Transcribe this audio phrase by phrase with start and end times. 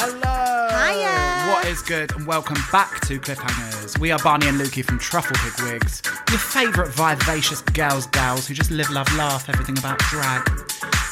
[0.00, 0.68] Hello.
[0.70, 1.52] Hiya.
[1.52, 2.14] What is good?
[2.14, 3.98] And welcome back to Cliffhangers.
[3.98, 8.54] We are Barney and Lukey from Truffle Pig Wigs, your favourite vivacious girls, gals who
[8.54, 10.48] just live, love, laugh everything about drag.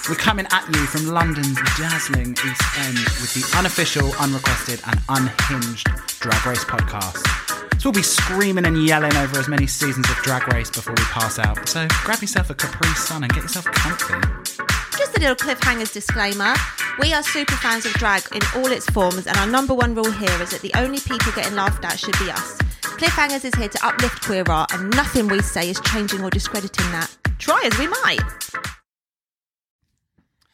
[0.09, 5.89] We're coming at you from London's dazzling East End with the unofficial, unrequested, and unhinged
[6.21, 7.27] Drag Race podcast.
[7.81, 11.03] So we'll be screaming and yelling over as many seasons of Drag Race before we
[11.07, 11.69] pass out.
[11.69, 14.15] So grab yourself a Capri Sun and get yourself comfy.
[14.97, 16.55] Just a little cliffhangers disclaimer.
[16.99, 20.11] We are super fans of drag in all its forms, and our number one rule
[20.11, 22.57] here is that the only people getting laughed at should be us.
[22.83, 26.91] Cliffhangers is here to uplift queer art, and nothing we say is changing or discrediting
[26.93, 27.15] that.
[27.39, 28.21] Try as we might.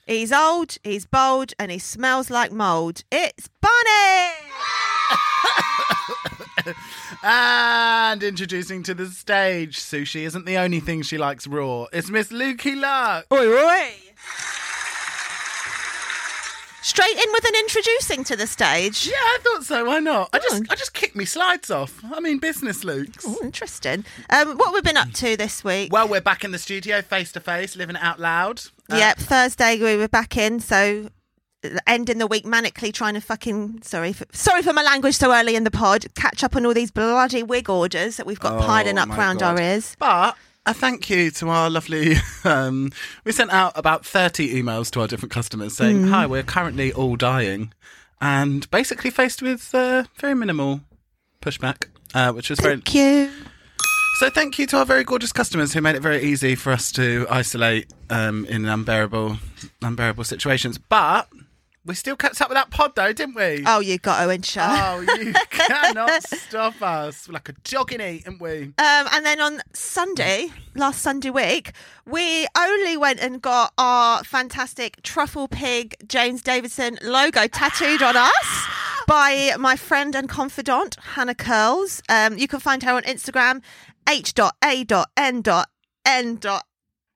[0.07, 3.05] He's old, he's bold, and he smells like mould.
[3.13, 4.33] It's Bunny!
[7.25, 11.87] And introducing to the stage, sushi isn't the only thing she likes raw.
[11.93, 13.27] It's Miss Lukey Luck.
[13.33, 13.95] Oi, oi!
[16.83, 19.07] Straight in with an introducing to the stage.
[19.07, 19.85] Yeah, I thought so.
[19.85, 20.31] Why not?
[20.33, 20.67] I just, Oh.
[20.71, 22.01] I just kicked me slides off.
[22.13, 23.25] I mean, business, Luke's.
[23.27, 24.05] Oh, interesting.
[24.31, 25.93] Um, what have been up to this week?
[25.93, 28.63] Well, we're back in the studio, face to face, living it out loud.
[28.91, 31.09] Uh, Yep, Thursday we were back in, so
[31.87, 35.55] ending the week manically trying to fucking sorry for, sorry for my language so early
[35.55, 36.05] in the pod.
[36.17, 39.39] Catch up on all these bloody wig orders that we've got Oh, piling up round
[39.39, 39.57] God.
[39.59, 39.95] our ears.
[40.01, 42.17] But a thank you to our lovely.
[42.45, 42.91] Um,
[43.25, 46.09] we sent out about 30 emails to our different customers saying, Mm.
[46.11, 47.73] Hi, we're currently all dying.
[48.21, 50.81] And basically faced with uh, very minimal
[51.41, 52.75] pushback, uh, which was very.
[52.75, 53.31] Thank you.
[54.19, 56.91] So thank you to our very gorgeous customers who made it very easy for us
[56.93, 59.39] to isolate um, in unbearable,
[59.83, 60.79] unbearable situations.
[60.79, 61.29] But
[61.85, 63.65] we still kept up with that pod, though, didn't we?
[63.67, 64.63] Oh, you got to ensure.
[64.65, 67.27] Oh, you cannot stop us.
[67.27, 68.63] We're like a dog in heat, aren't we?
[68.63, 68.73] Um,
[69.13, 71.73] and then on Sunday, last Sunday week,
[72.07, 78.67] we only went and got our fantastic truffle pig James Davidson logo tattooed on us
[79.09, 82.01] by my friend and confidant Hannah Curls.
[82.09, 83.63] Um, you can find her on Instagram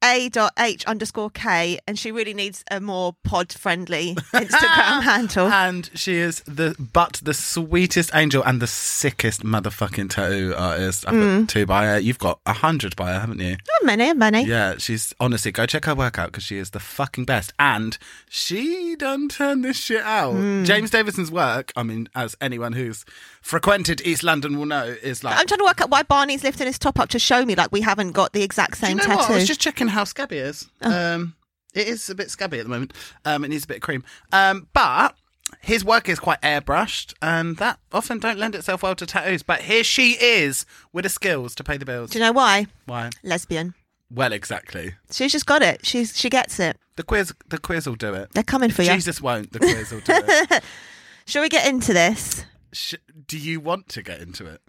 [0.07, 5.47] h.a.n.n.n.a.h underscore k, and she really needs a more pod friendly Instagram handle.
[5.49, 11.07] And she is the but the sweetest angel and the sickest motherfucking tattoo artist.
[11.09, 11.41] I've Mm.
[11.41, 11.99] got two by her.
[11.99, 13.57] You've got a hundred by her, haven't you?
[13.71, 14.45] Oh, many, many.
[14.45, 17.97] Yeah, she's honestly go check her work out because she is the fucking best, and
[18.29, 20.35] she done turn this shit out.
[20.35, 20.65] Mm.
[20.67, 23.05] James Davidson's work, I mean, as anyone who's
[23.47, 25.39] frequented East London will know, is like.
[25.39, 27.71] I'm trying to work out why Barney's lifting his top up to show me like
[27.71, 29.15] we haven't got the exact Do you same know tattoo.
[29.15, 29.23] Oh.
[29.23, 29.31] what?
[29.31, 30.69] I was just checking how scabby it is.
[30.83, 31.37] Um,
[31.73, 32.93] it is a bit scabby at the moment.
[33.25, 34.03] Um, it needs a bit of cream.
[34.33, 35.15] Um, but
[35.61, 39.45] his work is quite airbrushed, and that often don't lend itself well to tattoos.
[39.45, 42.11] But here she is with the skills to pay the bills.
[42.11, 42.67] Do you know why?
[42.87, 43.11] Why?
[43.23, 43.75] Lesbian.
[44.11, 44.95] Well, exactly.
[45.11, 45.87] She's just got it.
[45.87, 46.79] She's she gets it.
[46.97, 48.31] The quiz, the quiz will do it.
[48.33, 48.93] They're coming for you.
[48.93, 49.53] Jesus won't.
[49.53, 50.65] The quiz will do it.
[51.27, 52.45] Shall we get into this?
[52.73, 52.95] Sh-
[53.27, 54.61] do you want to get into it?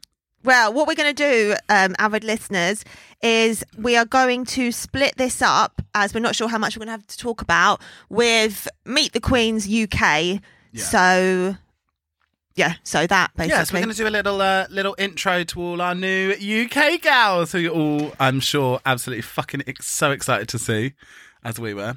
[0.43, 2.85] Well, what we're going to do, um, avid listeners,
[3.21, 6.85] is we are going to split this up as we're not sure how much we're
[6.85, 10.41] going to have to talk about with Meet the Queens UK.
[10.75, 11.55] So,
[12.55, 13.57] yeah, so that basically.
[13.57, 16.31] Yeah, so we're going to do a little uh, little intro to all our new
[16.31, 20.93] UK gals who you're all, I'm sure, absolutely fucking ex- so excited to see,
[21.43, 21.95] as we were.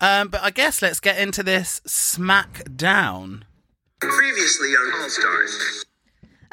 [0.00, 3.42] Um, but I guess let's get into this smackdown.
[4.00, 5.84] Previously on All Stars.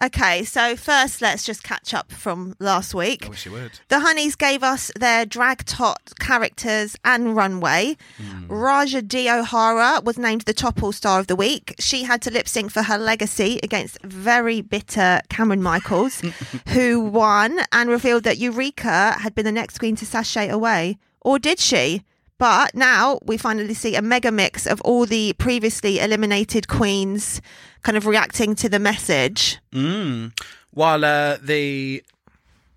[0.01, 3.25] Okay, so first, let's just catch up from last week.
[3.25, 3.79] I wish you would.
[3.89, 7.97] The Honeys gave us their drag tot characters and runway.
[8.17, 8.47] Hmm.
[8.47, 9.29] Ra'Jah D.
[9.29, 11.75] O'Hara was named the top all star of the week.
[11.79, 16.21] She had to lip sync for her legacy against very bitter Cameron Michaels,
[16.69, 20.97] who won and revealed that Eureka had been the next queen to sashay away.
[21.21, 22.03] Or did she?
[22.39, 27.41] But now we finally see a mega mix of all the previously eliminated queens
[27.83, 29.59] kind of reacting to the message.
[29.73, 30.31] Mm.
[30.71, 32.01] While uh, the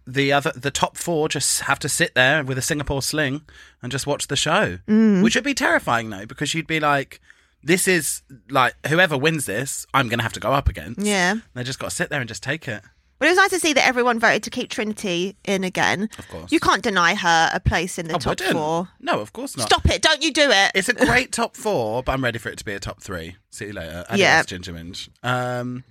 [0.04, 3.42] the other the top four just have to sit there with a Singapore sling
[3.80, 4.78] and just watch the show,
[5.22, 7.20] which would be terrifying though, because you'd be like,
[7.62, 11.36] "This is like whoever wins this, I'm going to have to go up against." Yeah.
[11.54, 12.82] they just got to sit there and just take it.
[13.22, 16.08] But it was nice to see that everyone voted to keep Trinity in again.
[16.18, 16.50] Of course.
[16.50, 18.50] You can't deny her a place in the I top wouldn't.
[18.50, 18.88] four.
[18.98, 19.68] No, of course not.
[19.68, 20.02] Stop it.
[20.02, 20.72] Don't you do it.
[20.74, 23.36] It's a great top four, but I'm ready for it to be a top three.
[23.50, 24.04] See you later.
[24.08, 24.42] Adios, Yeah.
[24.42, 25.08] Ginger Minj.
[25.22, 25.84] Um,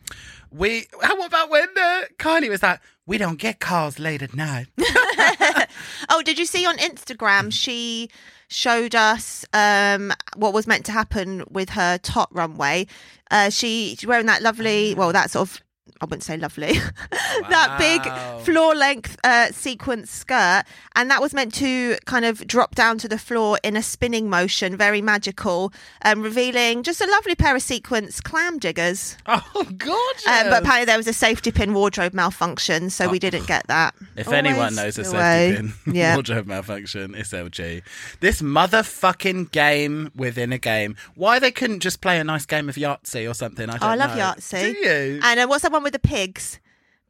[0.51, 0.87] we.
[1.01, 4.67] How about when uh, Kylie was like, "We don't get calls late at night."
[6.09, 8.09] oh, did you see on Instagram she
[8.49, 12.87] showed us um, what was meant to happen with her top runway?
[13.31, 15.61] Uh, she she's wearing that lovely, well, that sort of
[15.99, 16.73] I wouldn't say lovely,
[17.49, 18.01] that big
[18.45, 20.63] floor length uh, sequence skirt,
[20.95, 24.29] and that was meant to kind of drop down to the floor in a spinning
[24.29, 25.73] motion, very magical,
[26.03, 29.17] um, revealing just a lovely pair of sequence clam diggers.
[29.53, 30.27] Oh, gorgeous.
[30.27, 33.93] Um, but apparently there was a safety pin wardrobe malfunction, so we didn't get that.
[34.15, 35.53] If anyone knows a safety way.
[35.55, 36.15] pin yeah.
[36.15, 37.81] wardrobe malfunction, it's LG.
[38.19, 40.95] This motherfucking game within a game.
[41.15, 43.69] Why they couldn't just play a nice game of Yahtzee or something?
[43.69, 44.23] I don't Oh, I love know.
[44.23, 44.73] Yahtzee.
[44.73, 45.19] Do you?
[45.23, 46.59] And uh, what's that one with the pigs?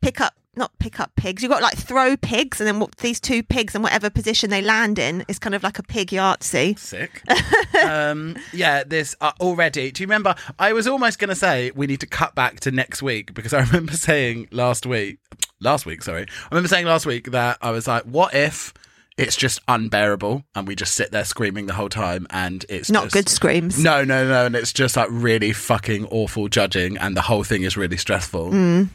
[0.02, 1.44] Pick up, not pick up pigs.
[1.44, 4.62] You've got like throw pigs, and then what, these two pigs, and whatever position they
[4.62, 6.78] land in is kind of like a pig Yahtzee.
[6.78, 7.22] Sick.
[7.84, 9.92] um, yeah, this uh, already.
[9.92, 10.36] Do you remember?
[10.58, 13.54] I was almost going to say we need to cut back to next week because
[13.54, 15.20] I remember saying last week,
[15.60, 18.74] last week, sorry, I remember saying last week that I was like, what if
[19.22, 23.04] it's just unbearable and we just sit there screaming the whole time and it's Not
[23.04, 23.78] just- good screams.
[23.82, 27.64] No, no, no, and it's just like really fucking awful judging, and the whole thing
[27.64, 28.52] is really stressful.
[28.52, 28.90] Mm.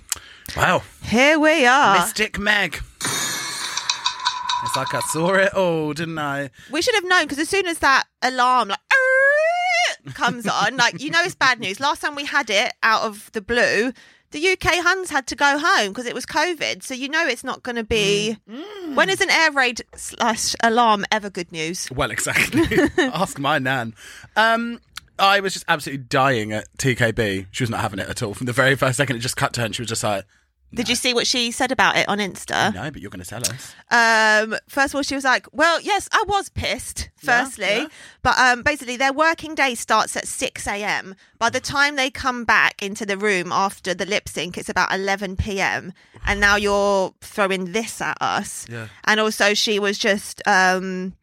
[0.56, 1.98] Wow, Here we are.
[1.98, 2.80] Mystic Meg.
[4.64, 6.50] It's like I saw it all, didn't I?
[6.72, 8.78] We should have known because as soon as that alarm like
[10.14, 11.78] comes on, like you know it's bad news.
[11.78, 13.92] Last time we had it out of the blue,
[14.36, 16.82] the UK Huns had to go home because it was COVID.
[16.82, 18.36] So you know it's not going to be.
[18.94, 21.88] When is an air raid slash alarm ever good news?
[21.90, 22.62] Well, exactly.
[22.98, 23.94] Ask my nan.
[24.36, 24.80] Um,
[25.18, 27.46] I was just absolutely dying at TKB.
[27.50, 28.34] She was not having it at all.
[28.34, 30.26] From the very first second it just cut to her and she was just like,
[30.74, 32.74] Did you see what she said about it on Insta?
[32.74, 33.74] no, but you're going to tell us.
[33.90, 37.86] Um, first of all, she was like, "Well, yes, I was pissed." Yeah, Firstly, yeah.
[38.22, 41.14] but um, basically, their working day starts at six a.m.
[41.38, 44.92] By the time they come back into the room after the lip sync, it's about
[44.92, 45.92] eleven p.m.
[46.26, 48.66] And now you're throwing this at us.
[48.68, 48.88] Yeah.
[49.04, 51.14] And also, she was just um,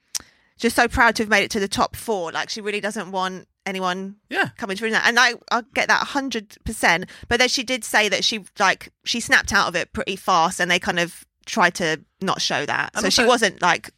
[0.57, 2.31] just so proud to have made it to the top four.
[2.31, 4.50] Like she really doesn't want anyone Yeah.
[4.57, 8.24] coming through that and i i get that 100% but then she did say that
[8.24, 12.00] she like she snapped out of it pretty fast and they kind of tried to
[12.21, 12.92] not show that.
[12.95, 13.89] And so she wasn't like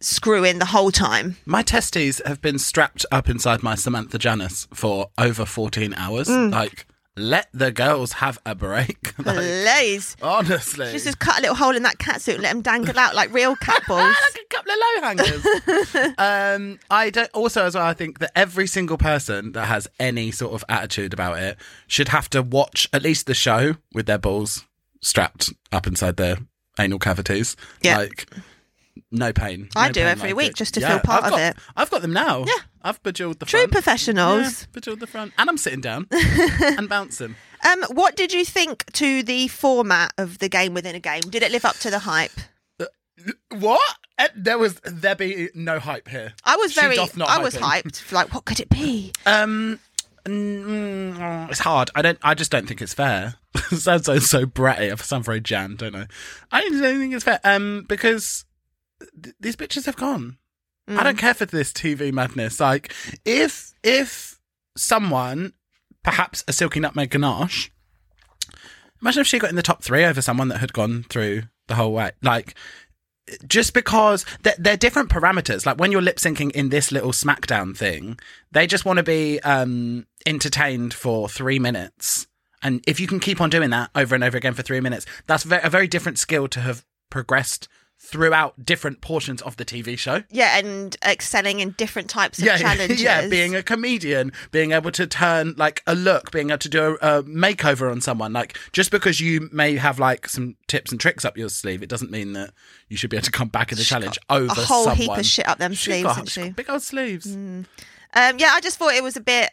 [0.00, 1.36] screwing the whole time.
[1.44, 6.28] My testes have been strapped up inside my Samantha Janice for over 14 hours.
[6.28, 6.52] Mm.
[6.52, 9.16] Like, let the girls have a break.
[9.24, 10.16] like, Blaze.
[10.20, 10.90] honestly.
[10.92, 13.14] Just just cut a little hole in that cat suit and let them dangle out
[13.14, 14.00] like real cat balls.
[14.34, 16.14] like a couple of low hangers.
[16.18, 17.30] um, I don't.
[17.32, 21.12] Also, as well, I think that every single person that has any sort of attitude
[21.12, 21.56] about it
[21.86, 24.64] should have to watch at least the show with their balls
[25.00, 26.38] strapped up inside their
[26.80, 27.56] anal cavities.
[27.82, 27.98] Yeah.
[27.98, 28.28] like
[29.12, 29.68] no pain.
[29.76, 30.56] I no do pain every like week it.
[30.56, 31.56] just to Yeah, feel part I've of got- it.
[31.76, 32.40] I've got them now.
[32.46, 32.54] Yeah.
[32.84, 33.72] I've bejeweled the True front.
[33.72, 34.60] professionals.
[34.62, 37.34] Yeah, bejeweled the front, and I'm sitting down and bouncing.
[37.66, 41.22] Um, what did you think to the format of the game within a game?
[41.22, 42.32] Did it live up to the hype?
[43.50, 43.80] What?
[44.18, 46.34] Eh, There was there be no hype here.
[46.44, 47.04] I was very, I
[47.38, 47.82] was hyping.
[47.84, 48.12] hyped.
[48.12, 49.12] Like, what could it be?
[49.24, 49.78] Um,
[50.24, 51.90] mm, it's hard.
[51.94, 52.18] I don't.
[52.22, 53.36] I just don't think it's fair.
[53.70, 54.92] sounds so so bratty.
[54.92, 56.06] I sound very Jan, don't I?
[56.52, 57.40] I don't think it's fair.
[57.44, 58.44] Um, because
[59.22, 60.38] th- these bitches have gone.
[60.88, 62.60] I don't care for this TV madness.
[62.60, 62.92] Like,
[63.24, 64.38] if if
[64.76, 65.52] someone,
[66.02, 67.70] perhaps a Silky Nutmeg Ganache,
[69.00, 71.74] imagine if she got in the top three over someone that had gone through the
[71.74, 72.10] whole way.
[72.22, 72.54] Like,
[73.46, 75.64] just because they're, they're different parameters.
[75.64, 78.18] Like when you're lip syncing in this little SmackDown thing,
[78.52, 82.26] they just want to be um, entertained for three minutes.
[82.62, 85.06] And if you can keep on doing that over and over again for three minutes,
[85.26, 90.22] that's a very different skill to have progressed throughout different portions of the TV show.
[90.30, 93.00] Yeah, and excelling in different types of Yeah, challenges.
[93.02, 96.98] yeah, being a comedian, being able to turn like a look, being able to do
[97.00, 98.32] a, a makeover on someone.
[98.32, 101.88] Like just because you may have like some tips and tricks up your sleeve, it
[101.88, 102.50] doesn't mean that
[102.88, 104.96] you should be able to come back in the challenge over a whole someone.
[104.98, 106.56] heap of shit up them She's sleeves, got- got?
[106.56, 107.34] Big old sleeves.
[107.34, 107.64] Um,
[108.38, 109.50] yeah, I just thought it was a bit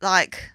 [0.00, 0.50] like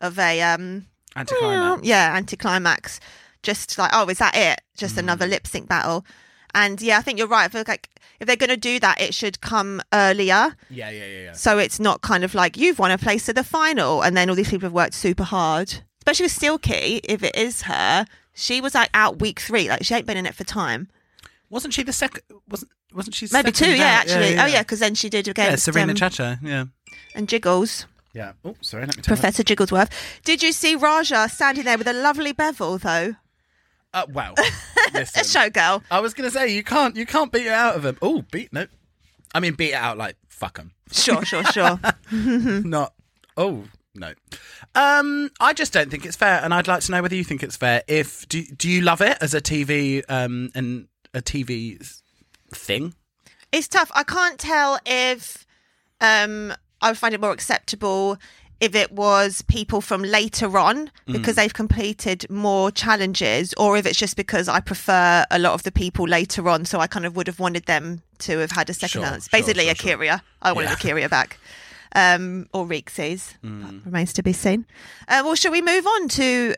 [0.00, 1.84] of a um, Anticlimax.
[1.86, 2.98] yeah, anticlimax.
[3.42, 4.60] Just like, oh, is that it?
[4.76, 5.00] Just Mm.
[5.00, 6.04] another lip sync battle.
[6.54, 7.44] And yeah, I think you're right.
[7.44, 7.88] I feel like
[8.20, 11.32] if they're going to do that, it should come earlier, Yeah, yeah, yeah, yeah.
[11.32, 14.28] so it's not kind of like you've won a place to the final, and then
[14.30, 15.80] all these people have worked super hard.
[15.98, 19.68] Especially with Silky, if it is her, she was like out week three.
[19.68, 20.88] Like she ain't been in it for time.
[21.50, 22.22] Wasn't she the second?
[22.48, 23.28] Wasn't wasn't she?
[23.32, 24.38] Maybe two, yeah, actually.
[24.38, 26.38] Oh yeah, because then she did Yeah, against Serena um, Chacha.
[26.42, 26.64] Yeah.
[27.14, 27.86] and Jiggles.
[28.12, 28.32] Yeah.
[28.44, 28.84] Oh, sorry.
[28.84, 29.88] Let me turn Professor Jigglesworth.
[30.24, 33.14] Did you see Ra'Jah standing there with a lovely bevel though?
[33.94, 35.22] Uh, well, A listen.
[35.24, 35.82] showgirl.
[35.90, 37.98] I was gonna say you can't you can't beat it out of him.
[38.02, 38.66] Oh, beat no.
[39.34, 40.72] I mean, beat it out like fuck him.
[40.90, 41.78] Sure, sure, sure.
[42.12, 42.94] Not.
[43.36, 44.12] Oh no.
[44.74, 47.42] Um, I just don't think it's fair, and I'd like to know whether you think
[47.42, 47.82] it's fair.
[47.86, 51.78] If do do you love it as a TV um and a TV
[52.54, 52.94] thing?
[53.52, 53.90] it's tough.
[53.94, 55.46] I can't tell if
[56.00, 58.16] um I would find it more acceptable
[58.62, 60.76] if it was people from later on
[61.08, 61.12] Mm.
[61.14, 65.62] because they've completed more challenges, or if it's just because I prefer a lot of
[65.64, 68.70] the people later on, so I kind of would have wanted them to have had
[68.70, 69.24] a second Sure, chance.
[69.28, 70.20] sure, Basically, sure, A'keria.
[70.40, 70.76] I wanted Yeah.
[70.76, 71.38] A'keria back.
[71.94, 73.34] Um, or Reeksies.
[73.44, 73.84] Mm.
[73.84, 74.64] Remains to be seen.
[75.08, 76.54] Uh, well, shall we move on to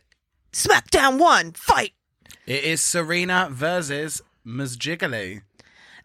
[0.53, 1.93] SmackDown 1 Fight?
[2.47, 4.77] It is Serena versus Ms.
[4.77, 5.41] Jiggly.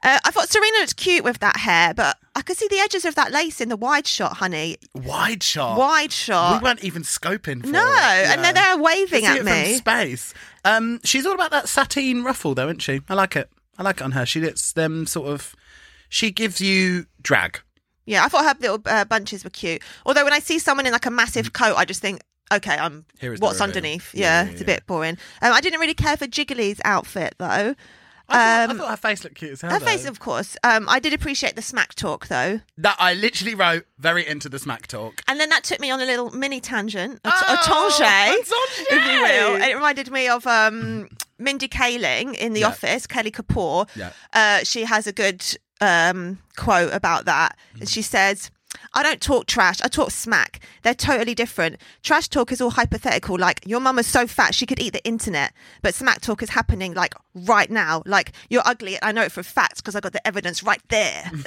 [0.03, 3.03] Uh, I thought Serena looked cute with that hair, but I could see the edges
[3.03, 4.77] of that lace in the wide shot, honey.
[4.96, 5.77] Wide shot.
[5.77, 6.62] Wide shot.
[6.62, 8.27] We weren't even scoping for no, it.
[8.29, 9.74] and then they're waving at me.
[9.75, 10.34] space.
[10.63, 13.01] Um, she's all about that sateen ruffle, though, isn't she?
[13.10, 13.50] I like it.
[13.77, 14.25] I like it on her.
[14.25, 15.56] She lets them sort of.
[16.08, 17.60] She gives you drag.
[18.06, 19.82] Yeah, I thought her little uh, bunches were cute.
[20.06, 23.06] Although when I see someone in like a massive coat, I just think, okay, I'm.
[23.22, 23.39] Mm.
[23.39, 23.63] What's reveal.
[23.63, 24.15] underneath?
[24.15, 24.75] Yeah, Yeah, yeah, it's a yeah.
[24.77, 25.18] bit boring.
[25.41, 27.75] Um, I didn't really care for Jiggly's outfit though.
[28.29, 29.71] I thought, Um, I thought her face looked cute as hell.
[29.71, 29.86] Her though.
[29.86, 30.55] face, of course.
[30.63, 34.59] Um, I did appreciate the smack talk though, That I literally wrote very into the
[34.59, 35.21] smack talk.
[35.27, 38.48] and then that took me on a little mini tangent, a, Oh, a tangent,
[38.91, 39.62] if you will.
[39.62, 42.67] It reminded me of um, Mindy Kaling in The Yeah.
[42.67, 43.88] Office, Kelly Kapoor.
[43.95, 44.12] Yeah.
[44.33, 45.43] Uh, she has a good
[45.81, 47.57] um, quote about that.
[47.75, 47.79] Mm.
[47.81, 48.51] And she says,
[48.93, 50.59] I don't talk trash, I talk smack.
[50.83, 51.77] They're totally different.
[52.03, 55.03] Trash talk is all hypothetical, like your mum is so fat she could eat the
[55.05, 55.53] internet.
[55.81, 58.03] But smack talk is happening like right now.
[58.05, 60.81] Like you're ugly, I know it for a fact because I got the evidence right
[60.89, 61.31] there.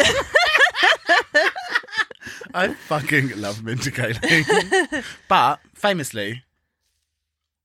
[2.54, 5.04] I fucking love Mindy Kaling.
[5.28, 6.42] but famously,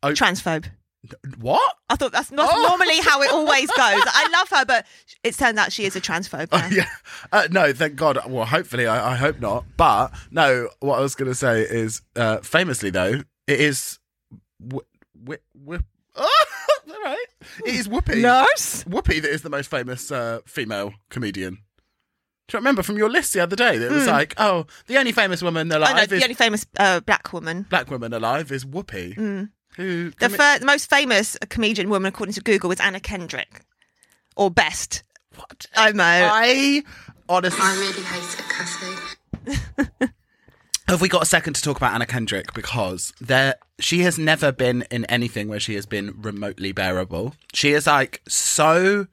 [0.04, 0.70] Transphobe.
[1.40, 1.76] What?
[1.90, 2.62] I thought that's not Oh.
[2.68, 3.78] normally how it always goes.
[3.78, 4.86] I love her, but
[5.24, 6.52] it turns out she is a transphobe.
[6.52, 6.68] now.
[6.72, 6.90] yeah.
[7.32, 8.20] Uh, no, thank God.
[8.28, 9.64] Well, hopefully, I, I hope not.
[9.78, 14.00] But no, what I was going to say is, uh, famously though, it is.
[14.62, 14.80] Wh-
[15.28, 15.76] oh,
[16.18, 17.26] all right.
[17.66, 18.22] It is Whoopi.
[18.22, 18.84] Nurse?
[18.86, 21.60] Whoopi that is the most famous uh, female comedian.
[22.48, 24.98] Do you remember from your list the other day that it was like, oh, the
[24.98, 25.74] only famous woman Hmm.
[25.74, 27.66] Oh, alive no, is the only famous uh, black woman.
[27.70, 29.50] black woman alive is Whoopi.
[29.78, 33.62] Who The, commi- fir- the most famous comedian woman, according to Google, is Anna Kendrick.
[34.36, 35.04] Or best.
[35.36, 35.66] what?
[35.76, 36.04] I know.
[36.04, 36.84] I
[37.30, 39.58] honestly I really hate it,
[39.98, 40.08] Cassie.
[40.88, 42.54] Have we got a second to talk about Anna Kendrick?
[42.54, 47.34] Because there, she has never been in anything where she has been remotely bearable.
[47.54, 49.08] She is like so,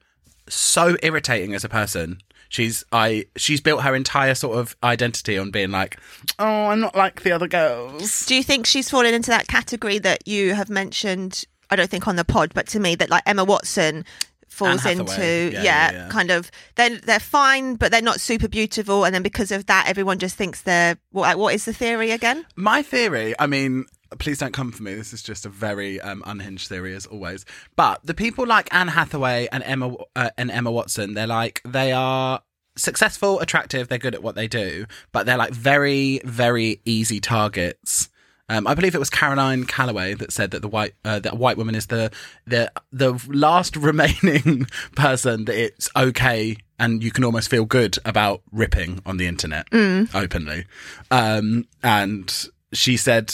[0.47, 2.19] so irritating as a person.
[2.49, 3.25] She's I.
[3.35, 5.99] She's built her entire sort of identity on being like,
[6.39, 8.25] oh, I'm not like the other girls.
[8.25, 11.43] Do you think she's fallen into that category that you have mentioned?
[11.69, 14.05] I don't think on the pod, but to me, that like Emma Watson
[14.47, 16.49] falls into, yeah, Yeah, yeah, kind of.
[16.75, 20.35] They're they're fine, but they're not super beautiful, and then because of that, everyone just
[20.35, 20.97] thinks they're.
[21.11, 22.45] What, what is the theory again?
[22.55, 23.85] My theory, I mean,
[24.19, 24.93] please don't come for me.
[24.93, 27.45] This is just a very um, unhinged theory, as always.
[27.75, 31.91] But the people like Anne Hathaway and Emma uh, and Emma Watson, they're like they
[31.91, 32.41] are
[32.77, 33.87] successful, attractive.
[33.87, 38.09] They're good at what they do, but they're like very, very easy targets.
[38.47, 41.57] Um, I believe it was Caroline Calloway that said that the white uh, that white
[41.57, 42.11] woman is the
[42.45, 48.41] the the last remaining person that it's okay and you can almost feel good about
[48.51, 49.67] ripping on the internet
[50.13, 50.65] openly.
[51.09, 53.33] Um, and she said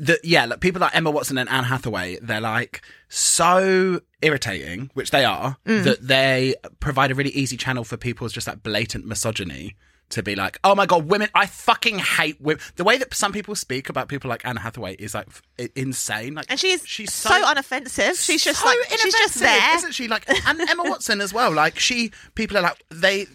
[0.00, 5.10] that yeah, like people like Emma Watson and Anne Hathaway, they're like so irritating, which
[5.10, 5.84] they are, mm.
[5.84, 9.76] that they provide a really easy channel for people's just like blatant misogyny
[10.10, 12.62] to be like, oh my god, women, I fucking hate women.
[12.76, 16.34] The way that some people speak about people like Anne Hathaway is like f- insane.
[16.34, 18.24] Like, And she's she's so, so, unoffensive.
[18.24, 19.76] She's just so like she's just there.
[19.76, 20.08] isn't she?
[20.08, 21.52] Like, and Emma Watson as well.
[21.52, 23.26] Like, she people are like they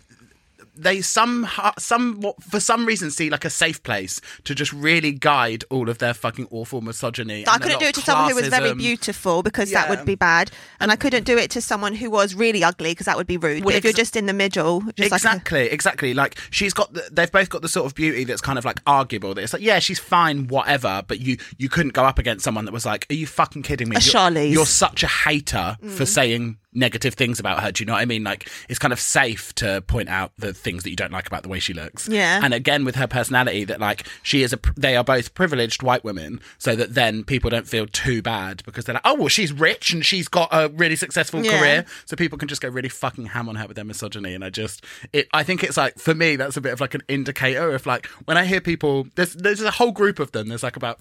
[0.76, 5.64] they some some for some reason see like a safe place to just really guide
[5.70, 7.46] all of their fucking awful misogyny.
[7.48, 10.52] I couldn't do it to someone who was very beautiful because that would be bad,
[10.80, 13.38] and I couldn't do it to someone who was really ugly because that would be
[13.38, 13.64] rude.
[13.64, 16.14] Well, but if you're just in the middle, just like a- exactly, exactly.
[16.14, 18.80] Like she's got, the, they've both got the sort of beauty that's kind of like
[18.88, 19.34] arguable.
[19.34, 21.04] That it's like, yeah, she's fine, whatever.
[21.08, 23.90] But you, you couldn't go up against someone that was like, are you fucking kidding
[23.90, 23.96] me?
[23.96, 24.52] A You're- Charlize.
[24.52, 25.92] You're such a hater Mm.
[25.92, 27.72] for saying negative things about her.
[27.72, 28.24] Do you know what I mean?
[28.24, 31.44] Like it's kind of safe to point out the things that you don't like about
[31.44, 32.08] the way she looks.
[32.08, 32.40] Yeah.
[32.44, 36.04] And again, with her personality, that like she is a, they are both privileged white
[36.04, 39.52] women, so that then people don't feel too bad because they're like, oh well, she's
[39.54, 41.60] rich and she's got a really successful Yeah.
[41.60, 44.44] career so people can just go really fucking ham on her with their misogyny and
[44.44, 47.02] i just it i think it's like for me that's a bit of like an
[47.08, 50.64] indicator of like when i hear people there's there's a whole group of them there's
[50.64, 51.00] like about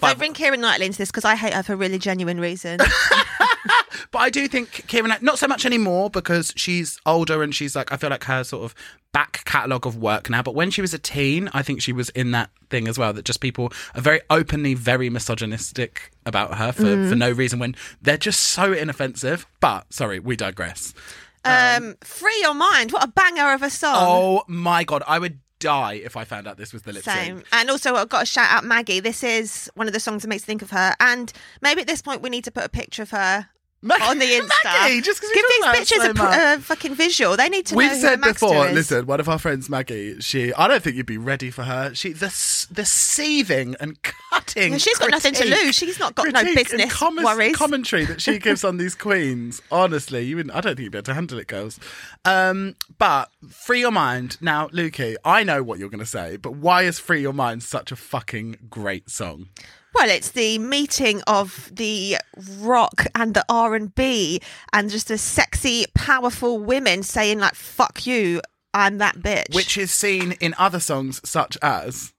[0.00, 2.82] Don't bring Keira Knightley into this because I hate her for really genuine reasons.
[4.10, 7.92] but i do think Keira not so much anymore because she's older and she's like
[7.92, 8.74] i feel like her sort of
[9.12, 12.08] back catalogue of work now but when she was a teen i think she was
[12.10, 16.72] in that thing as well that just people are very openly very misogynistic about her
[16.72, 20.94] for, for no reason when they're just so inoffensive but sorry we digress
[21.44, 22.92] um, Free your mind.
[22.92, 23.94] What a banger of a song.
[23.96, 27.38] Oh my god, I would die if I found out this was the lip Same.
[27.38, 27.46] sync.
[27.52, 29.00] And also, I've got to shout out Maggie.
[29.00, 30.94] This is one of the songs that makes me think of her.
[31.00, 33.48] And maybe at this point, we need to put a picture of her
[33.82, 34.48] on the Insta.
[34.64, 35.64] Maggie, just 'cause we give these
[35.98, 37.36] bitches so a, pr- a fucking visual.
[37.36, 38.66] They need to know We've said before.
[38.68, 38.74] is.
[38.74, 40.20] Listen, one of our friends, Maggie.
[40.20, 41.94] She, I don't think you'd be ready for her.
[41.94, 42.26] She, the
[42.72, 44.72] the seething and cutting.
[44.72, 45.74] Yeah, she's got nothing to lose.
[45.76, 47.56] She's not got no business commas- worries.
[47.56, 49.62] Commentary that she gives on these queens.
[49.70, 50.54] Honestly, you wouldn't.
[50.56, 51.78] I don't think you'd be able to handle it, girls.
[52.24, 55.16] Um, but free your mind now, Lukey.
[55.24, 57.96] I know what you're going to say, but why is "Free Your Mind" such a
[57.96, 59.48] fucking great song?
[59.94, 62.18] Well, it's the meeting of the
[62.60, 64.40] rock and the R and B,
[64.72, 68.40] and just the sexy, powerful women saying like "fuck you,
[68.74, 72.12] I'm that bitch." which is seen in other songs such as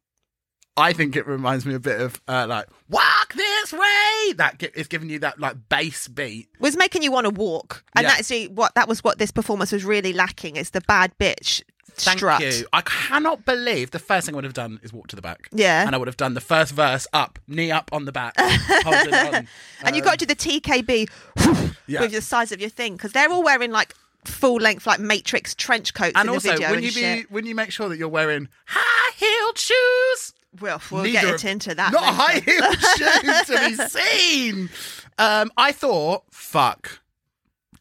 [0.78, 4.72] I think it reminds me a bit of uh, like "Walk This Way." That gi-
[4.76, 6.50] is giving you that like bass beat.
[6.60, 8.16] was making you want to walk, and Yeah.
[8.16, 9.04] that's the, what that was.
[9.04, 11.62] What this performance was really lacking is the bad bitch
[12.02, 12.42] Thank strut.
[12.42, 12.66] you.
[12.74, 15.50] I cannot believe the first thing I would have done is walk to the back.
[15.52, 15.86] Yeah.
[15.86, 19.14] and I would have done the first verse up, knee up on the back, holding
[19.14, 19.48] on.
[19.84, 21.10] And you've got to do the TKB
[21.88, 22.02] Yeah.
[22.02, 23.94] with the size of your thing because they're all wearing like
[24.26, 27.46] full length like Matrix trench coats And in also, the video when you be when
[27.46, 30.34] you make sure that you're wearing high heeled shoes.
[30.60, 31.92] Well, we'll Neither get it into that.
[31.94, 32.14] Not later.
[32.16, 34.70] high heeled shoes to be seen.
[35.18, 37.02] Um, I thought, fuck,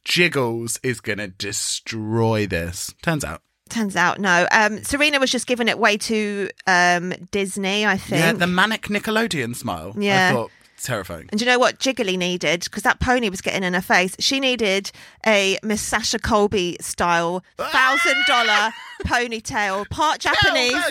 [0.04, 2.94] Jiggles is gonna destroy this.
[3.02, 4.46] Turns out, Turns out, no.
[4.50, 8.20] Um, Serena was just giving it way to um, Disney, I think.
[8.20, 9.94] yeah, the manic Nickelodeon smile.
[9.98, 10.30] Yeah.
[10.30, 10.50] I thought
[10.82, 11.28] terrifying.
[11.30, 12.64] And do you know what Jiggly needed?
[12.64, 14.14] Because that pony was getting in her face.
[14.18, 14.90] She needed
[15.26, 18.72] a Miss Sasha Colby style thousand dollar
[19.04, 20.74] ponytail, part Japanese.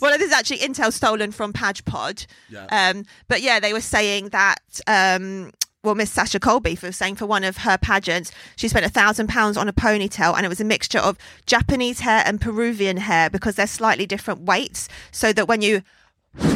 [0.00, 2.26] Well, this is actually Intel stolen from Paj Pod.
[2.48, 2.66] Yeah.
[2.70, 4.58] Um, but yeah, they were saying that.
[4.86, 5.52] Um,
[5.86, 9.28] well, Miss Sasha Colby for saying for one of her pageants, she spent a thousand
[9.28, 11.16] pounds on a ponytail, and it was a mixture of
[11.46, 15.82] Japanese hair and Peruvian hair because they're slightly different weights, so that when you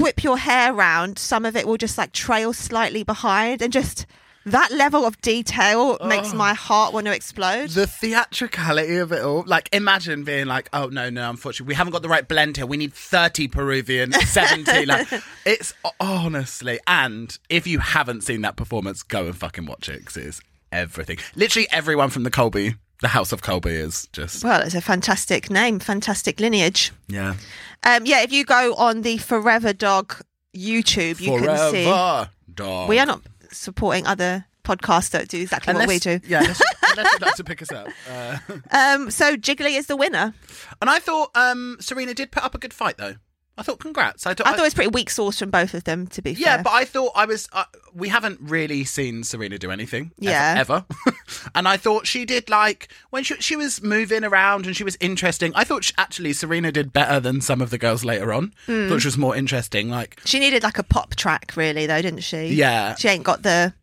[0.00, 4.04] whip your hair round, some of it will just like trail slightly behind, and just
[4.46, 7.70] that level of detail makes my heart want to explode.
[7.70, 9.44] The theatricality of it all.
[9.46, 12.66] Like, imagine being like, oh, no, no, unfortunately, we haven't got the right blend here.
[12.66, 14.86] We need 30 Peruvian, 70.
[14.86, 15.08] like,
[15.44, 20.16] it's honestly, and if you haven't seen that performance, go and fucking watch it 'cause
[20.16, 20.40] it's
[20.72, 21.18] everything.
[21.34, 25.50] Literally everyone from the Colby, the House of Colby is just, Well, it's a fantastic
[25.50, 26.92] name, fantastic lineage.
[27.08, 27.34] yeah.
[27.82, 30.14] Um, yeah, if you go on the Forever Dog
[30.54, 32.88] YouTube, you can see Forever dog.
[32.90, 36.20] we are not supporting other podcasts that do exactly Unless, what we do.
[36.28, 37.88] Yeah, unless, unless you'd like to pick us up.
[38.10, 38.38] Uh,
[38.70, 40.34] Um, so Jiggly is the winner.
[40.80, 43.14] and I thought um, Serena did put up a good fight, though.
[43.60, 44.26] I thought, congrats.
[44.26, 46.06] I, thought, I thought it was pretty weak sauce from both of them.
[46.08, 47.46] To be Yeah, fair, Yeah, but I thought I was.
[47.52, 50.12] Uh, we haven't really seen Serena do anything.
[50.22, 50.54] ever- Yeah.
[50.58, 50.84] Ever.
[51.54, 54.96] and I thought she did like when she she was moving around and she was
[54.98, 55.52] interesting.
[55.54, 58.54] I thought she, actually Serena did better than some of the girls later on.
[58.66, 58.88] Hmm.
[58.88, 59.90] Thought she was more interesting.
[59.90, 62.46] Like she needed like a pop track, really, though, didn't she?
[62.46, 62.94] Yeah.
[62.94, 63.74] she ain't got the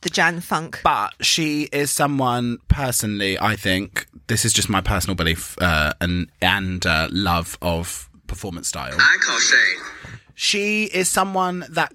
[0.00, 0.80] the Jan funk.
[0.84, 3.38] but she is someone personally.
[3.38, 8.68] I think this is just my personal belief uh, and and uh, love of performance
[8.68, 8.94] style.
[8.96, 10.12] I call shade.
[10.34, 11.92] she is someone that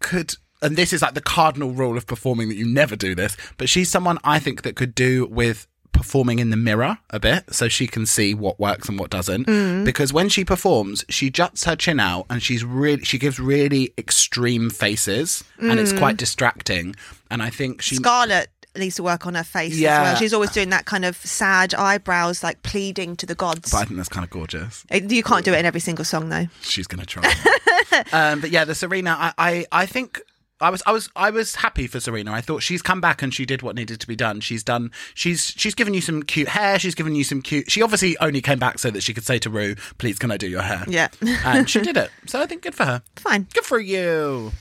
[0.00, 3.36] could and this is like the cardinal rule of performing that you never do this
[3.56, 7.44] but she's someone i think that could do with performing in the mirror a bit
[7.54, 9.46] so she can see what works and what doesn't.
[9.46, 9.84] Mm.
[9.86, 13.94] Because when she performs she juts her chin out and she's really she gives really
[13.96, 15.98] extreme faces and it's mm.
[15.98, 16.94] quite distracting.
[17.30, 20.00] And i think she Scarlett needs to work on her face Yeah.
[20.00, 20.16] as well.
[20.16, 23.70] She's always doing that kind of sad eyebrows, like pleading to the gods.
[23.72, 26.04] but i think that's kind of gorgeous Uh, You can't do it in every single
[26.04, 26.46] song, though.
[26.62, 27.22] she's gonna try.
[28.12, 30.20] um, but yeah, the Serena, I, I, I think
[30.60, 32.32] I was, I was, I was happy for Serena.
[32.32, 34.40] I thought she's come back and she did what needed to be done.
[34.40, 34.92] She's done.
[35.12, 36.78] She's, she's given you some cute hair.
[36.78, 37.70] She's given you some cute.
[37.70, 40.36] She obviously only came back so that she could say to Rue, "Please, can I
[40.36, 41.08] do your hair?" Yeah.
[41.44, 42.10] and she did it.
[42.26, 43.02] So I think good for her.
[43.16, 43.48] Fine.
[43.52, 44.52] Good for you.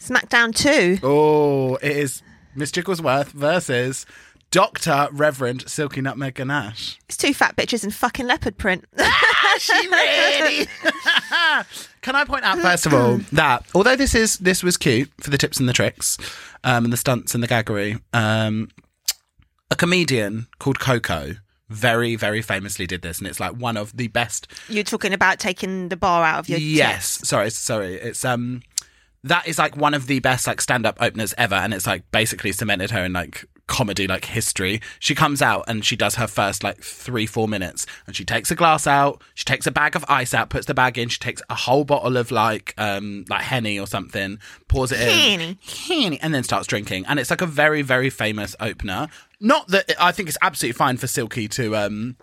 [0.00, 0.98] SmackDown 2.
[1.06, 2.22] Oh, it is
[2.56, 4.06] Miss Jigglesworth versus
[4.50, 6.98] Doctor Reverend Silky Nutmeg Ganache.
[7.06, 8.84] It's two fat bitches in fucking leopard print.
[9.58, 10.66] she really?
[12.02, 15.30] Can I point out first of all that although this is this was cute for
[15.30, 16.16] the tips and the tricks,
[16.64, 18.68] um, and the stunts and the gaggery, um,
[19.70, 21.34] a comedian called Coco
[21.68, 24.46] very very famously did this, and it's like one of the best.
[24.68, 28.62] You're talking about taking the bar out of your yes, sorry, sorry, it's um.
[29.26, 32.10] That is like one of the best like stand up openers ever, and it's like
[32.10, 34.80] basically cemented her in like comedy like history.
[35.00, 38.50] She comes out and she does her first like three four minutes, and she takes
[38.50, 41.18] a glass out, she takes a bag of ice out, puts the bag in, she
[41.18, 45.58] takes a whole bottle of like um like henny or something, pours it in, Henny.
[45.88, 49.08] henny, and then starts drinking, and it's like a very very famous opener.
[49.40, 52.16] Not that I think it's absolutely fine for Silky to um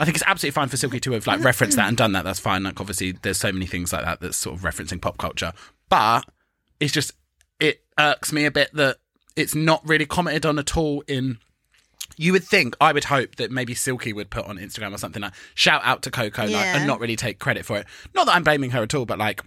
[0.00, 2.24] I think it's absolutely fine for Silky to have like referenced that and done that.
[2.24, 2.64] That's fine.
[2.64, 5.52] Like obviously, there's so many things like that that's sort of referencing pop culture.
[5.92, 6.24] But
[6.80, 7.12] it's just
[7.60, 8.96] it irks me a bit that
[9.36, 11.36] it's not really commented on at all in.
[12.16, 15.20] You would think, I would hope that maybe Silky would put on Instagram or something
[15.22, 17.86] like shout out to Coco like, and not really take credit for it.
[18.14, 19.42] Not that I'm blaming her at all, but like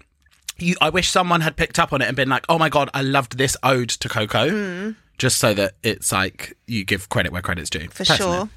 [0.58, 2.89] you, I wish someone had picked up on it and been like, "Oh my god,
[2.93, 4.91] I loved this ode to Coco," Hmm.
[5.17, 7.89] just so that it's like you give credit where credit's due.
[7.89, 8.38] For personally.
[8.38, 8.49] sure.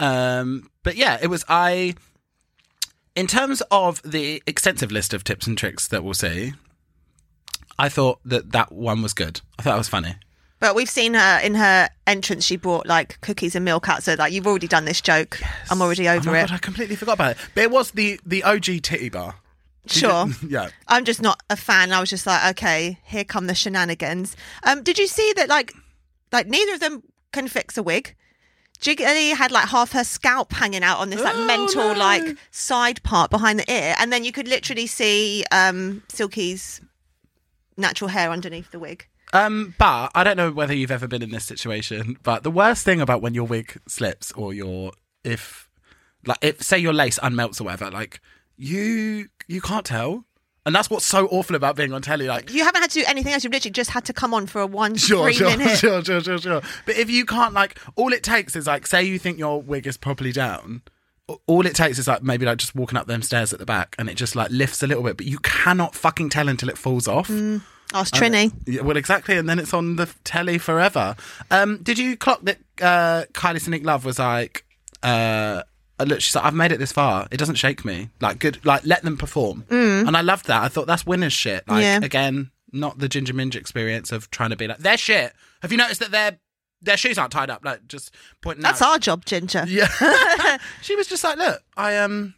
[0.00, 1.94] Um, but yeah, it was I.
[3.14, 6.52] In terms of the extensive list of tips and tricks that we'll see,
[7.78, 9.40] I thought that that one was good.
[9.58, 10.14] I thought that was funny.
[10.58, 12.44] But we've seen her in her entrance.
[12.44, 14.02] She brought like cookies and milk out.
[14.02, 15.38] So like you've already done this joke.
[15.70, 16.48] I'm already Oh over my it.
[16.48, 17.36] god, I completely forgot about it.
[17.54, 19.34] But it was the the OG titty bar.
[19.86, 20.26] Sure.
[20.48, 20.70] yeah.
[20.88, 21.92] I'm just not a fan.
[21.92, 24.34] I was just like, okay, here come the shenanigans.
[24.64, 25.48] Um, did you see that?
[25.48, 25.72] Like,
[26.32, 28.16] like neither of them can fix a wig.
[28.80, 31.98] Jiggly had like half her scalp hanging out on this like Oh, mental no.
[31.98, 36.80] like side part behind the ear, and then you could literally see um Silky's
[37.76, 39.06] natural hair underneath the wig.
[39.32, 42.16] Um, but I don't know whether you've ever been in this situation.
[42.22, 44.92] But the worst thing about when your wig slips or your
[45.24, 45.68] if
[46.24, 48.20] like if say your lace unmelts or whatever, like
[48.56, 50.24] you you can't tell,
[50.64, 52.26] and that's what's so awful about being on telly.
[52.26, 53.44] Like You haven't had to do anything else.
[53.44, 55.78] You've literally just had to come on for a one sure, three sure, minute.
[55.78, 56.62] sure, sure, sure, sure.
[56.86, 59.86] But if you can't like, all it takes is like, say you think your wig
[59.86, 60.82] is properly down.
[61.46, 63.96] All it takes is like maybe like just walking up them stairs at the back,
[63.98, 66.78] and it just like lifts a little bit, but you cannot fucking tell until it
[66.78, 67.28] falls off.
[67.94, 68.52] Ask Trini.
[68.66, 71.16] Yeah, well, exactly, and then it's on the telly forever.
[71.50, 74.64] Um, did you clock that uh, Kylie Sonique Love was like,
[75.02, 75.62] uh,
[76.04, 77.26] look, she's like, I've made it this far.
[77.30, 78.10] It doesn't shake me.
[78.20, 79.64] Like, good, like let them perform.
[79.70, 80.62] And I loved that.
[80.62, 81.66] I thought that's winners shit.
[81.68, 82.00] Like, Yeah.
[82.02, 85.32] again, not the Ginger Minj experience of trying to be like, they're shit.
[85.62, 86.38] Have you noticed that their
[86.86, 87.64] their shoes aren't tied up?
[87.64, 88.70] Like, just pointing out.
[88.70, 88.92] That's out.
[88.92, 89.64] our job, Ginger.
[89.68, 89.88] Yeah.
[90.82, 92.34] she was just like, look, I um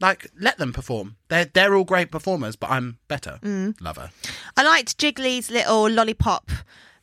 [0.00, 1.16] like let them perform.
[1.28, 3.38] They're they're all great performers, but I'm better.
[3.42, 3.80] Mm.
[3.80, 4.10] Love her.
[4.56, 6.50] I liked Jiggly's little lollipop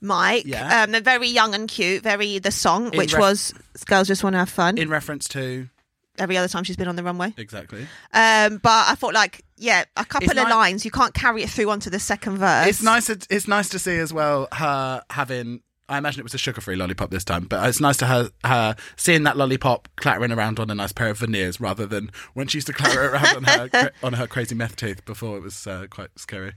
[0.02, 0.46] mic.
[0.46, 0.84] Yeah.
[0.84, 2.04] Um, they're very young and cute.
[2.04, 3.54] Very the song, In which ref- was
[3.86, 5.70] "Girls Just Want to Have Fun." In reference to
[6.18, 7.34] every other time she's been on the runway.
[7.38, 7.82] exactly.
[8.14, 10.86] Um, but I thought like, yeah, a couple It's of lines.
[10.86, 12.68] You can't carry it through onto the second verse.
[12.68, 13.10] It's nice.
[13.10, 15.62] It's nice to see as well her having.
[15.92, 18.78] I imagine it was a sugar-free lollipop this time, but it's nice to her, her
[18.96, 22.60] seeing that lollipop clattering around on a nice pair of veneers rather than when she
[22.60, 25.38] used to clatter around on her on her crazy meth teeth before.
[25.38, 26.54] It was uh, quite scary.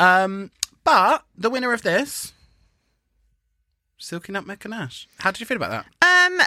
[0.00, 0.50] Um,
[0.82, 2.32] but the winner of this,
[3.98, 5.06] Silky Nutmeg Ganache.
[5.18, 6.32] How did you feel about that?
[6.32, 6.40] Um,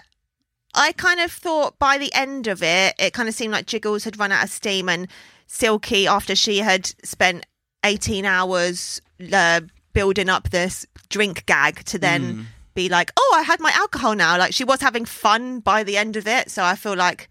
[0.73, 4.05] I kind of thought by the end of it, it kind of seemed like Jiggles
[4.05, 5.07] had run out of steam, and
[5.45, 7.45] Silky, after she had spent
[7.85, 9.61] 18 hours uh,
[9.93, 12.41] building up this drink gag, to then Hmm.
[12.73, 14.37] be like, oh, I had my alcohol now.
[14.37, 16.49] Like she was having fun by the end of it.
[16.51, 17.29] So I feel like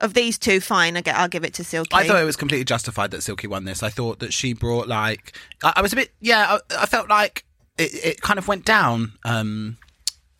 [0.00, 1.90] of these two, fine, I get, I'll give it to Silky.
[1.92, 3.82] I thought it was completely justified that Silky won this.
[3.82, 6.58] I thought that she brought like I, I was a bit yeah.
[6.70, 7.44] I, I felt like
[7.76, 9.76] it, it kind of went down um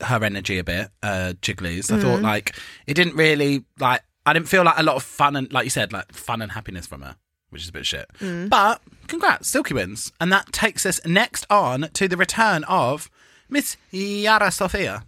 [0.00, 0.88] her energy a bit.
[1.02, 1.90] Uh, Jiggly's.
[1.90, 2.54] I thought like
[2.86, 4.02] it didn't really like.
[4.24, 6.52] I didn't feel like a lot of fun and like you said like fun and
[6.52, 7.16] happiness from her.
[7.50, 8.10] Which is a bit shit.
[8.48, 10.12] But congrats, Silky wins.
[10.20, 13.10] And that takes us next on to the return of
[13.48, 15.04] Miss Yara Sofia.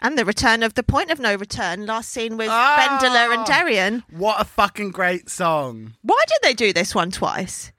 [0.00, 2.48] and the return of the point of no return, last scene with.
[2.48, 4.02] Bendela and Darian.
[4.10, 5.94] What a fucking great song.
[6.02, 7.72] Why did they do this one twice?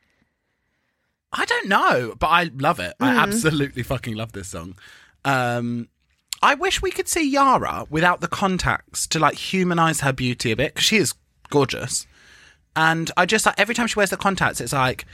[1.34, 2.94] I don't know, but I love it.
[3.00, 3.06] Mm.
[3.06, 4.78] I absolutely fucking love this song.
[5.26, 5.90] Um,
[6.42, 10.56] I wish we could see Yara without the contacts to like humanize her beauty a
[10.56, 11.14] bit because she is
[11.50, 12.08] gorgeous.
[12.78, 15.06] And I just like every time she wears the contacts, it's like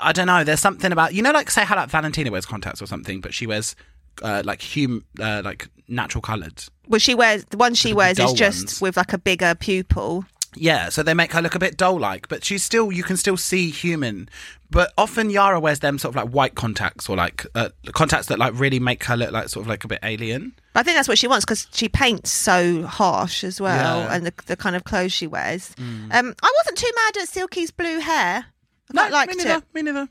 [0.00, 0.44] I don't know.
[0.44, 3.32] There's something about you know, like say how like Valentina wears contacts or something, but
[3.34, 3.74] she wears
[4.22, 6.62] uh, like hum uh, like natural coloured.
[6.86, 8.80] Well, she wears the one she wears is just ones.
[8.82, 10.26] with like a bigger pupil.
[10.54, 13.16] Yeah, so they make her look a bit doll like, but she's still you can
[13.16, 14.28] still see human.
[14.70, 18.38] But often Yara wears them sort of like white contacts or like uh, contacts that
[18.38, 20.52] like really make her look like sort of like a bit alien.
[20.78, 24.14] But I think that's what she wants because she paints so harsh as well, Yeah.
[24.14, 25.74] and the, the kind of clothes she wears.
[25.76, 28.46] Um, I wasn't too mad at Silky's blue hair.
[28.90, 29.44] I quite liked me it.
[29.48, 29.62] neither.
[29.74, 30.08] Me neither.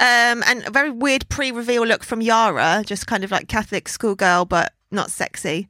[0.00, 4.46] Um, and a very weird pre-reveal look from Yara, just kind of like Catholic schoolgirl,
[4.46, 5.68] but not sexy.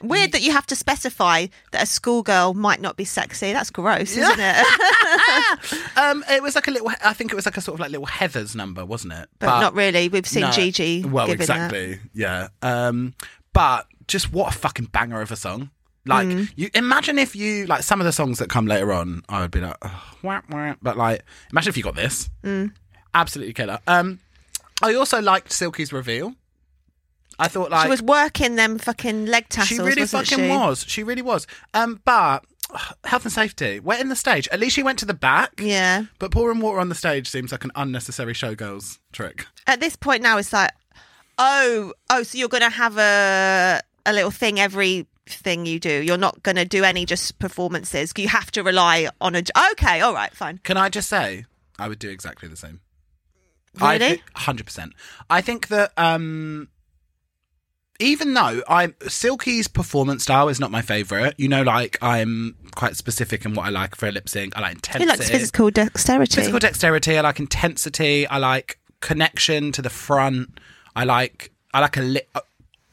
[0.00, 3.52] Weird that you have to specify that a schoolgirl might not be sexy.
[3.52, 4.66] That's gross, isn't it?
[5.96, 6.88] Um, it was like a little.
[7.04, 9.28] I think it was like a sort of like little Heather's number, wasn't it?
[9.40, 10.08] but, not really.
[10.08, 10.50] We've seen No.
[10.52, 11.04] Gigi.
[11.04, 11.98] Well, exactly.
[12.14, 12.48] Yeah.
[12.62, 13.14] Um,
[13.52, 15.70] but just what a fucking banger of a song.
[16.06, 16.50] Like, Mm.
[16.56, 19.22] you imagine if you like some of the songs that come later on.
[19.28, 20.74] I would be like, oh, wah, wah.
[20.80, 22.30] but like, imagine if you got this.
[22.42, 22.72] Mm.
[23.12, 23.78] Absolutely killer.
[23.86, 24.20] Um,
[24.82, 26.34] I also liked Silky's reveal.
[27.38, 29.68] I thought like she was working them fucking leg tassels.
[29.68, 30.48] she really fucking she?
[30.48, 30.84] was.
[30.88, 31.46] She really was.
[31.74, 32.44] Um, but
[33.04, 33.78] health and safety.
[33.80, 34.48] We're in the stage.
[34.48, 35.52] At least she went to the back.
[35.60, 36.04] Yeah.
[36.18, 39.46] But pouring water on the stage seems like an unnecessary showgirls trick.
[39.66, 40.70] At this point now, it's like,
[41.38, 46.02] oh, oh, so you're going to have a a little thing every thing you do.
[46.02, 48.12] You're not going to do any just performances.
[48.16, 49.42] You have to rely on a.
[49.72, 50.58] Okay, all right, fine.
[50.64, 51.44] Can I just say,
[51.78, 52.80] I would do exactly the same.
[53.80, 54.22] Really?
[54.34, 54.92] Hundred percent.
[55.30, 56.68] I think that um,
[58.00, 62.96] even though I'm Silky's performance style is not my favorite, you know, like I'm quite
[62.96, 64.56] specific in what I like for a lip sync.
[64.56, 66.34] I like He intensity, likes physical dexterity.
[66.34, 67.18] physical dexterity.
[67.18, 68.26] I like intensity.
[68.26, 70.58] I like connection to the front.
[70.94, 72.28] I like I like a lip.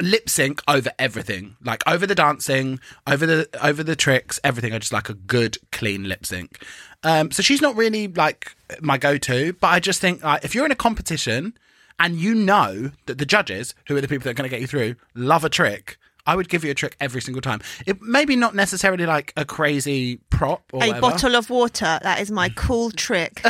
[0.01, 4.73] Lip sync over everything, like over the dancing, over the over the tricks, everything.
[4.73, 6.61] I just like a good, clean lip sync.
[7.03, 10.65] Um, so she's not really like my go-to, but I just think like, if you're
[10.65, 11.57] in a competition
[11.97, 14.59] and you know that the judges, who are the people that are going to get
[14.59, 17.61] you through, love a trick, I would give you a trick every single time.
[17.85, 21.01] It maybe not necessarily like a crazy prop or a whatever.
[21.01, 21.99] bottle of water.
[22.01, 23.43] That is my cool trick.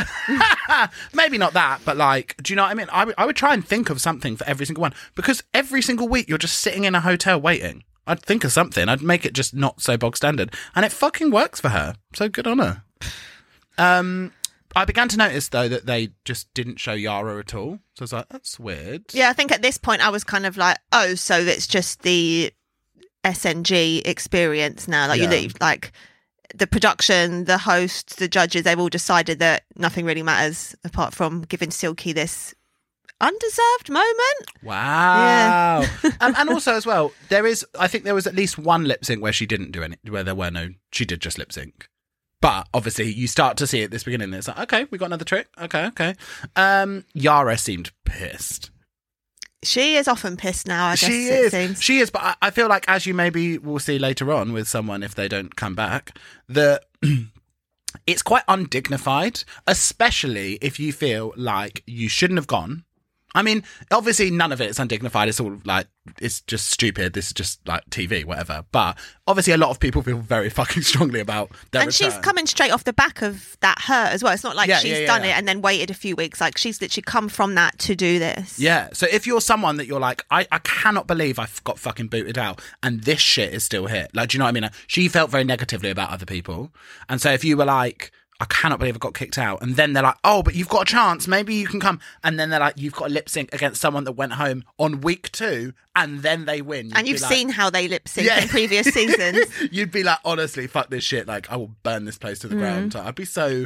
[1.14, 2.88] maybe not that, but like, do you know what I mean?
[2.92, 5.80] I would- I would try and think of something for every single one because every
[5.82, 7.82] single week you're just sitting in a hotel waiting.
[8.06, 8.88] I'd think of something.
[8.88, 11.94] I'd make it just not so bog standard, and it fucking works for her.
[12.14, 12.82] So good on her.
[13.78, 14.32] Um,
[14.74, 17.78] I began to notice though that they just didn't show Yara at all.
[17.94, 19.04] So I was like, that's weird.
[19.12, 22.02] yeah, I think at this point I was kind of like, oh, so it's just
[22.02, 22.52] the
[23.26, 25.08] SNG experience now.
[25.08, 25.32] Like Yeah.
[25.34, 25.92] you like
[26.54, 28.62] the production, the hosts, the judges.
[28.62, 32.54] They've all decided that nothing really matters apart from giving Silky this
[33.20, 34.46] undeserved moment.
[34.62, 35.82] Wow.
[36.20, 37.64] um, and also as well, there is.
[37.78, 40.22] I think there was at least one lip sync where she didn't do any, where
[40.22, 40.68] there were no.
[40.92, 41.88] She did just lip sync.
[42.40, 44.32] But obviously, you start to see at this beginning.
[44.34, 45.48] It's like, okay, we got another trick.
[45.60, 46.14] Okay, okay.
[46.54, 48.70] Um, Yara seemed pissed.
[49.66, 50.86] She is often pissed now.
[50.86, 51.50] I guess she is.
[51.52, 51.82] seems.
[51.82, 52.10] She is.
[52.10, 55.14] But I, I feel like, as you maybe will see later on with someone if
[55.14, 56.84] they don't come back, that
[58.06, 62.84] it's quite undignified, especially if you feel like you shouldn't have gone.
[63.36, 65.28] I mean, obviously, none of it is undignified.
[65.28, 65.88] It's all like,
[66.20, 67.12] it's just stupid.
[67.12, 68.64] This is just like TV, whatever.
[68.72, 68.96] But
[69.26, 72.70] obviously, a lot of people feel very fucking strongly about their and she's coming straight
[72.70, 74.32] off the back of that hurt as well.
[74.32, 76.40] It's not like Yeah, she's yeah, yeah, done it and then waited a few weeks.
[76.40, 78.58] Like she's literally come from that to do this.
[78.58, 78.88] Yeah.
[78.94, 82.38] So if you're someone that you're like, I, I cannot believe I got fucking booted
[82.38, 84.08] out and this shit is still here.
[84.14, 84.70] Like, do you know what I mean?
[84.86, 86.72] She felt very negatively about other people.
[87.08, 89.62] And so if you were like, I cannot believe I got kicked out.
[89.62, 91.26] And then they're like, oh, but you've got a chance.
[91.26, 92.00] Maybe you can come.
[92.22, 95.00] And then they're like, you've got a lip sync against someone that went home on
[95.00, 96.86] week two and then they win.
[96.88, 98.42] You'd And you've like- seen how they lip sync Yeah.
[98.42, 99.46] in previous seasons.
[99.72, 101.26] You'd be like, honestly, fuck this shit.
[101.26, 102.92] Like, I will burn this place to the ground.
[102.92, 103.06] Mm.
[103.06, 103.64] I'd be so.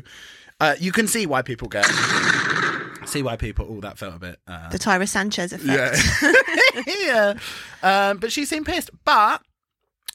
[0.61, 1.87] Uh, you can see why people get.
[3.07, 3.67] see why people.
[3.69, 4.39] Oh, that felt a bit.
[4.47, 5.99] Uh, the Tyra Sanchez effect.
[6.23, 6.83] yeah.
[7.83, 8.09] yeah.
[8.11, 8.91] Um, but she seemed pissed.
[9.05, 9.43] But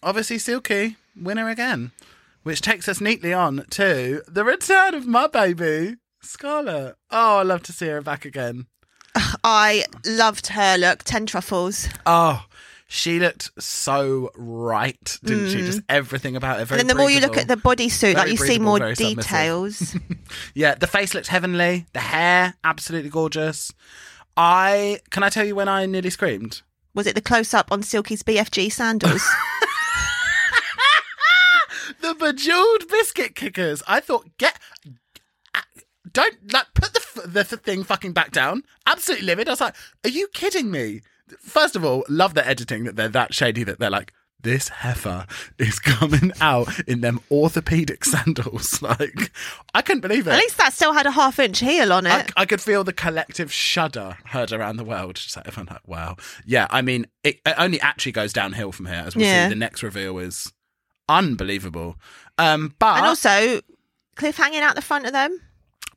[0.02, 1.92] obviously, Silky, winner again.
[2.46, 6.96] Which takes us neatly on to the return of my baby, Scarlett.
[7.10, 8.68] Oh, I love to see her back again.
[9.44, 11.02] I loved her look.
[11.04, 11.88] Ten truffles.
[12.06, 12.46] Oh,
[12.88, 15.58] she looked so right, didn't she?
[15.66, 16.66] Just everything about it.
[16.66, 16.82] Very Mm.
[16.82, 19.96] and then the more you look at the bodysuit, like you see more details.
[20.54, 21.88] Yeah, the face looked heavenly.
[21.94, 23.72] The hair, absolutely gorgeous.
[24.38, 26.62] I can I tell you when I nearly screamed?
[26.94, 29.28] Was it the close up on Silky's BFG sandals?
[32.08, 33.82] the bejeweled biscuit kickers.
[33.88, 34.60] I thought, get,
[35.54, 35.62] uh,
[36.12, 38.64] don't like put the the thing fucking back down.
[38.86, 39.48] Absolutely livid.
[39.48, 41.02] I was like, are you kidding me?
[41.40, 44.14] First of all, love the editing that they're that shady that they're like.
[44.42, 45.26] This heifer
[45.58, 48.80] is coming out in them orthopedic sandals.
[48.82, 49.32] Like,
[49.74, 50.32] I couldn't believe it.
[50.34, 52.32] At least that still had a half inch heel on it.
[52.38, 55.16] I, I could feel the collective shudder heard around the world.
[55.16, 56.18] Just like, everyone like, wow.
[56.46, 59.04] Yeah, I mean, it, it only actually goes downhill from here.
[59.08, 59.46] As we'll Yeah.
[59.46, 60.54] see, the next reveal is
[61.10, 61.98] unbelievable.
[62.38, 63.62] Um, but and also,
[64.16, 65.40] Cliff hanging out the front of them.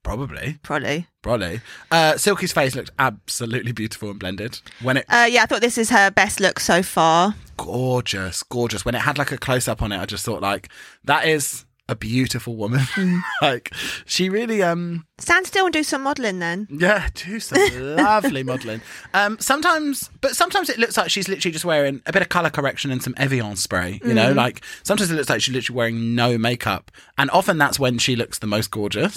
[0.03, 1.07] probably, Probably.
[1.23, 4.61] probably, uh, Silky's face looked absolutely beautiful and blended.
[4.81, 7.35] When it Uh, yeah, I thought this is her best look so far.
[7.57, 8.85] gorgeous, gorgeous.
[8.85, 10.69] When it had like a close up on it, I just thought like
[11.05, 12.83] that is a beautiful woman.
[13.43, 13.73] like
[14.05, 16.69] she really um Stand still and do some modelling then.
[16.71, 17.59] Yeah, do some
[17.97, 18.81] lovely modelling.
[19.15, 22.51] Um, sometimes, but sometimes it looks like she's literally just wearing a bit of colour
[22.51, 24.01] correction and some Evian spray.
[24.05, 27.79] You know, like sometimes it looks like she's literally wearing no makeup, and often that's
[27.81, 29.17] when she looks the most gorgeous.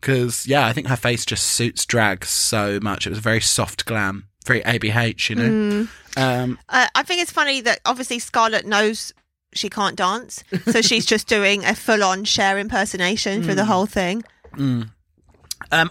[0.00, 3.06] Because yeah, I think her face just suits drag so much.
[3.06, 5.30] It was very soft glam, very ABH.
[5.30, 5.88] You know.
[6.16, 9.12] Um, Uh, I think it's funny that obviously Scarlett knows
[9.54, 13.86] she can't dance, so she's just doing a full on Cher impersonation for the whole
[13.86, 14.22] thing.
[14.54, 14.90] Um,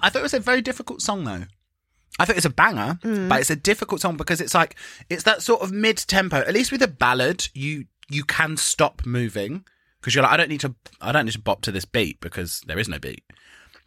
[0.01, 1.45] I thought it was a very difficult song though.
[2.19, 4.75] I think it's a banger, but it's a difficult song because it's like
[5.09, 6.37] it's that sort of mid tempo.
[6.37, 9.63] At least with a ballad, you you can stop moving
[9.99, 12.19] because you're like, I don't need to, I don't need to bop to this beat
[12.21, 13.23] because there is no beat.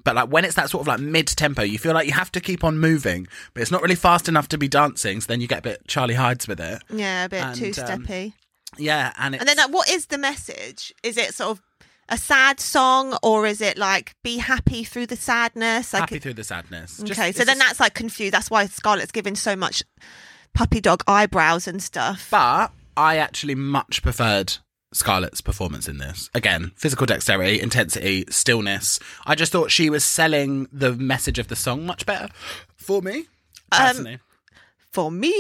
[0.04, 2.30] But like when it's that sort of like mid tempo, you feel like you have
[2.32, 5.20] to keep on moving, but it's not really fast enough to be dancing.
[5.20, 6.82] So then you get a bit Charlie Hides with it.
[6.90, 8.34] Yeah, a bit And, two um, steppy.
[8.78, 10.92] Yeah, and it's, and then, like, what is the message?
[11.02, 11.62] Is it sort of
[12.08, 15.92] a sad song, or is it like be happy through the sadness?
[15.92, 16.98] Like, happy through the sadness.
[17.02, 18.34] Just- okay, so then that's like confused.
[18.34, 19.82] That's why Scarlett's given so much
[20.54, 22.28] puppy dog eyebrows and stuff.
[22.30, 24.54] But I actually much preferred
[24.92, 26.30] Scarlett's performance in this.
[26.34, 29.00] Again, physical dexterity, intensity, stillness.
[29.26, 32.28] I just thought she was selling the message of the song much better
[32.76, 33.26] for me.
[33.72, 34.18] Um, Personally.
[34.94, 35.35] For me,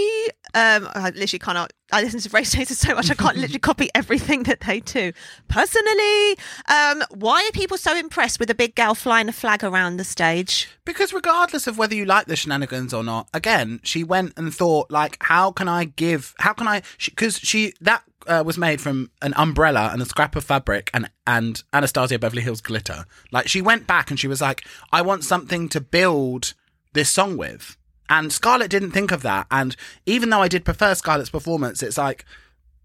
[0.54, 1.72] um, I literally cannot.
[1.92, 5.12] I listen to Race Chaser so much I can't literally copy everything that they do.
[5.46, 6.32] Personally,
[6.68, 10.02] um, why are people so impressed with a big gal flying a flag around the
[10.02, 10.68] stage?
[10.84, 14.90] Because regardless of whether you like the shenanigans or not, again, she went and thought
[14.90, 16.34] like, how can I give?
[16.40, 16.82] How can I?
[17.04, 21.08] Because she, that uh, was made from an umbrella and a scrap of fabric and
[21.28, 23.04] and Anastasia Beverly Hills glitter.
[23.30, 26.54] Like she went back and she was like, I want something to build
[26.92, 27.76] this song with.
[28.08, 29.46] And Scarlet didn't think of that.
[29.50, 32.24] And even though I did prefer Scarlet's performance, it's like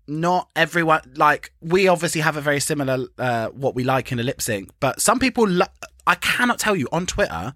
[0.07, 4.23] not everyone like we obviously have a very similar uh, what we like in a
[4.23, 5.47] lip sync, but some people.
[5.47, 5.65] Lo-
[6.07, 7.53] I cannot tell you on Twitter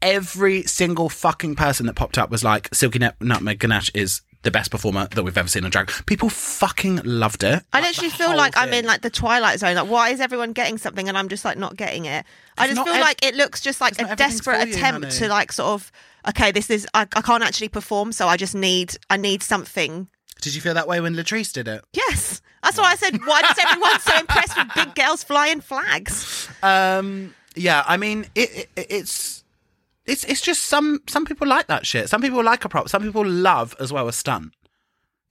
[0.00, 4.50] every single fucking person that popped up was like, Silky Nut- Nutmeg Ganache is the
[4.50, 5.90] best performer that we've ever seen on drag.
[6.06, 7.62] People fucking loved it.
[7.72, 9.76] I Like, literally feel whole like I'm in like the twilight zone.
[9.76, 12.24] Like, why is everyone getting something and I'm just like not getting it?
[12.58, 15.16] I It's just feel ev- like it looks just like a desperate you, attempt honey.
[15.18, 15.92] to like sort of
[16.28, 20.08] okay, this is I, I can't actually perform, so I just need I need something.
[20.40, 21.84] Did you feel that way when Latrice did it?
[21.92, 23.16] Yes, that's why I said.
[23.24, 26.48] Why is everyone so impressed with big girls flying flags?
[26.64, 29.41] Um, yeah, I mean, it, it it's
[30.06, 32.08] it's it's just some some people like that shit.
[32.08, 32.88] Some people like a prop.
[32.88, 34.52] Some people love as well a stunt.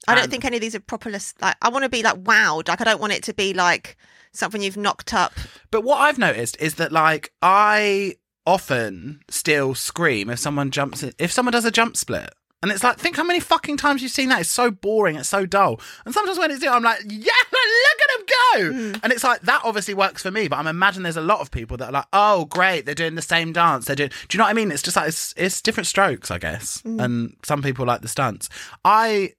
[0.08, 1.12] I don't And- think any of these are proper.
[1.12, 2.68] Like, I want to be like wowed.
[2.68, 3.98] Like, I don't want it to be like
[4.34, 5.34] something you've knocked up.
[5.70, 11.14] But what I've noticed is that like I often still scream if someone jumps in,
[11.20, 12.30] if someone does a jump split.
[12.64, 14.42] And it's like, think how many fucking times you've seen that.
[14.42, 15.16] It's so boring.
[15.16, 15.80] It's so dull.
[16.06, 17.10] And sometimes when it's doing, I'm like, yeah,
[17.52, 18.11] look at
[18.54, 18.94] go.
[19.04, 20.48] And it's like, that obviously works for me.
[20.48, 22.86] But I'm imagine there's a lot of people that are like, oh, great.
[22.86, 23.86] They're doing the same dance.
[23.86, 24.72] They're doing, do you know what I mean?
[24.72, 26.82] It's just like, it's, it's different strokes, I guess.
[26.86, 28.50] And some people like the stunts.
[28.86, 29.34] I,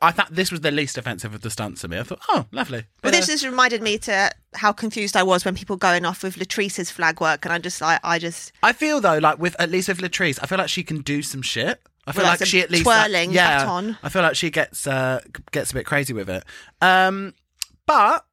[0.00, 1.98] I thought this was the least offensive of the stunts to me.
[1.98, 2.84] I thought, oh, lovely.
[3.02, 6.22] But Bit this just reminded me to how confused I was when people going off
[6.22, 9.56] with Latrice's flag work, and I'm just like I just I feel though, like with
[9.60, 11.80] at least with Latrice, I feel like she can do some shit.
[12.06, 13.64] I feel Well, like a she at least like, twirling yeah.
[13.64, 13.98] baton.
[14.02, 15.20] I feel like she gets uh,
[15.50, 16.44] gets a bit crazy with it.
[16.80, 17.34] Um,
[17.88, 18.26] but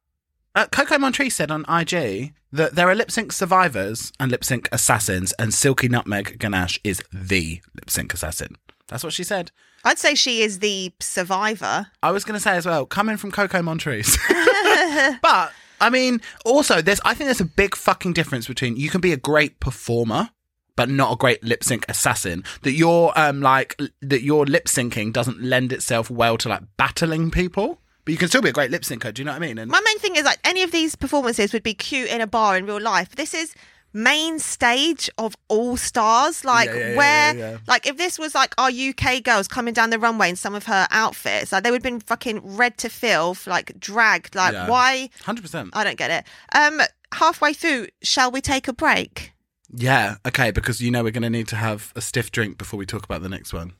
[0.54, 4.68] uh, Coco Montrese said on IG that there are lip sync survivors and lip sync
[4.70, 8.56] assassins, and Silky Nutmeg Ganache is the lip sync assassin.
[8.86, 9.50] That's what she said.
[9.82, 11.88] I'd say she is the survivor.
[12.02, 14.18] I was going to say as well, coming from Coco Montrese.
[15.22, 19.00] but I mean, also, there's I think there's a big fucking difference between you can
[19.00, 20.30] be a great performer.
[20.76, 22.44] But not a great lip sync assassin.
[22.60, 27.30] That your um like that your lip syncing doesn't lend itself well to like battling
[27.30, 27.80] people.
[28.06, 29.12] But you can still be a great lip syncer.
[29.12, 29.58] Do you know what I mean?
[29.58, 32.26] And My main thing is like any of these performances would be cute in a
[32.26, 33.16] bar in real life.
[33.16, 33.52] This is
[33.92, 36.44] main stage of all stars.
[36.44, 39.90] Like Yeah, yeah, where yeah, like if this was like our UK girls coming down
[39.90, 42.88] the runway in some of her outfits, like they would have been fucking read to
[42.88, 44.36] filth, like dragged.
[44.36, 45.70] Like why hundred percent.
[45.72, 46.24] I don't get it.
[46.56, 46.80] Um
[47.12, 49.32] halfway through, shall we take a break?
[49.74, 50.18] Yeah.
[50.24, 50.52] Okay.
[50.52, 53.04] Because you know we're going to need to have a stiff drink before we talk
[53.04, 53.72] about the next one.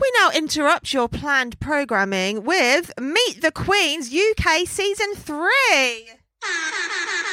[0.00, 5.36] We now interrupt your planned programming with Meet the Queens UK Season 3.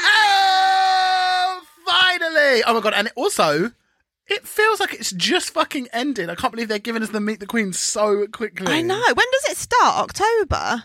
[0.09, 2.63] Oh, finally!
[2.65, 2.93] Oh my god!
[2.93, 3.71] And also,
[4.27, 6.29] it feels like it's just fucking ended.
[6.29, 8.67] I can't believe they're giving us the Meet the Queen so quickly.
[8.67, 9.01] I know.
[9.01, 10.09] When does it start?
[10.09, 10.83] October?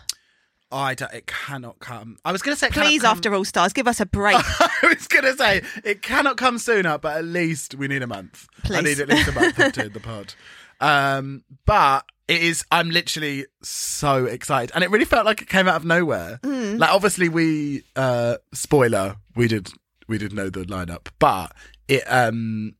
[0.71, 2.17] I don't, it cannot come.
[2.23, 4.37] I was going to say, Please, after All Stars, give us a break.
[4.59, 8.07] I was going to say it cannot come sooner, but at least we need a
[8.07, 8.47] month.
[8.71, 10.33] I need at least a month to the pod.
[10.79, 12.63] Um, but it is.
[12.71, 16.39] I'm literally so excited, and it really felt like it came out of nowhere.
[16.43, 16.79] Mm.
[16.79, 19.69] Like, obviously, we uh, spoiler, we did
[20.07, 21.53] we did know the lineup, but
[21.87, 22.03] it.
[22.07, 22.75] Um,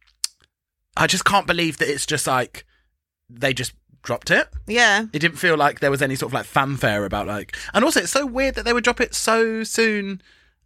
[0.95, 2.65] I just can't believe that it's just like
[3.29, 3.73] they just
[4.03, 4.47] dropped it.
[4.67, 5.05] yeah.
[5.13, 8.01] It didn't feel like there was any sort of like fanfare about like, and also
[8.01, 10.21] it's so weird that they would drop it so soon,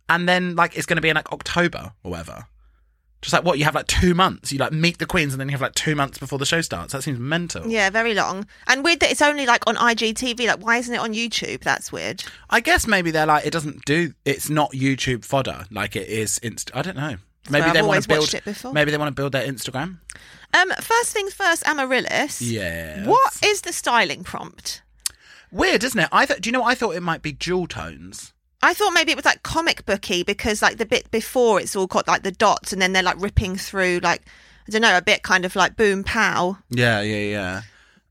[0.09, 2.45] and then like it's going to be in like October or whatever.
[3.21, 5.47] Just like what you have like two months, you like meet the queens, and then
[5.49, 6.93] you have like two months before the show starts.
[6.93, 7.67] That seems mental.
[7.67, 8.45] Yeah, very long.
[8.67, 10.45] And weird that it's only like on IGTV.
[10.47, 11.61] Like, why isn't it on YouTube?
[11.61, 12.23] That's weird.
[12.49, 14.13] I guess maybe they're like it doesn't do.
[14.23, 16.37] It's not YouTube fodder like it is.
[16.39, 17.17] Inst- I don't know.
[17.49, 18.33] Maybe I've they want to build.
[18.33, 18.73] it before.
[18.73, 19.99] Maybe they want to build their Instagram.
[20.53, 22.41] Um, first things first, Amaryllis.
[22.41, 23.05] Yeah.
[23.05, 24.81] What is the styling prompt?
[25.51, 26.09] Weird, isn't it?
[26.11, 28.33] I do you know what I thought it might be jewel tones.
[28.61, 31.87] I thought maybe it was like comic booky because like the bit before it's all
[31.87, 34.21] got like the dots and then they're like ripping through like
[34.67, 37.61] I don't know a bit kind of like boom pow Yeah, yeah, yeah.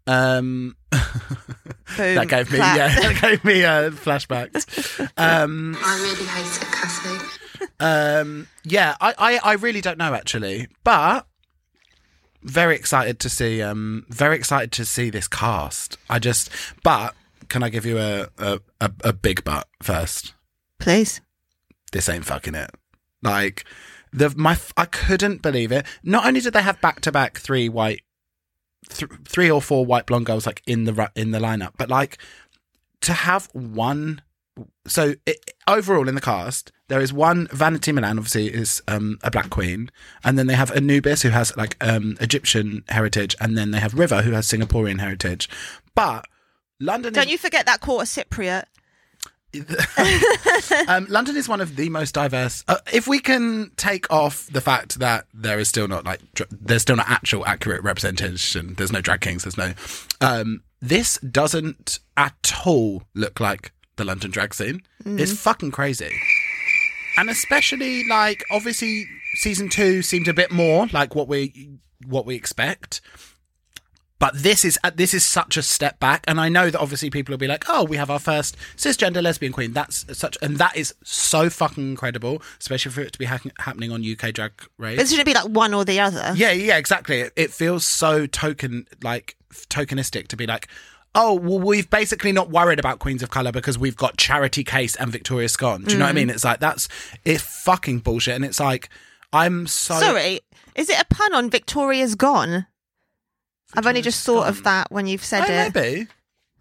[0.09, 2.15] Um, boom.
[2.15, 2.77] that gave me clap.
[2.77, 4.65] yeah, that gave me uh, flashbacks.
[5.19, 7.27] Um, I really hate it, Cassie.
[7.81, 11.27] um, yeah, I, I, I really don't know actually, but
[12.43, 13.61] very excited to see.
[13.63, 15.99] Um, very excited to see this cast.
[16.09, 16.51] I just,
[16.85, 17.15] but
[17.49, 20.35] can I give you a a, a, a big but first?
[20.79, 21.21] Please.
[21.93, 22.71] this ain't fucking it.
[23.23, 23.65] Like
[24.13, 25.87] the my I couldn't believe it.
[26.03, 28.03] Not only did they have back to back three white,
[28.89, 32.19] th- three or four white blonde girls like in the in the lineup, but like
[33.03, 34.23] to have one.
[34.87, 39.31] So it, overall in the cast, there is one Vanity Milan, obviously is um, a
[39.31, 39.91] black queen,
[40.25, 43.93] and then they have Anubis who has like um, Egyptian heritage, and then they have
[43.93, 45.49] River who has Singaporean heritage.
[45.95, 46.27] But
[46.81, 48.65] London Don't is you forget that quarter Cypriot.
[50.89, 52.65] um, London is one of the most diverse.
[52.69, 56.51] Uh, if we can take off the fact that there is still not like dr-
[56.51, 58.75] there's still not actual accurate representation.
[58.75, 59.45] There's no drag kings.
[59.45, 59.73] There's no.
[60.21, 64.83] Um, this doesn't at all look like the London drag scene.
[65.05, 66.13] It's fucking crazy,
[67.17, 72.35] and especially like obviously season two seemed a bit more like what we what we
[72.35, 73.01] expect.
[74.19, 77.11] But this is uh, this is such a step back, and I know that obviously
[77.11, 80.57] people will be like, "Oh, we have our first cisgender lesbian queen." That's such, and
[80.57, 84.53] that is so fucking incredible, especially for it to be ha- happening on UK Drag
[84.79, 84.97] Race.
[84.97, 86.33] But shouldn't be like one or the other?
[86.35, 87.21] Yeah, yeah, exactly.
[87.21, 89.37] It, it feels so token like
[89.69, 90.69] tokenistic to be like,
[91.15, 94.97] oh, well, we've basically not worried about queens of color because we've got Charity Case
[94.97, 95.85] and Victoria Scone.
[95.85, 96.31] Do you know what I mean?
[96.31, 96.89] It's like that's
[97.27, 98.89] it's fucking bullshit, and it's like
[99.33, 100.41] I'm so Sorry,
[100.75, 102.67] is it a pun on Victoria's Gone?
[103.77, 105.75] I've only just thought of that when you've said Oh, it.
[105.75, 106.07] maybe.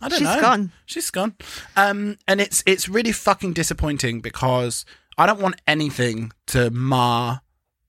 [0.02, 0.34] I don't She's know.
[0.34, 0.72] She's gone.
[0.86, 1.36] She's gone.
[1.78, 4.86] Um, and it's it's really fucking disappointing because
[5.18, 7.42] I don't want anything to mar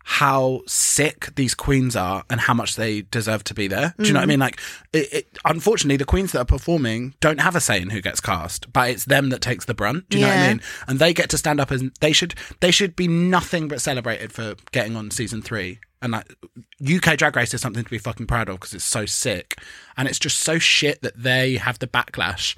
[0.08, 3.92] how sick these queens are and how much they deserve to be there.
[3.98, 4.38] Do you know what I mean?
[4.38, 4.60] Like,
[4.92, 8.20] it, it, unfortunately, the queens that are performing don't have a say in who gets
[8.20, 10.08] cast, but it's them that takes the brunt.
[10.08, 10.62] Do you know what I mean?
[10.86, 14.32] And they get to stand up and they should they should be nothing but celebrated
[14.32, 15.80] for getting on season three.
[16.02, 16.34] And like
[16.82, 19.58] UK Drag Race is something to be fucking proud of because it's so sick,
[19.96, 22.56] and it's just so shit that they have the backlash.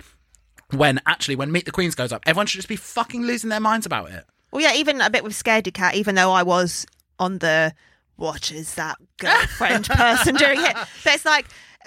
[0.71, 3.61] When actually, when Meet the Queens goes up, everyone should just be fucking losing their
[3.61, 4.25] minds about it.
[4.51, 6.85] Well, yeah, even a bit with Scaredy Cat, even though I was
[7.19, 7.73] on the
[8.17, 10.77] what is that girlfriend person doing it.
[11.05, 11.47] But it's like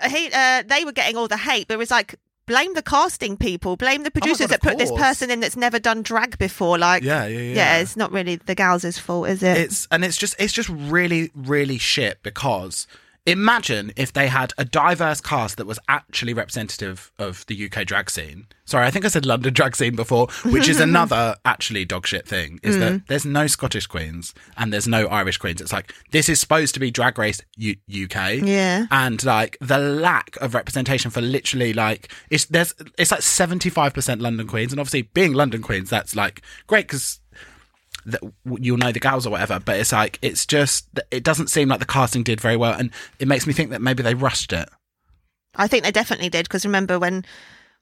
[0.09, 2.15] he, uh, they were getting all the hate, but it was like
[2.45, 5.39] blame the casting people, blame the oh producers Oh God, that put this person in
[5.39, 6.77] that's never done drag before.
[6.77, 7.77] Like, Yeah, yeah, yeah.
[7.77, 9.57] it's not really the gals' fault, is it?
[9.57, 12.87] It's and it's just it's just really really shit because
[13.25, 18.09] imagine if they had a diverse cast that was actually representative of the UK drag
[18.09, 18.47] scene.
[18.65, 22.27] Sorry, I think I said London drag scene before, which is another actually dog shit
[22.27, 22.59] thing.
[22.63, 22.79] Is Mm.
[22.79, 25.61] that there's no Scottish queens and there's no Irish queens.
[25.61, 28.85] It's like this is supposed to be Drag Race U- UK, Yeah.
[28.89, 33.93] and like the lack of representation for literally like it's there's it's like seventy five
[33.93, 37.19] percent London queens, and obviously being London queens, that's like great because
[38.05, 38.21] that
[38.59, 41.79] you'll know the gals or whatever but it's like it's just it doesn't seem like
[41.79, 44.69] the casting did very well and it makes me think that maybe they rushed it
[45.55, 47.25] I think they definitely did because remember when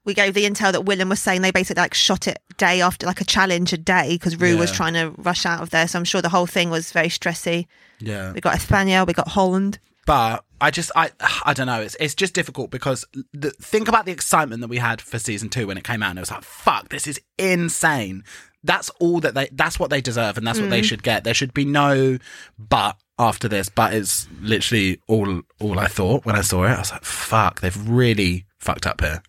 [0.06, 3.06] we gave the intel that Willam was saying they basically like shot it day after
[3.06, 5.88] like a challenge a day because Rue was trying to rush out of there.
[5.88, 7.68] So I'm sure the whole thing was very stressy.
[8.00, 9.78] yeah We got Espana, we got Holland.
[10.08, 11.10] but i just i
[11.46, 14.78] i don't know it's it's just difficult because the, think about the excitement that we
[14.78, 17.22] had for season 2 when it came out and it was like fuck this is
[17.38, 18.24] insane
[18.64, 20.84] that's all that they that's what they deserve and that's what they mm.
[20.84, 22.18] should get there should be no
[22.58, 26.80] but after this but it's literally all all i thought when i saw it i
[26.80, 29.22] was like fuck they've really fucked up here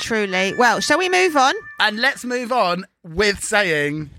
[0.00, 0.54] Truly.
[0.54, 1.54] Well, shall we move on?
[1.80, 4.10] And let's move on with saying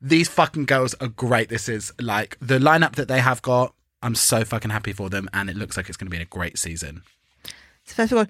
[0.00, 1.48] these fucking girls are great.
[1.48, 3.74] This is like the lineup that they have got.
[4.02, 6.26] I'm so fucking happy for them, and it looks like it's going to be a
[6.26, 7.02] great season.
[7.84, 8.26] So first of all,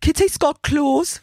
[0.00, 1.20] Kitty Scott Claus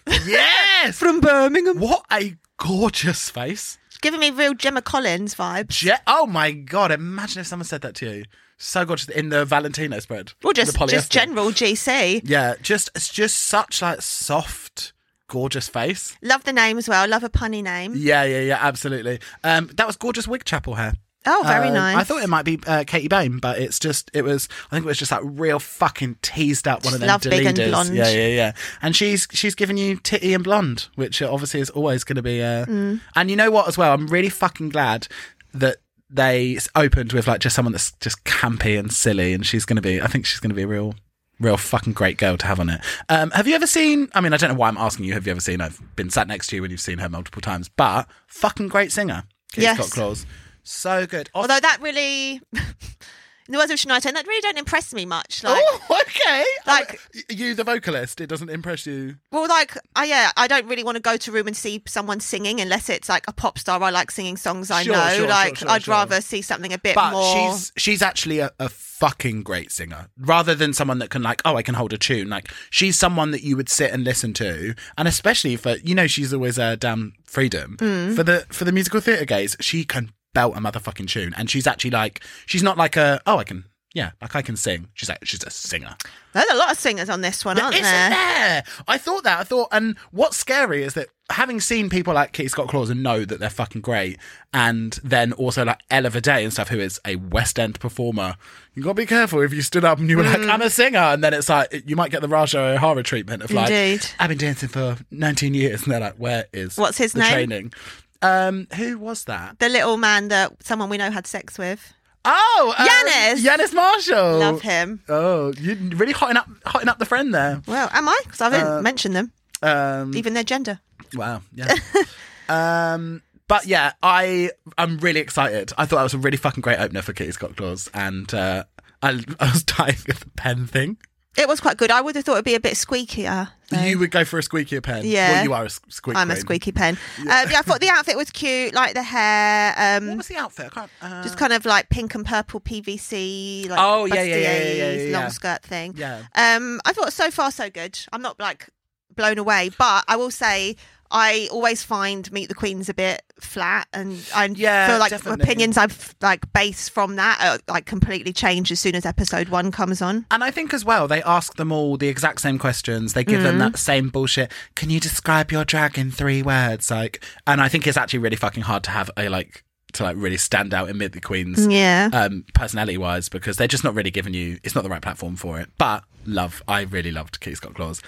[0.84, 0.98] Yes!
[0.98, 1.80] from Birmingham.
[1.80, 3.78] what a gorgeous face.
[4.02, 5.70] Giving me real Gemma Collins vibes.
[5.70, 6.92] Je- oh my god!
[6.92, 8.26] Imagine if someone said that to you.
[8.58, 10.34] So gorgeous in the Valentino spread.
[10.44, 10.90] Or just, The polyester.
[10.90, 12.22] just general GC.
[12.24, 14.94] Yeah, just it's just such like soft,
[15.28, 16.18] gorgeous face.
[16.24, 17.08] Love the name as well.
[17.08, 17.94] Love a punny name.
[17.96, 19.20] Yeah, yeah, yeah, absolutely.
[19.44, 20.94] Um, that was gorgeous wig chapel hair.
[21.26, 21.98] Oh, very Um, nice.
[21.98, 24.50] I thought it might be uh, Katie Bain, but it's just it was.
[24.72, 27.46] I think it was just that real fucking teased up one of them love big
[27.46, 27.96] and blonde.
[27.96, 28.52] Yeah, yeah, yeah.
[28.82, 32.42] And she's she's given you titty and blonde, which obviously is always going to be.
[32.42, 33.02] Uh, Mm.
[33.16, 33.68] And you know what?
[33.68, 35.08] As well, I'm really fucking glad.
[35.54, 35.78] that
[36.10, 39.82] they opened with like just someone that's just campy and silly, and she's going to
[39.82, 40.02] be.
[40.02, 40.96] I think she's going to be a real,
[41.40, 42.82] real fucking great girl to have on it.
[43.10, 44.10] Um, have you ever seen?
[44.14, 45.14] I mean, I don't know why I'm asking you.
[45.14, 45.62] Have you ever seen?
[45.62, 48.92] I've been sat next to you when you've seen her multiple times, but fucking great
[48.92, 49.24] singer.
[49.56, 49.76] Yes.
[49.78, 50.26] Scott Claus,
[50.64, 51.30] so good.
[51.34, 55.44] Although that really, in the words of Shania Twain, that really don't impress me much.
[55.44, 56.46] Like, oh, okay.
[56.68, 57.00] like-
[57.30, 59.16] you, the vocalist, it doesn't impress you.
[59.32, 61.82] well, like, I yeah, I don't really want to go to a room and see
[61.88, 63.82] someone singing unless it's like a pop star.
[63.82, 65.10] I like singing songs I Sure, know.
[65.16, 67.52] sure, like, sure, I'd rather see something a bit but more.
[67.54, 71.56] she's she's actually a, a fucking great singer rather than someone that can like oh
[71.56, 74.76] i can hold a tune like she's someone that you would sit and listen to
[74.96, 78.16] and especially for you know she's always uh, damn freedom Mm.
[78.16, 81.68] for the for the musical theatre gays she can belt a motherfucking tune and she's
[81.68, 85.10] actually like she's not like a oh i can yeah like i can sing she's
[85.10, 85.96] like she's a singer
[86.34, 88.10] There's a lot of singers on this one, aren't isn't there?
[88.10, 88.64] there?
[88.88, 89.42] I thought that.
[89.42, 93.04] I thought, and what's scary is that having seen people like Kitty Scott Claus and
[93.04, 94.18] know that they're fucking great,
[94.54, 98.36] and then also like Ella Day and stuff, who is a West End performer,
[98.74, 100.50] you got to be careful if you stood up and you were like, mm.
[100.50, 103.52] I'm a singer, and then it's like you might get the Ra'Jah O'Hara treatment of
[103.52, 104.08] like, Indeed.
[104.18, 107.34] I've been dancing for 19 years, and they're like, where is What's his the name?
[107.34, 107.74] training?
[108.22, 109.60] Um, who was that?
[109.60, 111.94] The little man that someone we know had sex with.
[112.24, 113.44] Oh, um, Yanis.
[113.44, 114.38] Yanis Marshall.
[114.40, 115.02] Love him.
[115.10, 117.62] Oh, you really hotting up, hotting up the friend there.
[117.66, 118.20] Well, am I?
[118.24, 119.32] Because I haven't Uh, mentioned them,
[119.64, 120.80] Um, even their gender.
[121.16, 121.42] Wow.
[121.54, 121.74] Yeah.
[122.50, 125.74] um, but yeah, I I'm really excited.
[125.78, 128.64] I thought that was a really fucking great opener for Kitty Scott Claus, and uh,
[129.02, 129.10] I
[129.40, 130.98] I was dying of the pen thing.
[131.38, 131.92] It was quite good.
[131.92, 133.50] I would have thought it'd be a bit squeakier.
[133.72, 135.04] You would go for a squeakier pen.
[135.06, 135.32] Yeah.
[135.32, 136.18] Well, you are a s- squeak.
[136.18, 136.98] I'm a squeaky pen.
[137.24, 137.42] Yeah.
[137.44, 140.38] Um, yeah, I thought the outfit was cute, like the hair, um, What was the
[140.38, 140.68] outfit?
[140.68, 140.92] I can't.
[141.02, 144.74] Uh, just kind of like pink and purple PVC, like Oh, yeah, yeah, yeah, yeah,
[144.74, 145.94] yeah, yeah, long skirt thing.
[145.96, 146.24] Yeah.
[146.36, 147.98] Um, I thought so far so good.
[148.14, 148.70] I'm not like
[149.16, 150.76] blown away, but I will say
[151.12, 155.44] I always find Meet the Queens a bit flat, and I Yeah, feel like definitely.
[155.44, 159.72] opinions I've like based from that are like completely change as soon as episode one
[159.72, 160.26] comes on.
[160.32, 163.14] And I think as well, they ask them all the exact same questions.
[163.14, 163.72] They give them Mm-hmm.
[163.74, 164.52] that same bullshit.
[164.76, 166.90] Can you describe your drag in three words?
[166.90, 170.16] Like, and I think it's actually really fucking hard to have a like to like
[170.18, 171.68] really stand out in Meet the Queens.
[171.68, 172.10] Yeah.
[172.14, 175.36] um, personality wise because they're just not really giving you it's not the right platform
[175.36, 178.02] for it but love i really loved Kitty Scott Claus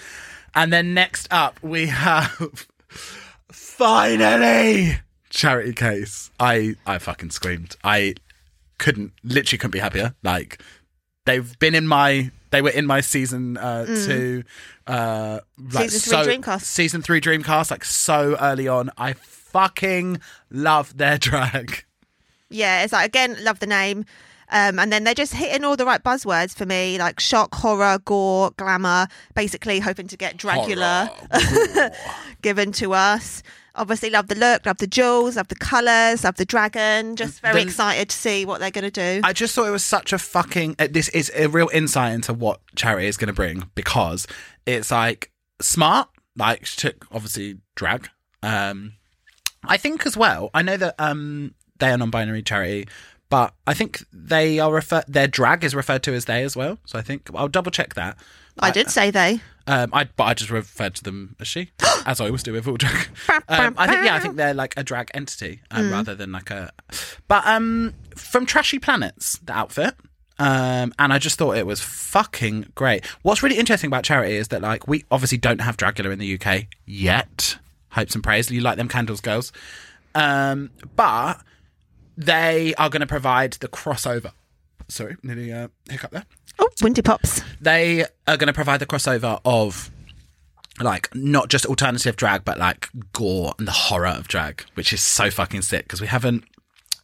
[0.54, 2.66] and then next up we have
[3.50, 4.96] finally
[5.30, 8.14] charity case i i fucking screamed i
[8.78, 10.60] couldn't literally couldn't be happier like
[11.26, 14.44] they've been in my they were in my season uh two
[14.86, 15.40] uh
[15.72, 15.90] like Mm.
[15.90, 16.60] Season three so- Dreamcast.
[16.62, 20.20] season three dreamcast like so early on i fucking
[20.50, 21.84] love their drag
[22.50, 24.04] Yeah, it's like again, love the name.
[24.54, 27.98] Um, and then they're just hitting all the right buzzwords for me, like shock, horror,
[28.04, 29.08] gore, glamour.
[29.34, 31.10] Basically, hoping to get Dragula
[32.42, 33.42] given to us.
[33.76, 37.16] Obviously, love the look, love the jewels, love the colours, love the dragon.
[37.16, 39.20] Just very The- excited to see what they're going to do.
[39.24, 40.76] I just thought it was such a fucking.
[40.78, 44.26] uh, This is a real insight into what charity is going to bring because
[44.66, 46.08] it's like smart.
[46.36, 48.08] Like she took obviously drag.
[48.42, 48.92] Um,
[49.64, 50.50] I think as well.
[50.54, 52.86] I know that um they are non-binary charity,
[53.28, 55.02] but I think they are refer.
[55.08, 56.78] Their drag is referred to as they as well.
[56.84, 58.16] So I think I'll double check that.
[58.58, 59.40] I did say they.
[59.66, 61.70] Um, I but I just referred to them as she,
[62.06, 63.08] as I always do with all drag.
[63.48, 66.50] Um, I think yeah, I think they're like a drag entity um, rather than like
[66.50, 66.70] a.
[67.28, 69.94] But um, from Trashy Planets, the outfit.
[70.36, 73.06] Um, and I just thought it was fucking great.
[73.22, 76.38] What's really interesting about Charity is that like we obviously don't have Dragula in the
[76.40, 77.58] UK yet.
[77.90, 78.50] Hopes and praise.
[78.50, 79.52] You like them candles, girls.
[80.14, 81.40] Um, but
[82.16, 84.32] they are going to provide the crossover.
[84.88, 86.24] Sorry, nearly uh, hiccup there
[86.58, 87.40] Oh, Windy Pops.
[87.60, 89.90] they are going to provide the crossover of
[90.80, 95.00] like not just alternative drag but like gore and the horror of drag which is
[95.00, 96.44] so fucking sick because we haven't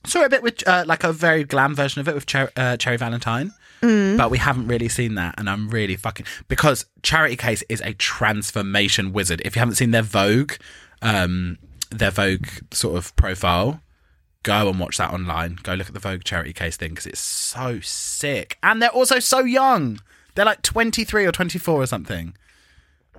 [0.04, 2.76] saw a bit with uh, like a very glam version of it with Cher- uh,
[2.76, 7.62] cherry valentine but we haven't really seen that and i'm really fucking because charity case
[7.68, 10.52] is a transformation wizard if you haven't seen their vogue
[11.00, 11.56] um
[11.90, 13.80] their vogue sort of profile
[14.43, 15.59] go and watch that online.
[15.62, 18.59] Go look at the Vogue charity case thing because it's so sick.
[18.62, 20.01] And they're also so young.
[20.34, 22.34] They're like 23 or 24 or something.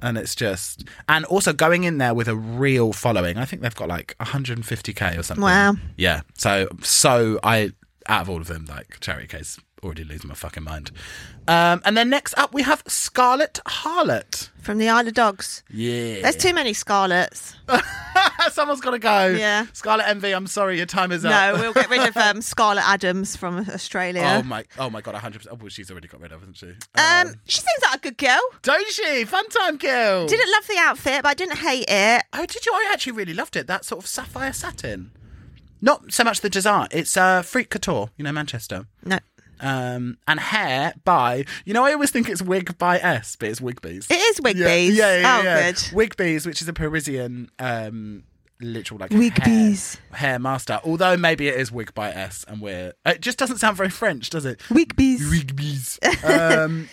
[0.02, 3.38] And it's just, and also going in there with a real following.
[3.38, 5.44] I think they've got like 150k or something.
[5.44, 5.76] Wow.
[5.96, 6.22] Yeah.
[6.36, 7.72] So, so I,
[8.08, 10.92] out of all of them, like charity case, already losing my fucking mind.
[11.48, 14.50] Um, and then next up, we have Scarlet Harlot.
[14.62, 15.64] From the Isle of Dogs.
[15.72, 16.22] Yeah.
[16.22, 17.56] There's too many Scarlets.
[18.52, 19.28] Someone's got to go.
[19.28, 19.66] Yeah.
[19.74, 21.32] Scarlet Envy, I'm sorry, your time is up.
[21.32, 24.22] No, we'll get rid of um, Scarlet Adams from Australia.
[24.24, 24.64] Oh my!
[24.78, 25.16] Oh my god!
[25.16, 25.56] hundred percent.
[25.56, 26.68] Oh, well, she's already got rid of, hasn't she?
[26.94, 28.40] um, she seems like a good girl.
[28.62, 29.26] don't she?
[29.26, 30.28] Fun time girl.
[30.28, 32.24] Didn't love the outfit, but I didn't hate it.
[32.34, 32.72] Oh, did you?
[32.72, 33.66] I actually really loved it.
[33.66, 35.12] That sort of sapphire satin.
[35.84, 36.88] Not so much the design.
[36.92, 38.86] It's uh, Freak Couture, you know, Manchester.
[39.04, 39.18] No.
[39.62, 43.60] Um, and hair by, you know, I always think it's wig by S, but it's
[43.60, 44.10] Wigbees.
[44.10, 44.96] It is Yeah, Wigbees.
[44.96, 45.72] Yeah, yeah, oh, yeah.
[45.72, 45.76] good.
[45.94, 48.24] Wigbees, which is a Parisian, um,
[48.60, 50.00] literal like Wigbees.
[50.10, 50.80] hair, hair master.
[50.84, 54.30] Although maybe it is wig by S, and we're it just doesn't sound very French,
[54.30, 54.60] does it?
[54.70, 55.22] Wigbees.
[55.30, 56.00] Wigbees.
[56.66, 56.90] um,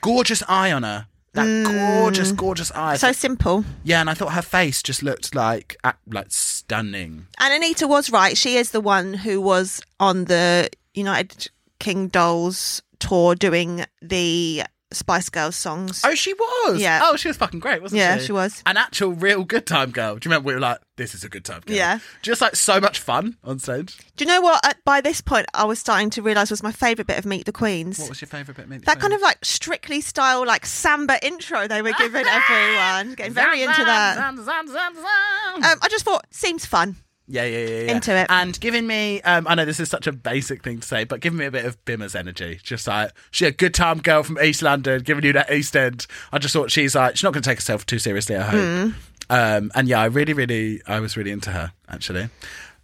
[0.00, 1.06] gorgeous eye on her.
[1.34, 2.96] That gorgeous, gorgeous eye.
[2.96, 2.98] Mm.
[2.98, 3.64] So simple.
[3.84, 7.26] yeah, and I thought her face just looked like like stunning.
[7.38, 8.36] And Anita was right.
[8.36, 11.48] She is the one who was on the United
[11.82, 14.62] King Dolls tour doing the
[14.92, 16.00] Spice Girls songs.
[16.04, 16.80] Oh, she was.
[16.80, 17.00] Yeah.
[17.02, 18.20] Oh, she was fucking great, wasn't Yeah, she?
[18.20, 18.62] Yeah, she was.
[18.66, 20.14] An actual, real good time girl.
[20.14, 21.74] Do you remember we were like, "This is a good time girl"?
[21.74, 21.98] Yeah.
[22.22, 23.98] Just like so much fun on stage.
[24.16, 24.64] Do you know what?
[24.64, 27.46] At, by this point, I was starting to realise was my favourite bit of Meet
[27.46, 27.98] the Queens.
[27.98, 28.68] What was your favourite bit?
[28.68, 33.14] Maybe that kind of like strictly style, like samba intro they were giving everyone.
[33.14, 34.18] Getting very into that.
[34.18, 34.38] Um,
[35.82, 36.96] I just thought seems fun.
[37.28, 37.92] Yeah, yeah, yeah, yeah.
[37.92, 38.26] Into it.
[38.28, 41.20] And giving me, um, I know this is such a basic thing to say, but
[41.20, 42.60] giving me a bit of Bimini's energy.
[42.62, 46.06] Just like, she a good time girl from East London, giving you that East End.
[46.32, 48.60] I just thought she's like, she's not going to take herself too seriously, I hope.
[48.60, 48.94] Mm.
[49.30, 52.28] Um, and yeah, I really, really, I was really into her, actually.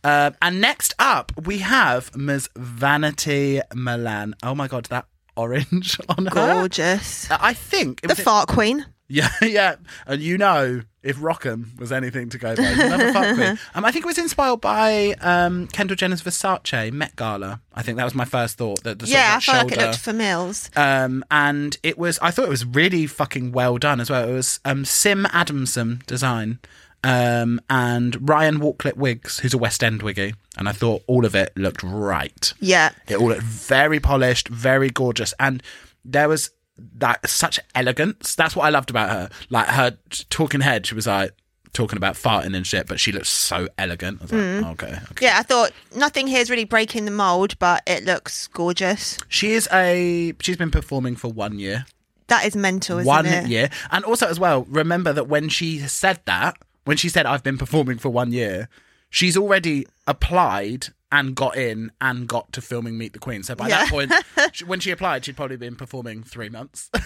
[0.04, 2.48] Um, and next up, we have Ms.
[2.56, 4.34] Vanity Milan.
[4.42, 6.30] Oh my God, that orange on her.
[6.30, 7.30] Gorgeous.
[7.30, 8.86] I think it The fart queen.
[9.08, 9.76] Yeah, yeah.
[10.06, 13.58] And you know, if Rockham was anything to go by, another fuck queen.
[13.74, 17.60] Um, I think it was inspired by um, Kendall Jenner's Versace Met Gala.
[17.74, 18.82] I think that was my first thought.
[18.84, 20.70] That the sort Yeah, I of felt like it looked for Mills.
[20.76, 24.28] Um, and it was, I thought it was really fucking well done as well.
[24.28, 26.58] It was um, Sim Adamson design
[27.04, 30.34] um, and Ryan Walklett Wigs, who's a West End wiggy.
[30.56, 32.52] And I thought all of it looked right.
[32.60, 32.90] Yeah.
[33.06, 35.62] It all looked very polished, very gorgeous, and
[36.04, 36.50] there was
[36.96, 38.34] that such elegance.
[38.34, 39.30] That's what I loved about her.
[39.50, 39.98] Like her
[40.30, 41.32] talking head, she was like
[41.72, 44.20] talking about farting and shit, but she looked so elegant.
[44.20, 44.72] I was like, mm.
[44.72, 45.26] okay, okay.
[45.26, 49.18] Yeah, I thought nothing here is really breaking the mold, but it looks gorgeous.
[49.28, 50.34] She is a.
[50.40, 51.86] She's been performing for one year.
[52.28, 53.46] That is mental, isn't one it?
[53.46, 57.42] year, and also as well, remember that when she said that, when she said I've
[57.42, 58.68] been performing for one year,
[59.08, 63.42] she's already applied and got in and got to filming Meet the Queen.
[63.42, 64.12] So by that point,
[64.52, 66.90] she, when she applied, she'd probably been performing three months.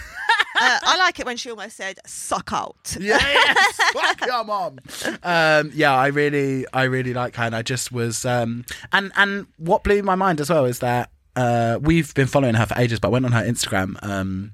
[0.55, 4.77] Uh, I like it when she almost said "suck out." Yeah, yes, fuck your mom.
[5.23, 9.47] Um, yeah, I really, I really like her, and I just was, um, and and
[9.57, 12.99] what blew my mind as well is that uh, we've been following her for ages,
[12.99, 14.51] but I went on her Instagram um,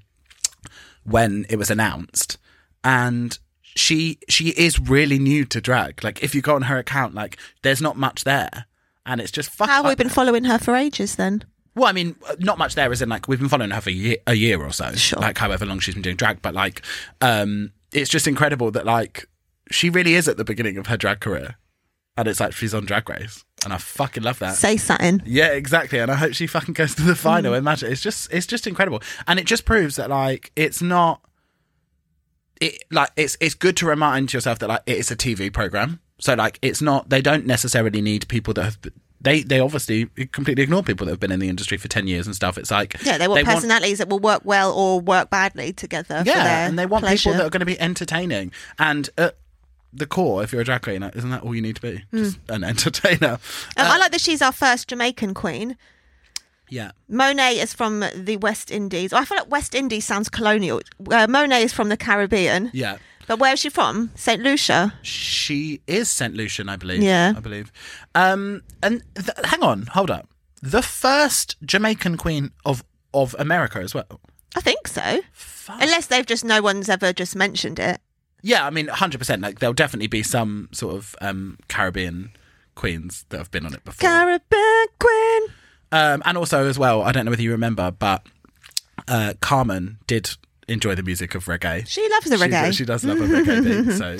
[1.03, 2.37] when it was announced,
[2.81, 6.01] and she she is really new to drag.
[6.03, 8.65] Like, if you go on her account, like, there's not much there.
[9.09, 9.67] And it's just fuck.
[9.67, 11.43] How have we been following her for ages then?
[11.73, 13.93] Well, I mean, not much there, as in like we've been following her for a
[13.93, 15.19] year, a year or so, Sure.
[15.19, 16.41] like however long she's been doing drag.
[16.43, 16.83] But like,
[17.21, 19.27] um, it's just incredible that like
[19.71, 21.55] she really is at the beginning of her drag career,
[22.17, 24.55] and it's like she's on Drag Race, and I fucking love that.
[24.57, 25.21] Say something.
[25.25, 25.97] Yeah, exactly.
[25.99, 27.53] And I hope she fucking goes to the final.
[27.55, 31.21] Imagine it's just it's just incredible, and it just proves that like it's not.
[32.61, 35.99] It like it's it's good to remind yourself that like it is a TV program.
[36.19, 38.77] So like it's not they don't necessarily need people that have
[39.21, 42.25] they they obviously completely ignore people that have been in the industry for ten years
[42.25, 42.57] and stuff.
[42.57, 46.23] It's like Yeah, they want personalities that will work well or work badly together.
[46.23, 47.29] for yeah, and they want pleasure.
[47.31, 48.51] people that are going to be entertaining.
[48.77, 49.37] And at
[49.91, 52.03] the core, if you're a drag queen, isn't that all you need to be?
[52.13, 53.33] Just an entertainer.
[53.33, 53.39] Um,
[53.77, 55.75] Uh, I like that she's our first Jamaican queen.
[56.69, 56.91] yeah.
[57.07, 59.11] Monet is from the West Indies.
[59.13, 60.81] I feel like West Indies sounds colonial.
[61.11, 62.69] Uh, Monet is from the Caribbean.
[62.73, 62.97] Yeah.
[63.29, 64.09] But where is she from?
[64.15, 64.41] St.
[64.41, 64.91] Lucia.
[65.03, 66.33] She is St.
[66.33, 67.03] Lucian, I believe.
[67.03, 67.33] Yeah.
[67.37, 67.71] I believe.
[68.15, 70.27] Um, and th- hang on, hold up.
[70.63, 74.19] The first Jamaican queen of of America as well.
[74.55, 75.19] I think so.
[75.31, 75.79] Fuck.
[75.79, 78.01] Unless they've just, no one's ever just mentioned it.
[78.41, 79.43] Yeah, I mean, hundred percent.
[79.43, 82.31] Like there'll definitely be some sort of um, Caribbean
[82.73, 84.09] queens that have been on it before.
[84.09, 85.41] Caribbean queen.
[85.91, 88.25] um, and also as well, I don't know whether you remember, but
[89.07, 90.31] uh, Carmen did
[90.69, 91.87] enjoy the music of reggae.
[91.87, 92.73] She loves the reggae.
[92.73, 93.93] She, does love a reggae beat.
[93.97, 94.17] So.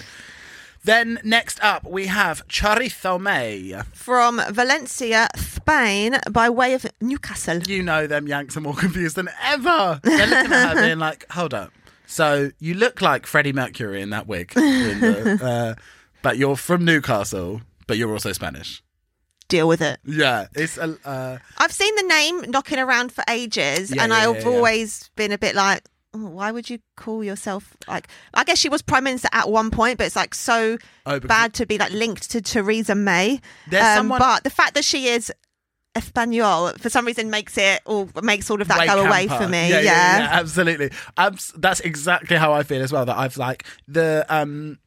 [0.84, 3.76] Then next up we have Chorizo May.
[3.94, 7.60] From Valencia, Spain, by way of Newcastle.
[7.64, 10.00] You know them Yanks are more confused than ever.
[10.04, 11.72] They're looking at her being like, hold up.
[12.06, 15.76] So you look like Freddie Mercury in that wig, uh,
[16.24, 18.82] but you're from Newcastle, but you're also Spanish.
[19.48, 20.00] Deal with it.
[20.06, 20.98] Yeah, it's a.
[21.06, 25.10] Uh, I've seen the name knocking around for ages, Yeah, and yeah, I've yeah, always
[25.16, 28.08] been a bit like, why would you call yourself like?
[28.34, 31.54] I guess she was prime minister at one point, but it's like so Oh, bad
[31.56, 33.40] to be like linked to Theresa May.
[33.82, 35.32] Um, someone- But the fact that she is
[35.96, 39.48] Espanol for some reason makes it or makes all of that way go away for
[39.48, 39.70] me.
[39.70, 40.92] Yeah, Yeah, yeah, yeah, absolutely.
[41.18, 43.06] Abs- that's exactly how I feel as well.
[43.06, 44.78] That I've like the um,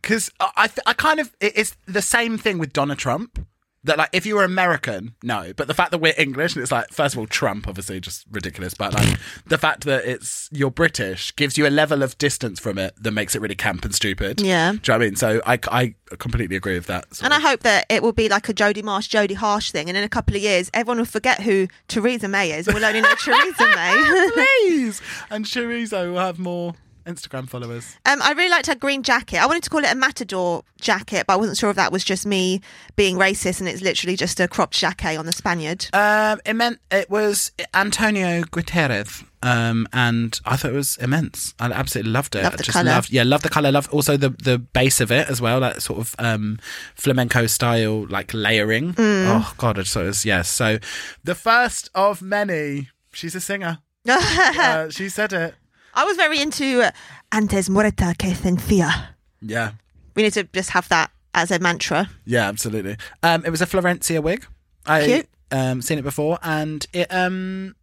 [0.00, 3.46] because I I, I kind of it's the same thing with Donald Trump.
[3.86, 5.52] That like if you were American, no.
[5.56, 8.24] But the fact that we're English and it's like first of all Trump, obviously just
[8.30, 8.74] ridiculous.
[8.74, 12.78] But like the fact that it's you're British gives you a level of distance from
[12.78, 14.40] it that makes it really camp and stupid.
[14.40, 14.72] Yeah.
[14.72, 15.16] Do you know what I mean?
[15.16, 17.06] So I, I completely agree with that.
[17.22, 19.96] And I hope that it will be like a Jodie Marsh, Jodie Harsh thing, and
[19.96, 22.66] in a couple of years, everyone will forget who Theresa May is.
[22.68, 24.30] and We'll only know Theresa May.
[24.34, 25.00] Please.
[25.30, 26.74] And Chorizo will have more
[27.06, 27.96] Instagram followers.
[28.04, 29.38] Um, I really liked her green jacket.
[29.38, 32.04] I wanted to call it a matador jacket, but I wasn't sure if that was
[32.04, 32.60] just me
[32.96, 35.86] being racist and it's literally just a cropped jacket on the Spaniard.
[35.92, 39.24] Um, it meant it was Antonio Guterres.
[39.42, 41.54] Um, and I thought it was immense.
[41.60, 42.42] I absolutely loved it.
[42.42, 42.90] Love I the just colour.
[42.90, 43.70] loved, yeah, love the color.
[43.70, 46.58] Love also the the base of it as well, that sort of um
[46.96, 48.94] flamenco style, like layering.
[48.94, 49.26] Mm.
[49.28, 50.48] Oh god, I just thought it was yes.
[50.48, 50.78] So
[51.22, 52.88] the first of many.
[53.12, 53.78] She's a singer.
[54.08, 55.54] uh, she said it.
[55.96, 56.90] I was very into uh,
[57.32, 59.08] antes muerta que sencilla.
[59.40, 59.72] Yeah,
[60.14, 62.08] We need to just have that as a mantra.
[62.24, 62.96] yeah, absolutely.
[63.22, 64.46] Um, it was a Florencia wig.
[64.86, 65.28] I Cute.
[65.50, 67.74] um seen it before, and it um,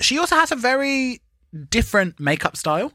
[0.00, 1.20] she also has a very
[1.70, 2.92] different makeup style.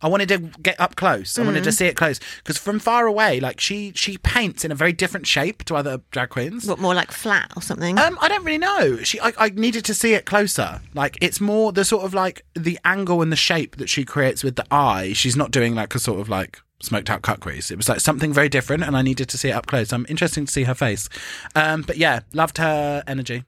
[0.00, 1.38] I wanted to get up close.
[1.38, 4.70] I wanted to see it close because from far away, like she she paints in
[4.70, 6.66] a very different shape to other drag queens.
[6.66, 7.98] What more like flat or something?
[7.98, 8.98] Um, I don't really know.
[8.98, 10.80] She, I, I needed to see it closer.
[10.94, 14.44] Like it's more the sort of like the angle and the shape that she creates
[14.44, 15.12] with the eye.
[15.14, 17.72] She's not doing like a sort of like smoked out cut crease.
[17.72, 19.92] It was like something very different, and I needed to see it up close.
[19.92, 21.08] I'm interested to see her face.
[21.56, 23.44] Um, but yeah, loved her energy.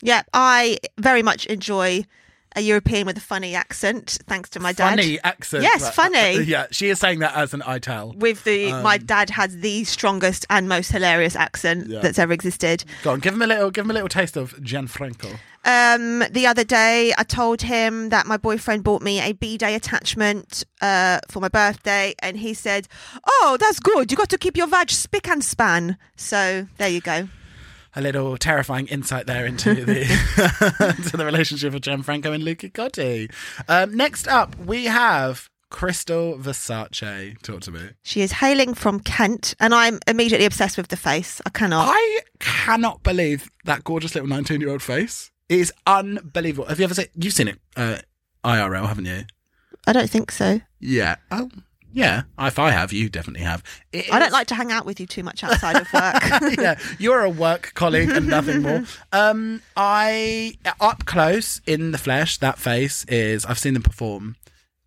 [0.00, 2.04] yeah, I very much enjoy
[2.56, 4.90] a European with a funny accent, thanks to my dad.
[4.90, 5.62] Funny accent.
[5.62, 6.42] Yes, funny.
[6.44, 8.16] yeah, she is saying that as an ITAL.
[8.16, 12.00] With the my dad has the strongest and most hilarious accent Um, Yeah.
[12.00, 12.84] that's ever existed.
[13.02, 15.38] Go on, give him a little, give him a little taste of Gianfranco.
[15.62, 20.64] Um, the other day, I told him that my boyfriend bought me a B-day attachment
[20.80, 22.88] uh, for my birthday, and he said,
[23.28, 24.10] "Oh, that's good.
[24.10, 27.28] You got to keep your vag spick and span." So there you go.
[27.94, 30.02] A little terrifying insight there into the
[30.98, 33.32] into the relationship of Gianfranco and Luca Gotti.
[33.68, 37.40] Um, next up, we have Crystal Versace.
[37.42, 37.80] Talk to me.
[38.02, 41.40] She is hailing from Kent, and I'm immediately obsessed with the face.
[41.46, 41.88] I cannot.
[41.90, 45.30] I cannot believe that gorgeous little nineteen-year-old face.
[45.48, 46.68] It is unbelievable.
[46.68, 47.06] Have you ever seen?
[47.14, 47.98] You've seen it uh,
[48.44, 49.24] IRL, haven't you?
[49.86, 50.60] I don't think so.
[50.78, 51.16] Yeah.
[51.30, 51.48] Oh,
[51.92, 52.22] yeah.
[52.38, 53.62] If I have, you definitely have.
[53.92, 56.58] It I don't is- like to hang out with you too much outside of work.
[56.58, 58.84] yeah, you're a work colleague and nothing more.
[59.12, 62.38] Um, I up close in the flesh.
[62.38, 63.44] That face is.
[63.44, 64.36] I've seen them perform.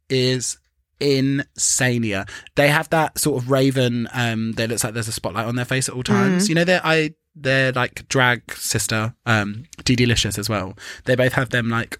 [0.10, 0.58] Is
[1.01, 2.30] insania.
[2.56, 4.08] They have that sort of raven.
[4.14, 6.49] Um, that looks like there's a spotlight on their face at all times.
[6.49, 7.16] You know, they're I.
[7.36, 10.78] They're like drag sister, um, D Delicious as well.
[11.06, 11.99] They both have them like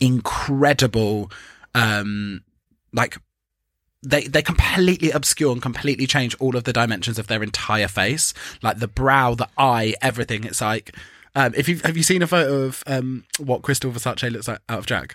[0.00, 1.30] incredible,
[1.74, 2.42] um,
[2.92, 3.16] like
[4.02, 8.32] they they completely obscure and completely change all of the dimensions of their entire face,
[8.62, 10.44] like the brow, the eye, everything.
[10.44, 10.94] It's like
[11.34, 14.60] um, if you have you seen a photo of um, what Crystal Versace looks like
[14.68, 15.14] out of drag?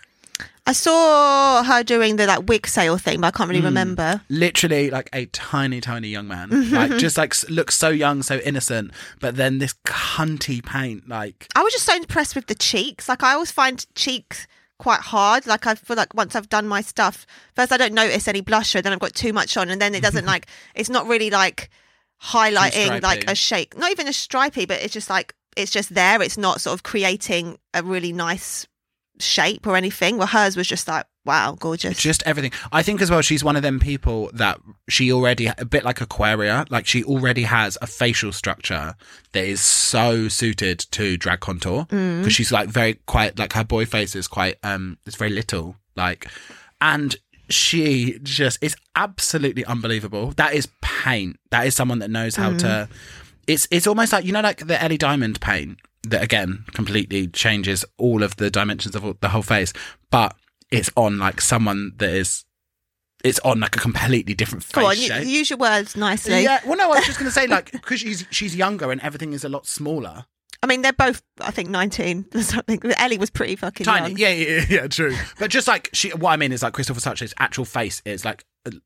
[0.67, 3.67] I saw her doing the like wig sale thing, but I can't really Hmm.
[3.67, 4.21] remember.
[4.29, 8.91] Literally like a tiny, tiny young man, like just like looks so young, so innocent,
[9.19, 13.07] but then this cunty paint, like I was just so impressed with the cheeks.
[13.07, 14.47] Like I always find cheeks
[14.79, 15.47] quite hard.
[15.47, 18.81] Like I feel like once I've done my stuff, first I don't notice any blusher,
[18.81, 21.69] then I've got too much on, and then it doesn't like it's not really like
[22.21, 26.21] highlighting like a shake, not even a stripy, but it's just like it's just there.
[26.21, 28.67] It's not sort of creating a really nice
[29.19, 30.17] shape or anything.
[30.17, 31.97] Well, hers was just like wow, gorgeous.
[31.97, 32.51] just everything.
[32.71, 35.99] I think as well, she's one of them people that she already a bit like
[35.99, 38.95] Aquaria, like she already has a facial structure
[39.33, 43.85] that is so suited to drag contour because she's like very quite like her boy
[43.85, 46.27] face is quite um it's very little like
[46.81, 47.15] and
[47.49, 50.31] she just is absolutely unbelievable.
[50.31, 51.39] That is paint.
[51.51, 52.89] That is someone that knows how to.
[53.47, 55.77] It's it's almost like you know like the Ellie Diamond paint
[56.09, 59.73] that again completely changes all of the dimensions of all- the whole face,
[60.11, 60.35] but
[60.71, 62.43] it's on like someone that is.
[63.23, 65.25] It's on like a completely different face Go on, shape.
[65.25, 66.43] use your words nicely.
[66.43, 69.01] Yeah, well, no, I was just going to say, like, because she's she's younger and
[69.01, 70.25] everything is a lot smaller.
[70.65, 72.81] I mean, they're both, I think, 19 or something.
[72.97, 74.17] Ellie was pretty fucking Tiny, young.
[74.17, 75.15] yeah, yeah, yeah, true.
[75.37, 78.43] But just like she, what I mean is like Christopher Versace's actual face is like,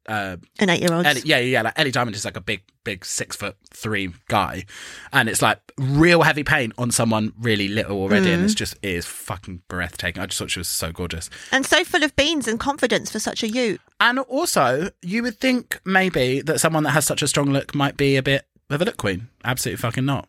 [0.09, 1.05] uh, An eight year old.
[1.05, 4.65] Yeah, yeah, yeah, like Ellie Diamond is like a big, big six foot three guy,
[5.13, 8.89] and it's like real heavy paint on someone really little already, and it's just it
[8.89, 10.21] is fucking breathtaking.
[10.21, 11.29] I just thought she was so gorgeous.
[11.53, 13.79] And so full of beans and confidence for such a youth.
[14.01, 17.95] And also, you would think maybe that someone that has such a strong look might
[17.95, 19.29] be a bit of a look queen.
[19.45, 20.27] Absolutely fucking not.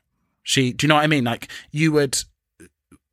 [0.51, 1.23] She, do you know what I mean?
[1.23, 2.19] Like, you would.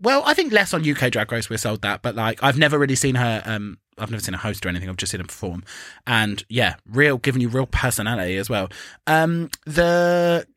[0.02, 2.80] Well, I think less on UK Drag Race we're sold that, but like, I've never
[2.80, 3.44] really seen her.
[3.46, 4.90] um I've never seen a host or anything.
[4.90, 5.64] I've just seen her perform,
[6.08, 8.70] and yeah, real giving you real personality as well.
[9.06, 10.48] Um The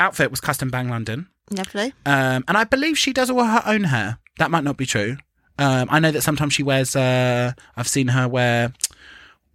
[0.00, 1.28] outfit was custom Bang London.
[1.52, 1.92] Lovely.
[2.04, 4.18] Um, and I believe she does all her own hair.
[4.38, 5.16] That might not be true.
[5.58, 6.96] Um, I know that sometimes she wears.
[6.96, 8.72] Uh, I've seen her wear.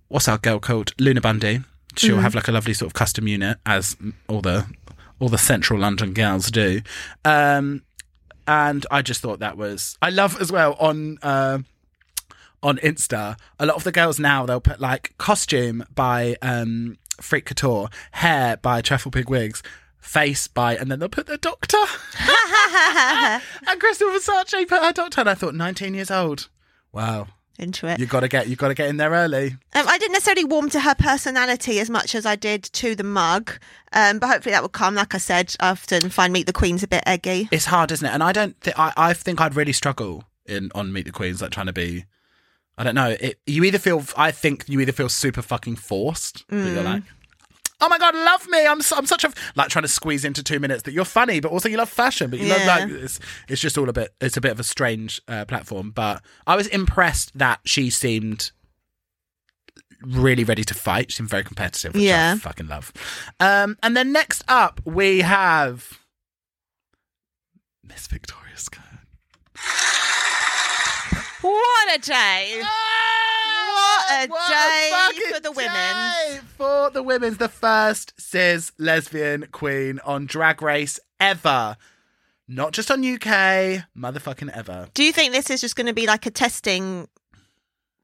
[0.08, 0.94] What's our girl called?
[0.98, 1.62] Luna Bundy.
[1.98, 3.98] She'll have like a lovely sort of custom unit, as
[4.30, 4.66] all the
[5.20, 6.82] all the central London girls do.
[7.26, 7.84] Um,
[8.48, 9.98] and I just thought that was.
[10.02, 11.18] I love as well on.
[11.22, 11.60] Uh,
[12.62, 17.46] on Insta, a lot of the girls now they'll put like costume by um Freak
[17.46, 19.64] Couture, hair by Truffle Pig Wigs,
[20.00, 21.78] face by, and then they'll put their doctor.
[22.20, 26.50] and Crystal Versace put her doctor, and I thought, 19 years old.
[26.92, 27.28] Wow,
[27.60, 28.00] Into it.
[28.00, 29.58] you got to get you got to get in there early.
[29.74, 33.04] Um, I didn't necessarily warm to her personality as much as I did to the
[33.04, 33.52] mug,
[33.92, 34.96] um, but hopefully that will come.
[34.96, 37.50] Like I said, I often find Meet the Queen's a bit eggy.
[37.52, 38.12] It's hard, isn't it?
[38.14, 38.60] And I don't.
[38.62, 41.74] Th- I I think I'd really struggle in on Meet the Queens, like trying to
[41.74, 42.06] be.
[42.78, 43.18] I don't know.
[43.20, 44.04] It, you either feel.
[44.16, 47.04] I think you either feel super fucking forced that you're like.
[47.82, 48.66] Oh my god, love me!
[48.66, 51.52] I'm I'm such a like trying to squeeze into two minutes that you're funny, but
[51.52, 54.36] also you love fashion, but you love like it's it's just all a bit it's
[54.38, 55.92] a bit of a strange uh, platform.
[55.92, 58.52] But I was impressed that she seemed
[60.02, 61.12] really ready to fight.
[61.12, 62.34] She seemed very competitive, which Yeah.
[62.36, 62.92] I fucking love.
[63.40, 66.00] Um, and then next up we have
[67.84, 68.84] Miss Victoria Scone.
[71.42, 72.62] What a day!
[73.80, 76.42] What a day fucking for the women.
[76.58, 81.78] For the women's, the first cis lesbian queen on Drag Race ever.
[82.48, 84.88] Not just on UK, motherfucking ever.
[84.94, 87.08] Do you think this is just going to be like a testing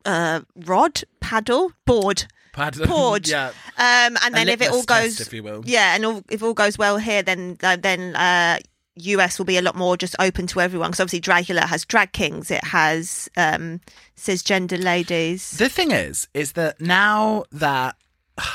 [0.06, 2.26] uh, rod, paddle, board?
[2.54, 2.88] Pardon.
[2.88, 3.28] Board.
[3.28, 3.48] yeah.
[3.78, 5.64] Um, and then if it all goes, test, if you will.
[5.66, 8.60] yeah, and all, if all goes well here, then uh, then uh,
[8.96, 10.92] US will be a lot more just open to everyone.
[10.92, 13.82] Because obviously, Dragula has drag kings, it has um,
[14.16, 15.52] cisgender ladies.
[15.52, 17.96] The thing is, is that now that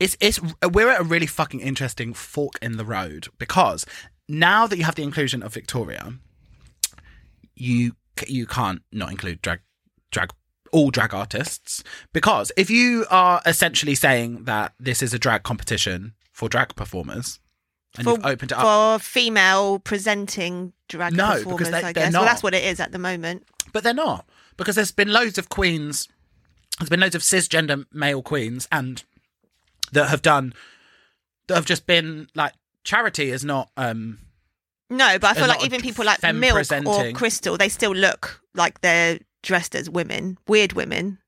[0.00, 0.40] it's it's
[0.72, 3.84] we're at a really fucking interesting fork in the road because
[4.28, 6.14] now that you have the inclusion of Victoria,
[7.54, 7.96] you
[8.28, 9.60] you can't not include drag
[10.10, 10.30] drag
[10.72, 11.82] all drag artists
[12.12, 17.39] because if you are essentially saying that this is a drag competition for drag performers
[17.96, 21.80] and for, you've opened it up for female presenting drag No, because performers, they- I
[21.82, 22.12] they're guess.
[22.12, 22.20] not.
[22.20, 23.46] Well, that's what it is at the moment.
[23.72, 24.26] but they're not
[24.56, 26.08] because there's been loads of queens
[26.78, 29.04] there's been loads of cisgender male queens and
[29.92, 30.52] that have done
[31.46, 32.52] that have just been like
[32.84, 34.18] charity is not um
[34.88, 37.12] No, but I feel like even people like Milk or.
[37.12, 41.18] Crystal, they still look like they're dressed as women, weird women,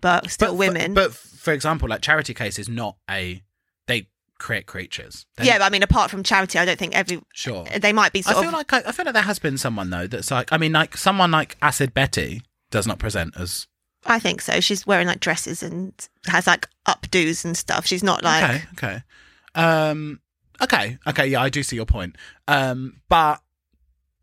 [0.00, 0.94] but still but, women.
[0.94, 3.42] but for example like charity case is not a
[3.86, 4.08] they
[4.44, 7.20] create creatures They're yeah, not- but I mean, apart from charity, I don't think every
[7.32, 8.52] sure they might be I feel of.
[8.52, 10.96] like I, I feel like there has been someone though that's like I mean like
[10.96, 13.66] someone like Acid Betty does not present as
[14.06, 14.60] I think so.
[14.60, 15.92] She's wearing like dresses and
[16.26, 17.86] has like updos and stuff.
[17.86, 18.44] She's not like.
[18.44, 19.02] okay okay
[19.54, 20.20] um
[20.60, 22.16] okay okay yeah i do see your point
[22.48, 23.40] um but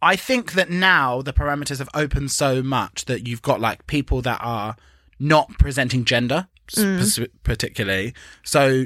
[0.02, 4.22] i think that now the parameters have opened so much that you've got like people
[4.22, 4.76] that are
[5.20, 8.14] not presenting gender spe- particularly
[8.44, 8.86] so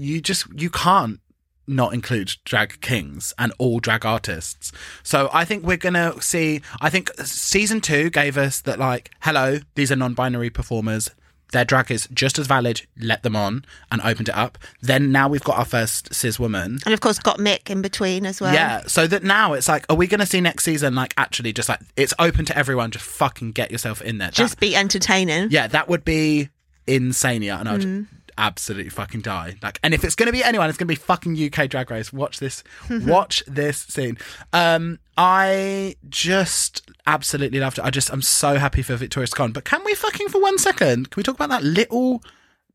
[0.00, 1.20] you just you can't
[1.66, 4.72] not include drag kings and all drag artists.
[5.02, 6.62] So I think we're gonna see.
[6.80, 11.10] I think season two gave us that like, hello, these are non-binary performers.
[11.52, 12.82] Their drag is just as valid.
[12.96, 14.56] Let them on and opened it up.
[14.82, 16.78] Then now we've got our first cis woman.
[16.84, 18.54] And of course, got Mick in between as well.
[18.54, 21.52] Yeah, so that now it's like, are we going to see next season like actually
[21.52, 22.92] just like it's open to everyone?
[22.92, 24.28] Just fucking get yourself in there.
[24.28, 25.48] That- Just be entertaining.
[25.50, 26.50] yeah, that would be
[26.86, 27.42] insane.
[27.42, 28.06] Yeah, and I'd Mm.
[28.40, 29.56] Absolutely fucking die.
[29.62, 31.90] Like, and if it's going to be anyone, it's going to be fucking UK Drag
[31.90, 32.12] Race.
[32.12, 34.18] Watch this, watch this scene.
[34.52, 37.84] Um, I just absolutely loved it.
[37.84, 39.52] I just, I'm so happy for Victoria Scone.
[39.52, 41.10] But can we fucking for one second?
[41.10, 42.22] Can we talk about that little?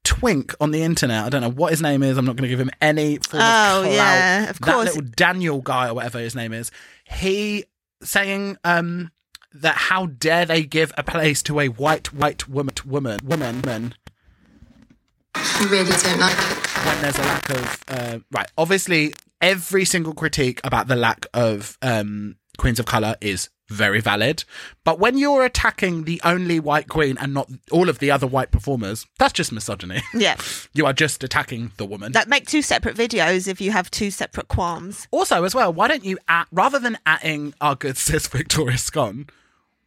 [0.03, 1.25] Twink on the internet.
[1.25, 2.15] I don't know what his name is.
[2.15, 3.91] I'm not going to give him any form Oh, of clout.
[3.91, 4.75] yeah, of course.
[4.93, 6.69] That little Daniel guy or whatever his name is.
[7.05, 7.65] He
[8.03, 9.09] saying um
[9.51, 13.95] that how dare they give a place to a white white woman woman woman woman
[15.35, 16.85] I really don't like it.
[16.85, 21.77] when there's a lack of uh, right obviously every single critique about the lack of
[21.81, 24.43] um queens of color is very valid
[24.83, 28.51] but when you're attacking the only white queen and not all of the other white
[28.51, 30.35] performers that's just misogyny Yeah.
[30.73, 34.11] you are just attacking the woman Like make two separate videos if you have two
[34.11, 35.07] separate qualms.
[35.11, 39.27] Also, as well, why don't you at rather than atting our good sis Victoria Scone,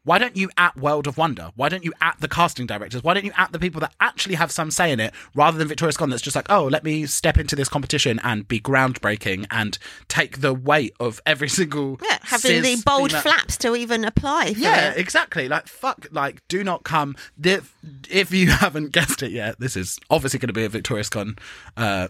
[0.09, 1.51] why don't you at World of Wonder?
[1.55, 3.03] Why don't you at the casting directors?
[3.03, 5.69] Why don't you at the people that actually have some say in it, rather than
[5.69, 9.47] Victoria Scone that's just like, oh, let me step into this competition and be groundbreaking
[9.51, 9.77] and
[10.09, 14.55] take the weight of every single Yeah, having the bold female- flaps to even apply
[14.55, 14.97] for yeah, it.
[14.99, 15.47] exactly.
[15.49, 16.07] Like fuck.
[16.11, 17.15] Like, do not come.
[17.43, 17.75] If,
[18.11, 21.37] if you haven't guessed it yet, this is obviously going to be a Victoria Scone
[21.77, 22.09] uh,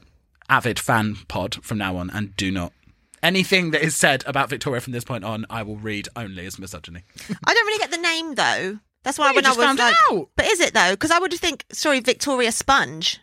[0.48, 2.72] avid fan pod from now on, and do not
[3.22, 6.58] Anything that is said about Victoria from this point on, I will read only as
[6.58, 7.02] misogyny.
[7.44, 8.78] I don't really get the name though.
[9.02, 10.28] That's why Well, you when I just was found like, out.
[10.36, 10.90] but is it though?
[10.92, 13.20] Because I would think, sorry, Victoria Sponge.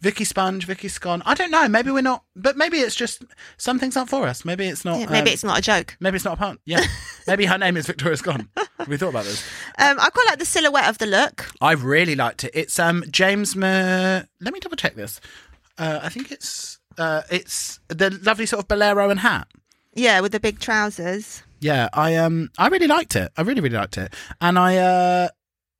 [0.00, 1.22] Vicky Sponge, Vicky Scone.
[1.24, 1.68] I don't know.
[1.68, 3.22] Maybe we're not, but maybe it's just
[3.56, 4.44] some things aren't for us.
[4.44, 4.98] Maybe it's not.
[4.98, 5.96] Yeah, maybe um, it's not a joke.
[6.00, 6.58] Maybe it's not a pun.
[6.64, 6.80] Yeah.
[7.28, 8.48] maybe her name is Victoria Scone.
[8.88, 9.44] We thought about this?
[9.78, 11.48] Um, I quite like the silhouette of the look.
[11.60, 12.50] I really liked it.
[12.52, 13.54] It's um James.
[13.54, 15.20] Ma- Let me double check this.
[15.78, 19.48] Uh, I think it's uh it's the lovely sort of bolero and hat.
[19.94, 21.42] Yeah, with the big trousers.
[21.60, 23.30] Yeah, I um I really liked it.
[23.36, 25.28] I really really liked it, and I uh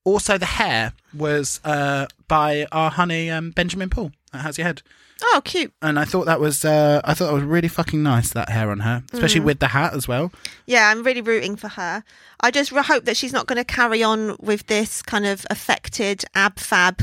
[0.05, 4.13] also the hair was uh by our honey um Benjamin Paul.
[4.33, 4.83] That has your head.
[5.25, 5.73] Oh, cute.
[5.81, 8.71] And I thought that was uh, I thought that was really fucking nice that hair
[8.71, 10.33] on her, especially with the hat as well.
[10.67, 12.03] Yeah, I'm really rooting for her.
[12.41, 15.47] I just re- hope that she's not going to carry on with this kind of
[15.49, 17.03] affected ab fab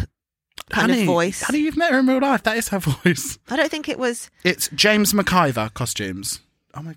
[0.70, 1.42] kind honey, of voice.
[1.44, 2.44] honey, you've met her in real life.
[2.44, 3.38] That is her voice.
[3.50, 4.30] I don't think it was.
[4.44, 6.40] It's James McIver costumes.
[6.74, 6.96] Oh my.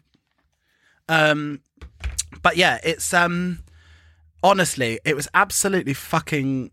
[1.08, 1.60] Um,
[2.42, 3.60] but yeah, it's um,
[4.42, 6.70] honestly, it was absolutely fucking.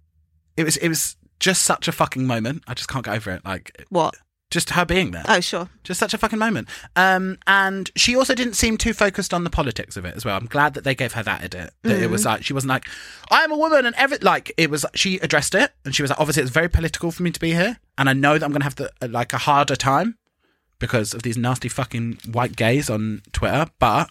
[0.57, 2.63] It was it was just such a fucking moment.
[2.67, 3.45] I just can't get over it.
[3.45, 4.15] Like What?
[4.49, 5.23] Just her being there.
[5.27, 5.69] Oh, sure.
[5.83, 6.67] Just such a fucking moment.
[6.95, 10.37] Um, and she also didn't seem too focused on the politics of it as well.
[10.37, 11.71] I'm glad that they gave her that edit.
[11.83, 12.85] That it was like she wasn't like,
[13.29, 14.85] I am a woman and every like it was.
[14.95, 17.51] She addressed it and she was like, obviously it's very political for me to be
[17.51, 20.17] here, and I know that I'm gonna have the like a harder time
[20.79, 24.09] because of these nasty fucking white gays on Twitter, but.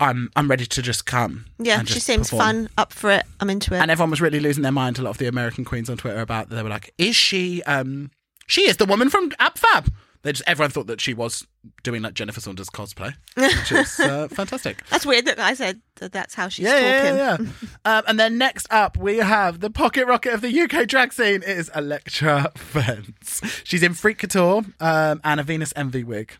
[0.00, 1.46] I'm I'm ready to just come.
[1.56, 2.40] Yeah, and she seems perform.
[2.40, 3.22] fun, up for it.
[3.38, 3.78] I'm into it.
[3.78, 4.98] And everyone was really losing their mind.
[4.98, 7.62] A lot of the American queens on Twitter about they were like, "Is she?
[7.62, 8.10] Um,
[8.46, 9.92] she is the woman from Ab Fab."
[10.22, 11.46] They just everyone thought that she was
[11.82, 14.82] doing like Jennifer Saunders cosplay, which is uh, fantastic.
[14.88, 17.16] that's weird that I said that that's how she's Yeah, talking.
[17.18, 17.68] yeah, yeah.
[17.98, 21.42] um, and then next up, we have the pocket rocket of the UK drag scene.
[21.42, 23.42] It is Elektra Fence.
[23.64, 26.32] She's in Freak Couture um, and a Venus Envy wig.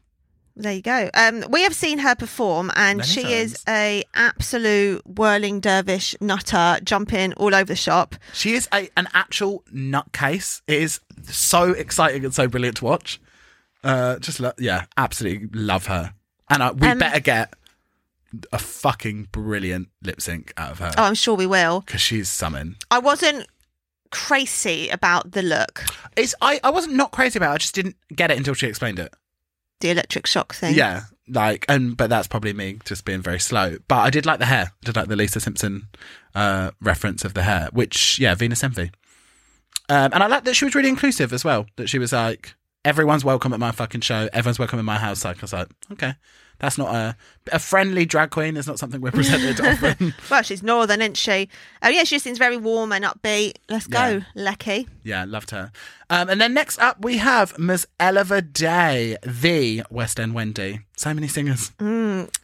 [0.57, 1.11] There you go.
[1.15, 3.35] Um, we have seen her perform, and Many she times.
[3.55, 8.15] is a absolute whirling dervish nutter, jumping all over the shop.
[8.33, 10.63] She is a an actual nutcase.
[10.69, 11.01] It is
[11.31, 13.20] so exciting and so brilliant to watch.
[13.83, 16.14] Uh, just lo- yeah, absolutely love her,
[16.49, 17.55] and we Um, better get
[18.53, 21.81] a fucking brilliant lip sync out of her Oh, I'm sure we will.
[21.83, 22.77] because she's summon.
[22.91, 23.47] I wasn't
[24.11, 25.85] crazy about the look,
[26.16, 27.51] It's I I wasn't not crazy about.
[27.51, 27.55] it.
[27.55, 29.12] I just didn't get it until she explained it.
[29.81, 30.75] the electric shock thing.
[30.75, 33.77] Yeah, like and but that's probably me just being very slow.
[33.89, 34.72] But I did like the hair.
[34.72, 35.89] I did like the Lisa Simpson
[36.35, 38.93] uh, reference of the hair, which yeah, Venus Envy.
[39.89, 41.66] Um, and I like that she was really inclusive as well.
[41.76, 42.55] That she was like,
[42.85, 44.28] everyone's welcome at my fucking show.
[44.32, 45.24] Everyone's welcome in my house.
[45.24, 46.14] Like I was like, okay,
[46.59, 47.17] that's not a
[47.53, 48.57] a friendly drag queen.
[48.57, 50.15] Is not something we're presented often.
[50.31, 51.49] Well, she's northern, isn't she?
[51.83, 53.57] Oh, yeah, she just seems very warm and upbeat.
[53.69, 54.89] Let's go, Lecky.
[55.03, 55.71] yeah, loved her.
[56.11, 57.87] Um, and then next up we have Ms.
[57.99, 60.81] Ella Vaday, the West End Wendy.
[60.97, 61.73] So many singers.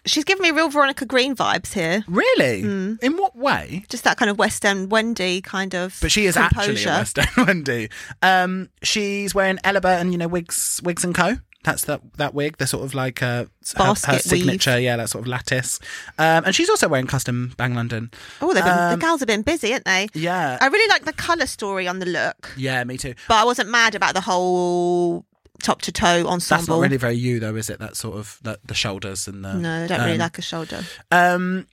[0.07, 2.03] She's giving me real Veronica Green vibes here.
[2.09, 2.63] Really?
[2.63, 3.03] Mm.
[3.03, 3.85] In what way?
[3.89, 5.97] Just that kind of West End Wendy kind of.
[6.03, 6.89] But she is actually composure.
[6.91, 7.89] a West End Wendy.
[8.23, 11.37] Um, she's wearing Elaba and you know wigs, wigs and co.
[11.63, 12.57] That's that that wig.
[12.57, 13.47] The sort of like uh, her,
[13.77, 14.23] her Basket weave.
[14.23, 15.79] signature, yeah, that sort of lattice.
[16.19, 18.11] Um, and she's also wearing custom Bang London.
[18.41, 20.09] Oh, they've been, Um, the gals have been busy, haven't they?
[20.15, 23.15] Yeah, I really like the colour story on the look, yeah, me too.
[23.29, 25.27] but I wasn't mad about the whole
[25.63, 26.61] top to toe ensemble.
[26.61, 27.79] That's not really very you though, is it?
[27.79, 30.43] That sort of that the shoulders and the No, I don't really um, like a
[30.43, 30.83] shoulder.
[31.11, 31.67] Um,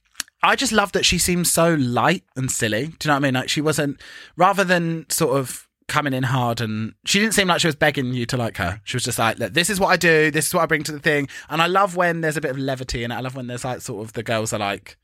[0.43, 2.87] I just love that she seems so light and silly.
[2.87, 3.33] Do you know what I mean?
[3.35, 3.99] Like she wasn't,
[4.35, 8.13] rather than sort of coming in hard and she didn't seem like she was begging
[8.13, 8.81] you to like her.
[8.83, 10.31] She was just like, Look, this is what I do.
[10.31, 11.27] This is what I bring to the thing.
[11.49, 13.13] And I love when there's a bit of levity and.
[13.17, 14.97] I love when there's like sort of the girls are like,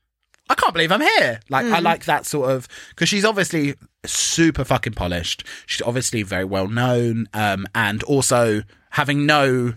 [0.48, 1.40] I can't believe I'm here.
[1.48, 3.74] Like I like that sort of because she's obviously
[4.04, 5.44] super fucking polished.
[5.66, 9.72] She's obviously very well known, um, and also having no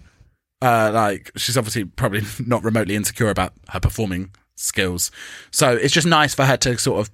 [0.62, 5.10] uh, like she's obviously probably not remotely insecure about her performing skills.
[5.52, 7.12] So it's just nice for her to sort of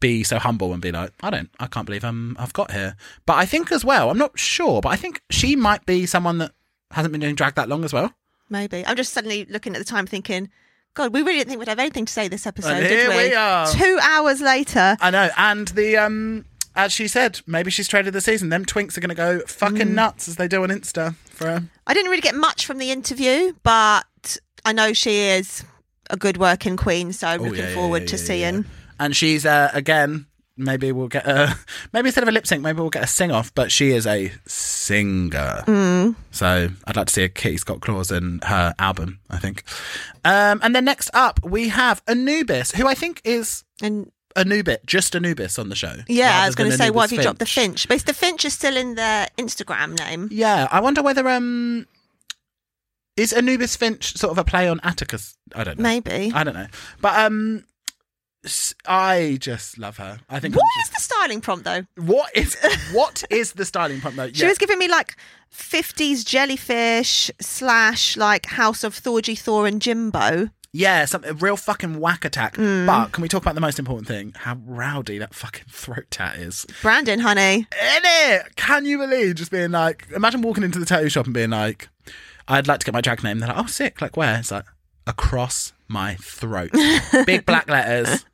[0.00, 2.96] be so humble and be like, I don't, I can't believe I'm, I've got here.
[3.26, 6.38] But I think as well, I'm not sure, but I think she might be someone
[6.38, 6.52] that
[6.90, 8.12] hasn't been doing drag that long as well.
[8.50, 8.84] Maybe.
[8.86, 10.50] I'm just suddenly looking at the time thinking,
[10.94, 13.08] God, we really didn't think we'd have anything to say this episode, And did here
[13.10, 13.16] we?
[13.30, 13.66] we are.
[13.72, 14.96] Two hours later.
[15.00, 16.44] I know, and the um,
[16.76, 18.50] as she said, maybe she's traded the season.
[18.50, 21.62] Them twinks are going to go fucking nuts as they do on Insta for her.
[21.86, 24.36] I didn't really get much from the interview, but
[24.66, 25.64] I know she is
[26.10, 28.64] a good working queen, so I'm Oh, looking yeah, forward yeah, to yeah, seeing.
[29.04, 30.26] And she's uh, again.
[30.54, 31.56] Maybe we'll get a
[31.94, 33.54] maybe instead of a lip sync, maybe we'll get a sing off.
[33.54, 36.14] But she is a singer, Mm.
[36.30, 39.18] so I'd like to see a Kitty Scott Claus in her album.
[39.30, 39.64] I think.
[40.26, 45.16] Um, and then next up we have Anubis, who I think is And Anubis, just
[45.16, 45.96] Anubis on the show.
[46.06, 47.86] yeah, I was going to say, why have you dropped the Finch.
[47.86, 47.88] Finch?
[47.88, 50.28] But the Finch is still in their Instagram name.
[50.30, 51.86] Yeah, I wonder whether um
[53.16, 55.34] is Anubis Finch sort of a play on Atticus?
[55.54, 55.82] I don't know.
[55.82, 56.30] Maybe.
[56.34, 56.66] I don't know.
[57.00, 57.64] But um,
[58.86, 60.18] I just love her.
[60.28, 60.56] I think.
[60.56, 61.86] What I'm is the styling prompt though?
[61.96, 62.56] what is
[62.92, 64.32] what is the styling prompt though?
[64.32, 65.16] She was giving me like
[65.54, 70.50] 50s jellyfish slash like House of Thorgy Thor and Jimbo.
[70.74, 72.56] Yeah, some a real fucking whack attack.
[72.56, 72.86] Mm.
[72.86, 74.32] But can we talk about the most important thing?
[74.34, 76.66] How rowdy that fucking throat tat is.
[76.80, 77.56] Brandon, honey.
[77.56, 77.66] In
[78.02, 78.56] it!
[78.56, 81.90] Can you believe just being like, imagine walking into the tattoo shop and being like,
[82.48, 83.38] I'd like to get my drag name.
[83.38, 84.00] They're like, oh, sick.
[84.00, 84.38] Like, where?
[84.38, 84.64] It's like,
[85.06, 86.70] across my throat.
[87.26, 88.24] Big black letters.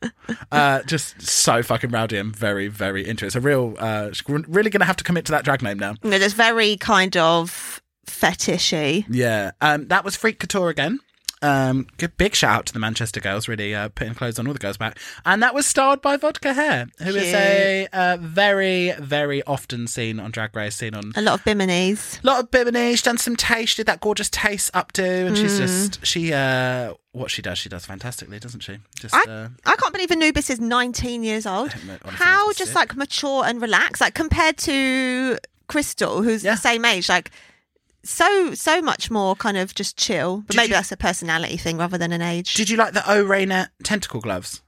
[0.52, 3.42] Uh, just so fucking rowdy and very, very interesting.
[3.42, 5.94] A real, uh, really going to have to commit to that drag name now.
[6.02, 9.04] Know, just very kind of fetishy.
[9.09, 9.52] Yeah.
[9.61, 11.00] Um, that was Freak Couture again.
[11.41, 14.53] Um, good big shout out to the Manchester girls, really uh, putting clothes on all
[14.53, 14.99] the girls back.
[15.24, 17.34] And that was starred by Vodka Hair, who is Cute.
[17.34, 22.22] a uh, very, very often seen on Drag Race, seen on A lot of biminis,
[22.22, 22.91] a lot of bimini.
[22.93, 23.68] She's done some Tayce.
[23.68, 25.59] She did that gorgeous Tayce updo, and she's Mm.
[25.59, 28.78] just she uh what she does, she does fantastically, doesn't she?
[29.01, 31.74] Just I, uh, I can't believe Anubis is 19 years old.
[31.86, 32.74] know, honestly, How just sick.
[32.76, 36.55] like mature and relaxed, like compared to Krystal, who's Yeah.
[36.55, 37.30] the same age, like
[38.05, 40.38] so so much more kind of just chill.
[40.46, 42.55] But Did maybe you- that's a personality thing rather than an age.
[42.55, 44.62] did you like the O Rainer tentacle gloves?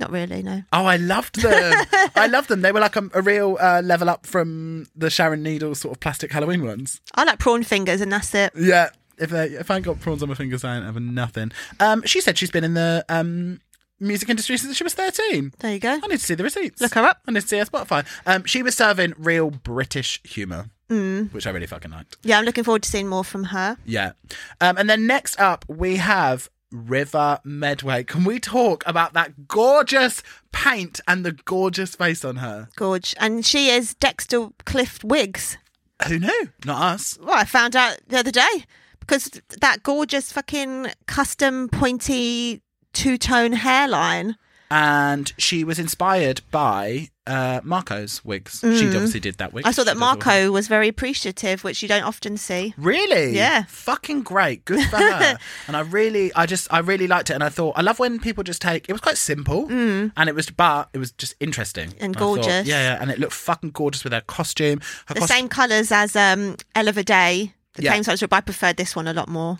[0.00, 0.62] Not really, no.
[0.72, 1.86] Oh, I loved them.
[2.14, 2.60] I loved them.
[2.62, 5.98] They were like a, a real uh, level up from the Sharon Needles sort of
[6.00, 7.00] plastic Halloween ones.
[7.16, 8.52] I like prawn fingers, and that's it.
[8.56, 8.90] Yeah.
[9.18, 11.50] If they, if I ain't got prawns on my fingers, I ain't having nothing.
[11.80, 13.60] Um, she said she's been in the um
[13.98, 15.52] music industry since she was thirteen.
[15.58, 15.90] There you go.
[15.90, 16.80] I need to see the receipts.
[16.80, 17.20] Look her up.
[17.26, 18.06] I need to see her Spotify.
[18.24, 21.32] Um, she was serving real British humour, Mm.
[21.34, 22.16] which I really fucking liked.
[22.22, 23.76] Yeah, I'm looking forward to seeing more from her.
[23.84, 24.12] Yeah.
[24.60, 28.04] Um, and then next up, we have River Medway.
[28.04, 30.22] Can we talk about that gorgeous
[30.52, 32.68] paint and the gorgeous face on her?
[32.76, 33.14] Gorge.
[33.18, 35.58] And she is Dexter Clift Wigs.
[36.06, 36.48] Who knew?
[36.64, 37.18] Not us.
[37.20, 38.64] Well, I found out the other day
[39.00, 39.30] because
[39.60, 42.62] that gorgeous fucking custom pointy
[42.92, 44.36] two tone hairline.
[44.70, 48.60] And she was inspired by uh, Marco's wigs.
[48.60, 49.64] She obviously did that wig.
[49.64, 49.68] Mm.
[49.68, 52.74] I saw that She does all Marco was very appreciative, which you don't often see.
[52.76, 53.36] Really?
[53.36, 53.64] Yeah.
[53.68, 54.64] Fucking great.
[54.64, 55.38] Good for her.
[55.68, 57.34] and I really, I just, I really liked it.
[57.34, 59.66] And I thought, I love when people just take, it was quite simple.
[59.70, 61.90] And it was, but it was just interesting.
[61.90, 61.96] Mm.
[62.00, 62.66] And I thought, gorgeous.
[62.66, 62.98] yeah, yeah.
[63.00, 64.80] And it looked fucking gorgeous with her costume.
[65.06, 67.52] Her The cos- same colours as um, Ella Day.
[67.74, 67.92] The Yeah.
[67.92, 69.56] same size, but I preferred this one a lot more.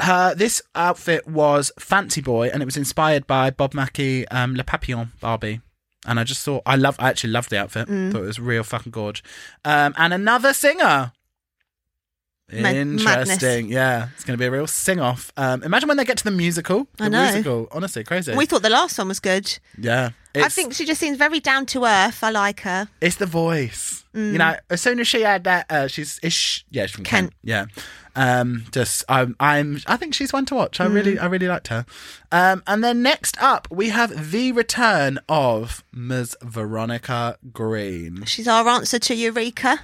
[0.00, 4.64] her this outfit was Fancy Boy, and it was inspired by Bob Mackie, um, Le
[4.64, 5.60] Papillon Barbie.
[6.08, 7.86] And I just thought I love, I actually loved the outfit.
[7.86, 8.10] Mm.
[8.10, 9.22] Thought it was real fucking gorge.
[9.64, 11.12] Um, and another singer.
[12.50, 14.08] Interesting, yeah.
[14.14, 15.32] It's going to be a real sing off.
[15.36, 16.86] Um, imagine when they get to the musical.
[16.96, 17.22] The I know.
[17.24, 18.34] musical, honestly, crazy.
[18.34, 19.58] We thought the last one was good.
[19.78, 22.22] yeah, I think she just seems very down to earth.
[22.22, 22.88] I like her.
[23.00, 24.04] It's the voice.
[24.14, 24.32] Mm.
[24.32, 26.64] You know, as soon as she had that, uh, she's ish.
[26.70, 27.30] Yeah, she's from Kent.
[27.30, 27.34] Kent.
[27.42, 27.66] Yeah.
[28.16, 29.78] Um, just I'm, I'm.
[29.86, 30.80] I think she's one to watch.
[30.80, 30.94] I Mm.
[30.94, 31.84] really, I really liked her.
[32.32, 36.36] Um, and then next up we have the return of Ms.
[36.42, 38.24] Veronica Green.
[38.24, 39.80] She's our answer to Eureka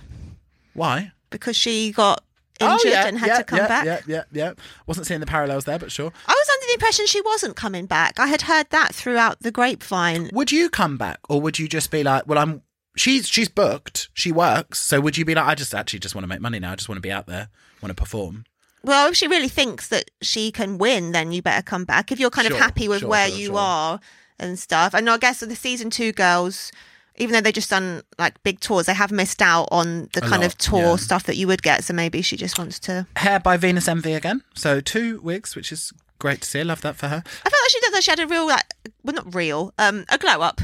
[0.73, 1.13] Why?
[1.31, 2.23] because she got
[2.65, 3.85] Oh, injured oh yeah, and had yeah, to come yeah, back.
[3.85, 4.53] Yeah, yeah, yeah.
[4.87, 6.13] Wasn't seeing the parallels there, but sure.
[6.27, 8.19] I was under the impression she wasn't coming back.
[8.19, 10.31] I had heard that throughout the grapevine.
[10.33, 12.63] Would you come back, or would you just be like, well, I'm.
[12.97, 14.09] She's she's booked.
[14.15, 14.79] She works.
[14.79, 16.73] So would you be like, I just actually just want to make money now.
[16.73, 17.49] I just want to be out there.
[17.83, 18.45] Want to perform.
[18.85, 22.13] Well, if she really thinks that she can win, then you better come back.
[22.13, 23.99] If you're kind Sure, of happy with sure, where sure, you are
[24.39, 24.95] and stuff.
[24.95, 26.71] And I guess the season two girls,
[27.17, 30.29] even though they just done like big tours, they have missed out on the A
[30.29, 30.97] kind lot, of tour yeah.
[30.97, 31.85] stuff that you would get.
[31.85, 33.07] So maybe she just wants to.
[33.17, 34.43] Hair by Venus Envy again.
[34.55, 36.61] So two wigs, which is great to see.
[36.61, 37.23] I love that for her.
[37.27, 38.03] I felt like she did that.
[38.05, 38.65] She had a real, like,
[39.03, 40.61] well, not real, um, a glow up.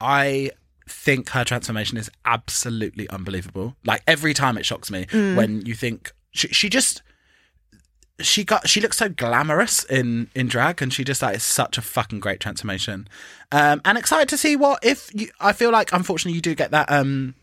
[0.00, 0.52] I
[0.88, 3.76] think her transformation is absolutely unbelievable.
[3.84, 7.02] Like every time it shocks me when you think she, she just
[8.20, 11.78] she got she looks so glamorous in in drag and she just like is such
[11.78, 13.08] a fucking great transformation.
[13.52, 16.70] Um and excited to see what if you I feel like unfortunately you do get
[16.72, 17.34] that um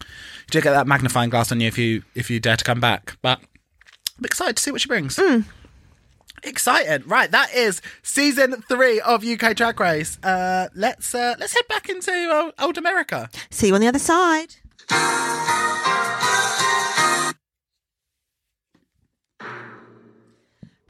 [0.00, 0.06] you
[0.50, 3.16] do get that magnifying glass on you if you if you dare to come back.
[3.22, 3.40] But
[4.18, 5.16] I'm excited to see what she brings.
[5.16, 5.44] mm.
[6.44, 7.30] Excited, right?
[7.30, 10.18] That is season three of UK Drag Race.
[10.24, 13.30] Uh, let's uh, let's head back into old, old America.
[13.50, 14.56] See you on the other side.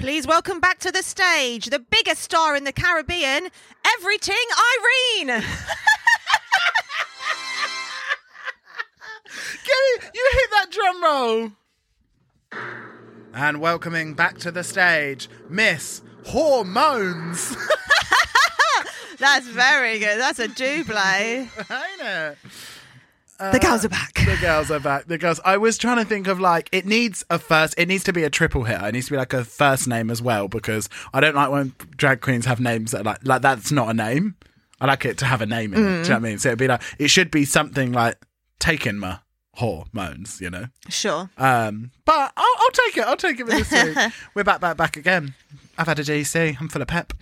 [0.02, 3.46] Please welcome back to the stage the biggest star in the Caribbean,
[3.86, 4.34] Everything
[5.14, 5.28] Irene.
[5.28, 5.44] Gary,
[10.12, 11.52] you hit that drum roll.
[13.32, 17.56] And welcoming back to the stage, Miss Hormones.
[19.20, 20.18] That's very good.
[20.18, 20.98] That's a double.
[20.98, 21.48] Ain't
[22.00, 22.38] it?
[23.38, 24.14] The girls are back.
[24.14, 25.06] The girls are back.
[25.06, 25.40] The girls.
[25.44, 27.74] I was trying to think of like it needs a first.
[27.76, 28.80] It needs to be a triple hit.
[28.82, 31.74] It needs to be like a first name as well because I don't like when
[31.96, 34.36] drag queens have names that are like like that's not a name.
[34.80, 35.82] I like it to have a name in it.
[35.82, 36.38] Do you know what I mean?
[36.38, 38.16] So it'd be like it should be something like
[38.58, 39.18] taken my
[39.54, 40.40] hormones.
[40.40, 40.66] You know.
[40.88, 41.30] Sure.
[41.38, 43.04] Um, but I'll, I'll take it.
[43.04, 44.12] I'll take it with this week.
[44.34, 45.34] We're back, back, back again.
[45.78, 46.60] I've had a GC.
[46.60, 47.12] I'm full of pep.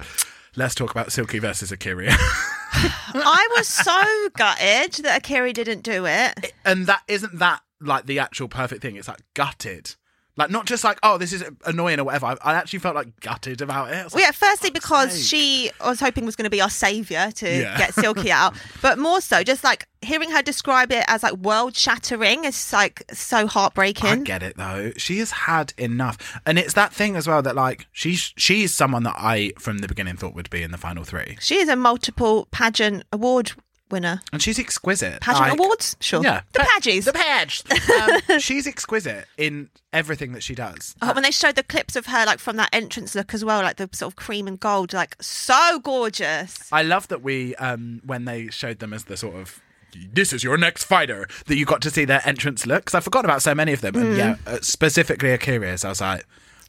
[0.57, 2.11] Let's talk about Silky versus A'keria.
[2.17, 6.53] I was so gutted that A'keria didn't do it.
[6.65, 8.97] and that isn't that like the actual perfect thing.
[8.97, 9.95] It's like gutted.
[10.41, 12.27] Like not just like oh this is annoying or whatever.
[12.27, 13.93] I, I actually felt like gutted about it.
[13.93, 16.71] Well, like, yeah, firstly because sake." she I was hoping was going to be our
[16.71, 17.79] saviour to Yeah.
[17.79, 21.77] get Silky out, but more so just like hearing her describe it as like world
[21.77, 24.07] shattering is like so heartbreaking.
[24.09, 24.93] I get it though.
[24.97, 29.03] She has had enough, and it's that thing as well that like she's she's someone
[29.05, 31.77] that I from the beginning thought would be in the final three, She is a
[31.77, 33.53] multiple pageant award
[33.93, 34.21] winner.
[34.33, 35.21] and she's exquisite.
[35.21, 36.23] Pageant Like- awards, sure.
[36.23, 37.05] Yeah, the Pa- pages.
[37.05, 37.63] The page.
[38.31, 40.95] Um, she's exquisite in everything that she does.
[41.03, 43.63] Oh, when they showed the clips of her, like from that entrance look as well,
[43.63, 46.73] like the sort of cream and gold, like so gorgeous.
[46.73, 49.61] I love that we, um, when they showed them as the sort of,
[50.13, 52.85] this is your next fighter, that you got to see their entrance look.
[52.85, 53.97] Because I forgot about so many of them.
[53.97, 56.25] And yeah, uh, specifically A'keria's, I was like,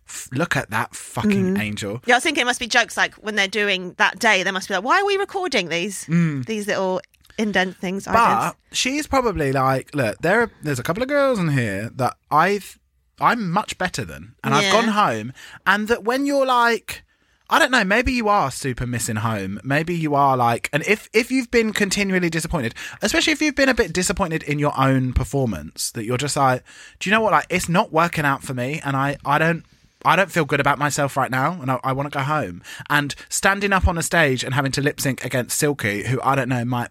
[0.10, 2.02] "F- look at that fucking angel.
[2.08, 4.50] Yeah, I was thinking it must be jokes like when they're doing that day, they
[4.52, 7.00] must be like, why are we recording these these little
[7.38, 8.06] indent things?
[8.06, 8.56] But idents?
[8.72, 12.80] she's probably like, look, there are, there's a couple of girls in here that I've,
[13.20, 14.36] I'm much better than.
[14.44, 15.34] And I've gone home.
[15.66, 17.04] And that when you're like,
[17.50, 19.60] I don't know, maybe you are super missing home.
[19.64, 23.68] Maybe you are like, and if, if you've been continually disappointed, especially if you've been
[23.68, 26.64] a bit disappointed in your own performance, that you're just like,
[27.00, 27.34] do you know what?
[27.34, 28.80] Like, it's not working out for me.
[28.86, 29.66] And I, I don't,
[30.06, 32.64] I don't feel good about myself right now, and I, I want to go home.
[32.90, 36.36] And standing up on a stage and having to lip sync against Silky, who I
[36.36, 36.90] don't know might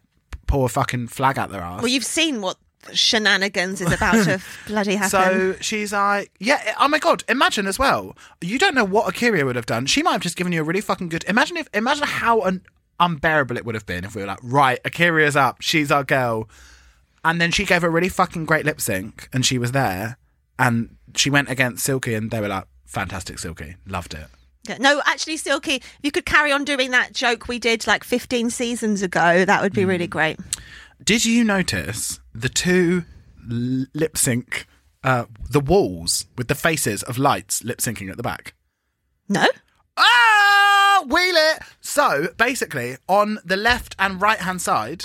[0.51, 1.79] pour a fucking flag out their ass.
[1.81, 2.57] well, you've seen what
[2.93, 5.11] shenanigans is about to bloody happen.
[5.11, 8.17] So she's like, yeah, oh my god, imagine as well.
[8.41, 9.87] You don't know what A'keria would have done.
[9.87, 11.25] She might have just given you a really fucking good.
[11.29, 12.63] Imagine if, imagine how un,
[12.99, 16.49] unbearable it would have been if we were like, right, A'keria's up, she's our girl,
[17.25, 20.17] and then she gave a really fucking great lip sync, and she was there,
[20.59, 24.27] and she went against Silky, and they were like, fantastic, Silky, loved it.
[24.79, 28.51] No, actually, Silky, if you could carry on doing that joke we did like 15
[28.51, 30.39] seasons ago, that would be really great.
[31.03, 33.05] Did you notice the two
[33.49, 34.67] lip sync,
[35.03, 38.55] uh, the walls with the faces of lights lip syncing at the back?
[39.29, 39.47] No?
[39.97, 41.63] Ah, wheel it.
[41.81, 45.03] So basically, on the left and right hand side,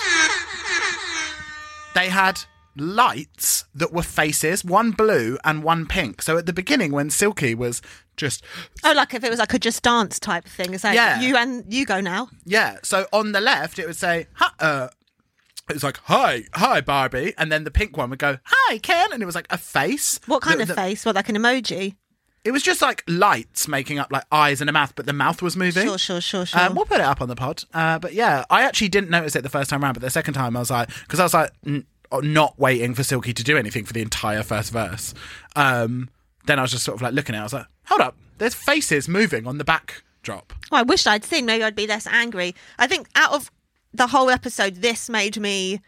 [1.94, 2.40] they had
[2.76, 6.20] lights that were faces, one blue and one pink.
[6.20, 7.80] So at the beginning, when Silky was
[8.16, 8.42] just
[8.84, 10.74] Oh, like if it was like a just dance type thing.
[10.74, 11.20] It's like Yeah.
[11.20, 12.28] you and you go now.
[12.44, 14.26] yeah, so on the left it would say,
[14.60, 14.88] uh,
[15.68, 19.12] it was like, "Hi, hi, Barbie," and then the pink one would go, "Hi, Ken,"
[19.12, 20.20] and it was like a face.
[20.26, 21.04] What kind The- of the- face?
[21.04, 21.96] What, like an emoji?
[22.44, 25.42] It was just like lights making up like eyes and a mouth, but the mouth
[25.42, 25.84] was moving.
[25.88, 26.60] Sure, sure, sure, sure.
[26.60, 27.64] Um, we'll put it up on the pod.
[27.74, 30.34] Uh, but yeah, I actually didn't notice it the first time around, but the second
[30.34, 31.86] time I was like, because I was like, n-
[32.22, 35.12] not waiting for Silky to do anything for the entire first verse.
[35.56, 36.08] Um,
[36.46, 37.40] then I was just sort of like looking at it.
[37.40, 40.52] I was like, hold up, there's faces moving on the backdrop.
[40.70, 41.46] Oh, I wish I'd seen.
[41.46, 42.54] Maybe I'd be less angry.
[42.78, 43.50] I think out of
[43.92, 45.80] the whole episode, this made me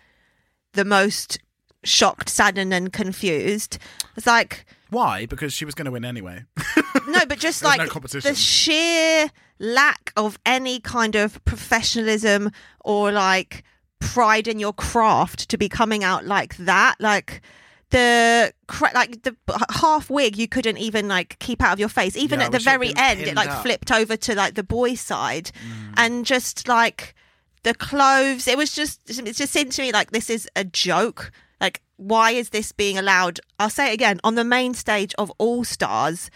[0.73, 1.39] the most
[1.85, 3.79] shocked, saddened, and confused.
[4.17, 5.27] It's like, Why?
[5.27, 6.45] Because she was going to win anyway.
[7.09, 12.51] no, but just like no the sheer lack of any kind of professionalism
[12.81, 13.65] or like
[13.99, 16.97] pride in your craft to be coming out like that.
[17.01, 17.43] Like,
[17.91, 18.53] the
[18.95, 19.35] like the
[19.71, 22.57] half wig you couldn't even like keep out of your face even Yeah, at the
[22.57, 23.63] wish it had very end it like up.
[23.63, 25.95] flipped over to like the boy side Mm.
[25.97, 27.15] and just like
[27.63, 31.33] the clothes it was just it just seemed to me like this is a joke
[31.61, 35.33] like why is this being allowed i'll say it again on the main stage of
[35.39, 36.31] all stars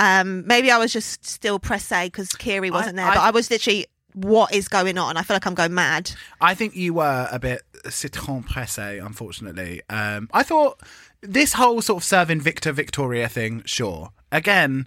[0.00, 3.50] um maybe i was just still pressé because kiri wasn't there I- but i was
[3.50, 3.86] literally
[4.22, 7.38] what is going on i feel like i'm going mad I think you were a
[7.38, 9.82] bit citron pressé, unfortunately.
[9.88, 10.80] Um, I thought
[11.20, 14.10] this whole sort of serving Victor Victoria thing, sure.
[14.30, 14.86] Again,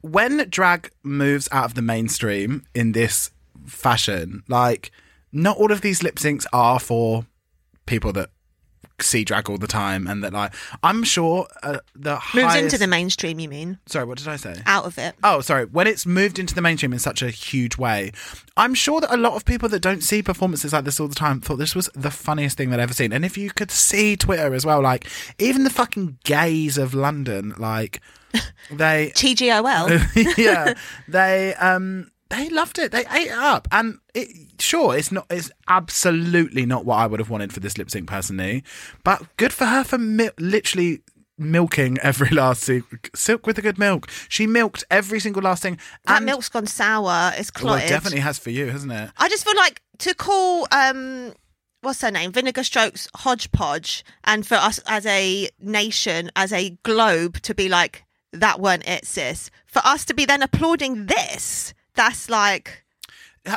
[0.00, 3.30] when drag moves out of the mainstream in this
[3.66, 4.90] fashion, like,
[5.32, 7.26] not all of these lip syncs are for
[7.86, 8.30] people that
[9.02, 10.52] see drag all the time and that, like,
[10.82, 12.64] I'm sure uh, the moves highest...
[12.64, 14.62] into the mainstream you mean Sorry, what did I say?
[14.66, 15.64] out of it Oh, sorry.
[15.66, 18.12] When it's moved into the mainstream in such a huge way,
[18.56, 21.14] I'm sure that a lot of people that don't see performances like this all the
[21.14, 23.12] time thought this was the funniest thing they'd ever seen.
[23.12, 25.06] And if you could see Twitter as well, like
[25.38, 28.00] even the fucking gays of London, like
[28.70, 30.74] they, tgol yeah,
[31.08, 32.92] they, um, they loved it.
[32.92, 34.28] They ate it up, and it,
[34.60, 35.26] sure, it's not.
[35.30, 38.64] It's absolutely not what I would have wanted for this lip sync personally,
[39.04, 41.02] but good for her for mi- literally
[41.36, 44.08] milking every last silk, silk with a good milk.
[44.28, 45.78] She milked every single last thing.
[46.06, 47.32] That and- milk's gone sour.
[47.36, 47.86] It's well, clotted.
[47.86, 49.10] it definitely has for you, hasn't it?
[49.18, 51.32] I just feel like to call um
[51.82, 57.40] what's her name vinegar strokes hodgepodge and for us as a nation as a globe
[57.40, 61.72] to be like that weren't it sis for us to be then applauding this
[62.04, 62.84] that's like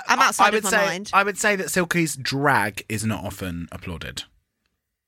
[0.08, 1.10] I'm outside I of would my say, mind.
[1.14, 4.24] I would say that Silky's drag is not often applauded.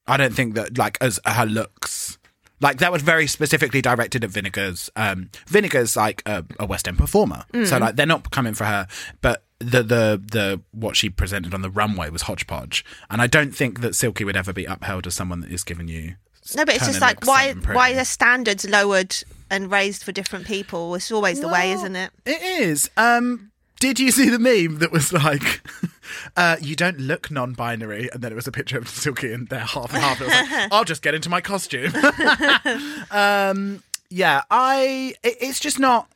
[0.07, 2.17] I don't think that like as her looks.
[2.61, 4.89] Like that was very specifically directed at Vinegar's.
[4.95, 7.67] Um, Vinegar's like a, a West End performer, Mm.
[7.67, 8.87] so like they're not coming for her.
[9.21, 13.53] But the the the what she presented on the runway was hodgepodge, and I don't
[13.53, 16.15] think that Silky would ever be upheld as someone that is giving you.
[16.55, 19.15] no but it's just like why why are standards lowered
[19.49, 22.89] and raised for different people it's always the way isn't it It is.
[22.97, 25.61] Um, did you see the meme that was like,
[26.37, 29.59] uh, "You don't look non-binary," and then it was a picture of Silky and they're
[29.59, 30.21] half and half.
[30.21, 31.93] It was like, "I'll just get into my costume."
[33.11, 35.13] um, yeah, I.
[35.23, 36.09] It, it's just not.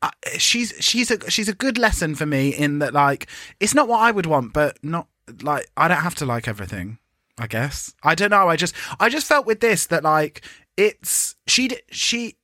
[0.00, 3.26] Uh, she's she's a she's a good lesson for me in that like
[3.58, 5.08] it's not what I would want, but not
[5.42, 6.98] like I don't have to like everything.
[7.36, 8.48] I guess I don't know.
[8.48, 10.44] I just I just felt with this that like
[10.76, 12.36] it's she she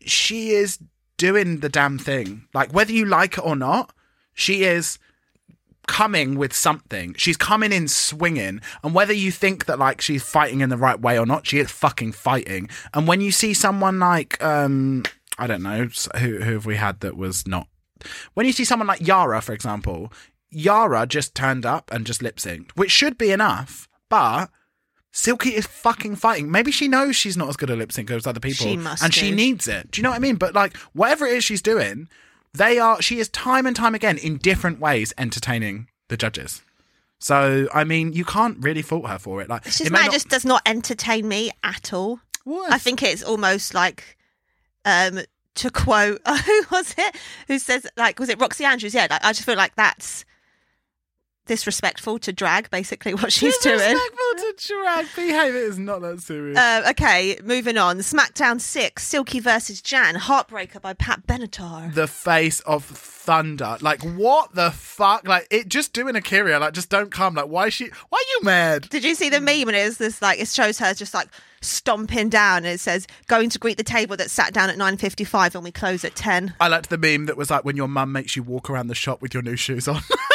[0.00, 0.78] she is
[1.16, 2.46] doing the damn thing.
[2.54, 3.92] Like whether you like it or not,
[4.34, 4.98] she is
[5.86, 7.14] coming with something.
[7.16, 11.00] She's coming in swinging, and whether you think that like she's fighting in the right
[11.00, 12.68] way or not, she is fucking fighting.
[12.94, 15.04] And when you see someone like um
[15.38, 15.88] I don't know
[16.18, 17.66] who who have we had that was not
[18.34, 20.12] when you see someone like Yara, for example,
[20.50, 24.50] Yara just turned up and just lip synced, which should be enough, but
[25.12, 26.50] Silky is fucking fighting.
[26.50, 29.02] Maybe she knows she's not as good a lip sync as other people, She must
[29.02, 29.90] and she needs it.
[29.90, 30.36] Do you know what I mean?
[30.36, 32.08] But like, whatever it is she's doing,
[32.54, 33.02] they are.
[33.02, 36.62] She is time and time again in different ways entertaining the judges.
[37.18, 39.48] So I mean, you can't really fault her for it.
[39.48, 42.72] Like, it's just it not- just does not entertain me at all What?
[42.72, 44.16] I think it's almost like
[44.84, 45.20] um
[45.56, 47.16] to quote who was it
[47.48, 50.24] who says like was it Roxy Andrews yeah like I just feel like that's
[51.46, 56.56] disrespectful to drag basically what she's doing Disrespectful to drag behavior is not that serious.
[56.58, 62.60] uh, okay moving on SmackDown 6 Silky versus Jan Heartbreaker by Pat Benatar the face
[62.60, 63.76] of thunder.
[63.80, 65.26] Like what the fuck?
[65.26, 66.58] Like it just doing a Kyria.
[66.58, 67.34] Like just don't come.
[67.34, 67.88] Like why is she?
[68.08, 68.88] Why are you mad?
[68.88, 71.28] did you see the meme and it was this like it shows her just like
[71.60, 75.54] stomping down and it says going to greet the table that sat down at 9.55
[75.54, 78.12] and we close at 10 I liked the meme that was like when your mum
[78.12, 80.00] makes you walk around the shop with your new shoes on.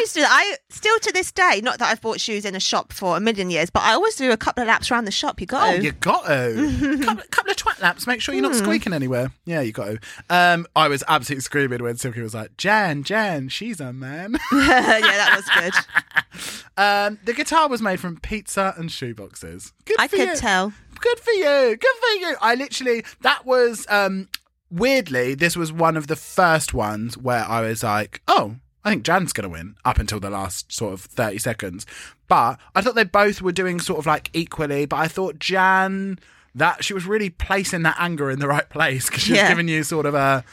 [0.00, 0.32] My mum always used to.
[0.32, 3.20] I still to this day, not that I've bought shoes in a shop for a
[3.20, 5.40] million years, but I always do a couple of laps around the shop.
[5.40, 5.82] You got oh, to.
[5.82, 6.98] you got to.
[7.04, 8.06] couple, couple of twat laps.
[8.06, 8.52] Make sure you're Hmm.
[8.52, 9.30] not squeaking anywhere.
[9.44, 9.98] Yeah, you got to.
[10.28, 15.00] Um, I was absolutely screaming when Silky was like, "Jan, Jan, she's a man." yeah,
[15.00, 16.44] that was good.
[16.76, 19.72] um, the guitar was made from pizza and shoeboxes.
[19.84, 20.36] Good I for could you.
[20.36, 20.72] tell.
[21.00, 24.28] good for you good for you i literally that was um
[24.70, 29.02] weirdly this was one of the first ones where i was like oh i think
[29.04, 31.86] jan's gonna win up until the last sort of 30 seconds
[32.28, 36.18] but i thought they both were doing sort of like equally but i thought jan
[36.54, 39.68] that she was really placing that anger in the right place because she was giving
[39.68, 40.44] you sort of a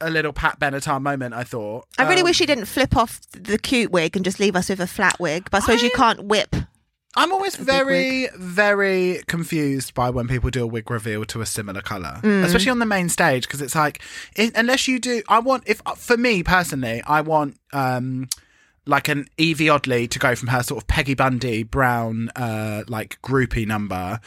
[0.00, 3.20] a little pat benatar moment i thought I really Um, wish she didn't flip off
[3.32, 5.48] the cute wig and just leave us with a flat wig.
[5.50, 6.56] But I suppose you can't whip.
[7.14, 11.82] I'm always very, very confused by when people do a wig reveal to a similar
[11.82, 12.44] color, Mm.
[12.44, 14.00] especially on the main stage, because it's like,
[14.34, 18.28] it, unless you do, I want, if for me personally, I want, um,
[18.86, 23.20] like an Evie Oddly to go from her sort of Peggy Bundy brown, uh, like
[23.22, 24.18] groupie number,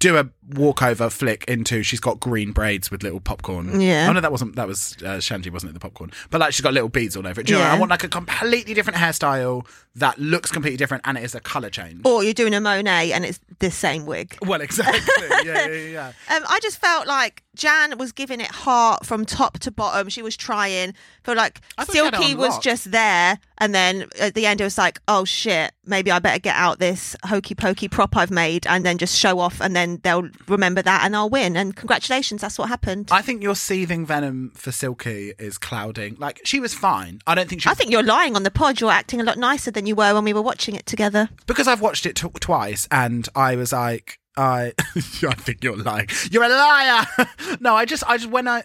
[0.00, 3.80] do a walkover flick into she's got green braids with little popcorn.
[3.80, 4.06] Yeah.
[4.08, 5.74] Oh no, that wasn't that was uh, Shanji, wasn't it?
[5.74, 7.46] The popcorn, but like she's got little beads all over it.
[7.46, 7.64] Do you know?
[7.64, 7.74] Yeah.
[7.74, 9.66] I want like a completely different hairstyle
[9.96, 12.02] that looks completely different and it is a color change.
[12.04, 14.36] Or you're doing a Monet and it's the same wig.
[14.42, 15.00] Well, exactly.
[15.44, 16.06] yeah, yeah, yeah.
[16.34, 20.08] Um, I just felt like Jan was giving it heart from top to bottom.
[20.08, 20.94] She was trying.
[21.22, 24.46] Feel like I thought she had it Silky was just there, and then at the
[24.46, 28.16] end it was like, oh shit, maybe I better get out this hokey pokey prop
[28.16, 31.56] I've made, and then just show off, and then they'll remember that, and I'll win.
[31.56, 33.08] And congratulations, that's what happened.
[33.10, 36.16] I, think your seething venom for Silky is clouding.
[36.18, 37.20] Like she was fine.
[37.26, 37.68] I don't think she.
[37.68, 38.80] I think you're lying on the pod.
[38.80, 41.28] You're acting a lot nicer than you were when we were watching it together.
[41.46, 46.08] because I've watched it t- twice, and I was like, I, I think you're lying.
[46.30, 47.06] You're a liar.
[47.60, 48.64] no, I just, I just when I,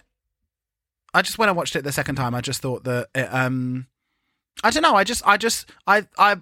[1.13, 3.87] I just when I watched it the second time, I just thought that it, um,
[4.63, 4.95] I don't know.
[4.95, 6.37] I just, I just, I, I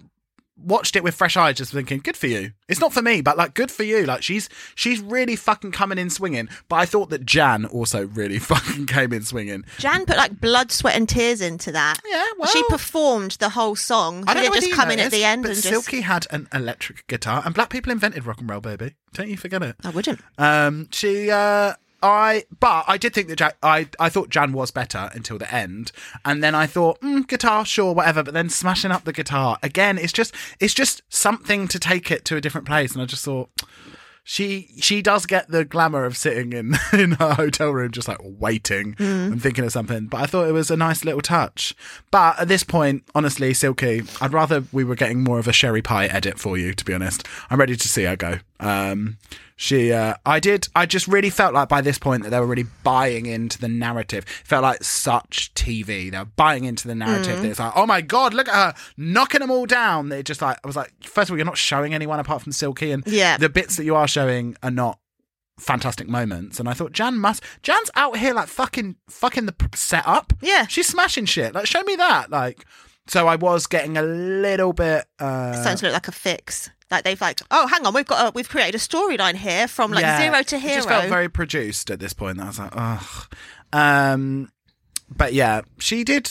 [0.62, 2.52] watched it with fresh eyes, just thinking, good for you.
[2.68, 4.04] It's not for me, but like, good for you.
[4.04, 6.48] Like, she's she's really fucking coming in swinging.
[6.68, 9.64] But I thought that Jan also really fucking came in swinging.
[9.78, 11.98] Jan put like blood, sweat, and tears into that.
[12.08, 14.24] Yeah, well- she performed the whole song.
[14.26, 15.68] I don't know didn't just come in at the end but and just.
[15.68, 18.94] Silky had an electric guitar, and black people invented rock and roll, baby.
[19.14, 19.76] Don't you forget it.
[19.84, 20.20] I wouldn't.
[20.36, 24.70] Um, she, uh, I, but I did think that Jan, I, I thought Jan was
[24.70, 25.92] better until the end,
[26.24, 28.22] and then I thought, mm, guitar, sure, whatever.
[28.22, 32.24] But then smashing up the guitar again, it's just, it's just something to take it
[32.26, 32.92] to a different place.
[32.92, 33.50] And I just thought,
[34.22, 38.20] she, she does get the glamour of sitting in in her hotel room, just like
[38.22, 40.04] waiting and thinking of something.
[40.06, 41.74] But I thought it was a nice little touch.
[42.10, 45.80] But at this point, honestly, Silky, I'd rather we were getting more of a Sherry
[45.80, 46.74] Pie edit for you.
[46.74, 48.40] To be honest, I'm ready to see her go.
[48.60, 49.16] Um,
[49.60, 52.46] she, uh, I did, I just really felt like by this point that they were
[52.46, 54.24] really buying into the narrative.
[54.24, 56.12] It felt like such TV.
[56.12, 57.44] They were buying into the narrative.
[57.44, 60.10] It's like, oh my god, look at her knocking them all down.
[60.10, 62.52] They just like, I was like, first of all, you're not showing anyone apart from
[62.52, 63.36] Silky, and Yeah.
[63.36, 65.00] the bits that you are showing are not
[65.58, 66.60] fantastic moments.
[66.60, 70.32] And I thought Jan must, Jan's out here like fucking, fucking the setup.
[70.40, 70.68] Yeah.
[70.68, 71.52] she's smashing shit.
[71.52, 72.30] Like, show me that.
[72.30, 72.64] Like,
[73.08, 75.04] so I was getting a little bit.
[75.18, 76.70] uh Starting to look like a fix.
[76.90, 79.90] Like they've like, oh, hang on, we've got a, we've created a storyline here from
[79.92, 80.74] like Yeah, zero to It hero.
[80.76, 82.40] just felt very produced at this point.
[82.40, 83.34] I was like, ugh.
[83.72, 84.50] Um,
[85.14, 86.30] but yeah, she did.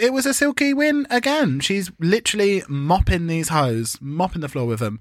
[0.00, 1.58] It was a silky win again.
[1.60, 5.00] She's literally mopping these hoes, mopping the floor with them.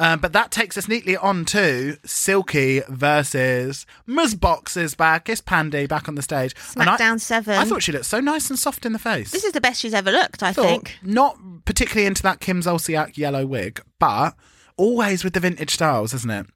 [0.00, 4.34] Um, but that takes us neatly on to Silky versus Ms.
[4.34, 5.28] Boxx is back.
[5.28, 6.54] It's Pandy back on the stage.
[6.74, 7.54] And I- SmackDown seven.
[7.56, 9.30] I thought she looked so nice and soft in the face.
[9.30, 10.42] this is the best she's ever looked.
[10.42, 10.98] I thought think.
[11.02, 14.34] not particularly into that Kim Zolciak yellow wig, but
[14.78, 16.46] always with the vintage styles, isn't it?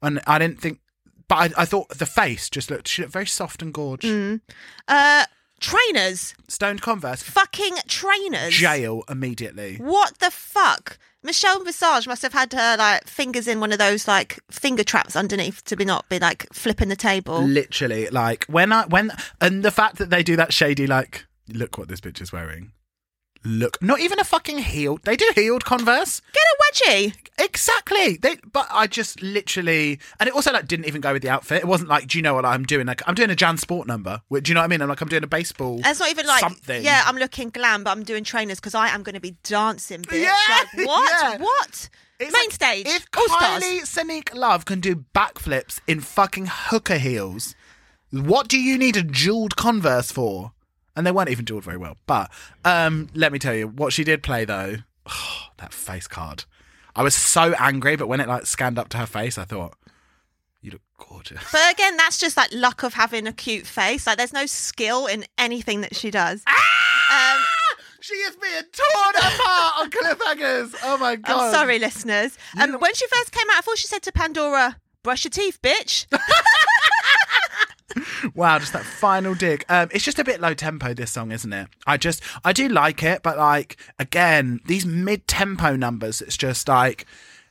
[0.00, 0.78] And I didn't think,
[1.26, 2.86] but I, I thought the face just looked.
[2.86, 4.02] She looked very soft and gorge.
[4.02, 4.40] Mm.
[4.86, 5.24] Uh,
[5.62, 8.52] trainers, Stoned Converse, fucking trainers.
[8.52, 9.76] jail immediately.
[9.76, 10.98] What the fuck?
[11.22, 15.14] Michelle Visage must have had her like fingers in one of those like finger traps
[15.14, 17.40] underneath to be not be like flipping the table.
[17.42, 21.78] Literally, like when I when and the fact that they do that shady like, look
[21.78, 22.72] what this bitch is wearing.
[23.44, 24.98] Look, not even a fucking heel.
[25.02, 26.20] They do heeled Converse.
[26.32, 27.14] Get a wedgie.
[27.38, 28.16] Exactly.
[28.16, 31.62] They, but I just literally, and it also like didn't even go with the outfit.
[31.62, 32.86] It wasn't like, do you know what I'm doing?
[32.86, 34.22] Like I'm doing a Jan Sport number.
[34.28, 34.82] Which, do you know what I mean?
[34.82, 35.80] I'm like I'm doing a baseball.
[35.84, 36.84] It's not even like something.
[36.84, 40.02] yeah, I'm looking glam, but I'm doing trainers because I am going to be dancing,
[40.02, 40.22] bitch.
[40.22, 41.10] Yeah, like what?
[41.10, 41.38] yeah.
[41.38, 41.88] What?
[42.20, 42.86] It's Main like, stage.
[42.86, 43.62] If All stars.
[43.64, 47.56] Kylie Sonique Love can do backflips in fucking hooker heels,
[48.12, 50.52] what do you need a jeweled Converse for?
[50.94, 51.96] And they weren't even jeweled very well.
[52.06, 52.30] But
[52.64, 56.44] um, let me tell you, what she did play though, oh, that face card.
[56.94, 59.74] I was so angry, but when it like scanned up to her face, I thought,
[60.60, 61.42] you look gorgeous.
[61.50, 64.06] But again, that's just like luck of having a cute face.
[64.06, 66.42] Like there's no skill in anything that she does.
[66.46, 67.34] Ah!
[67.36, 67.42] Um,
[68.00, 70.74] She is being torn apart on cliffhangers.
[70.82, 71.40] Oh my god!
[71.46, 72.36] I'm sorry, listeners.
[72.60, 75.60] Um, when she first came out, I thought she said to Pandora, "Brush your teeth,
[75.62, 76.06] bitch."
[78.34, 79.64] Wow, just that final dig.
[79.68, 80.94] Um, it's just a bit low tempo.
[80.94, 81.68] This song, isn't it?
[81.86, 86.22] I just, I do like it, but like again, these mid tempo numbers.
[86.22, 87.06] It's just like,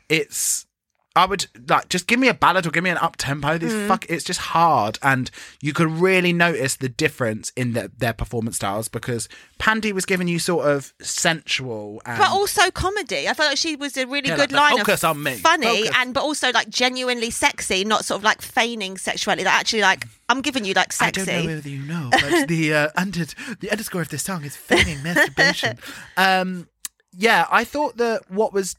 [0.10, 0.66] it's.
[1.14, 3.58] I would like just give me a ballad or give me an up tempo.
[3.58, 3.88] These Mm.
[3.90, 5.30] fuck, it's just hard, and
[5.62, 9.28] you could really notice the difference in the, their performance styles because
[9.60, 13.28] Pandy was giving you sort of sensual and but also comedy.
[13.28, 15.36] I felt like she was a really Yeah, good like line focus of on me.
[15.36, 15.96] funny Focus.
[15.98, 19.44] and but also like genuinely sexy, not sort of like feigning sexuality.
[19.44, 21.22] That actually like I'm giving you like sexy.
[21.22, 23.26] I don't know whether you know, but the uh, under
[23.60, 25.78] the underscore of this song is feigning masturbation.
[26.18, 26.68] Um,
[27.14, 28.76] yeah, I thought that what was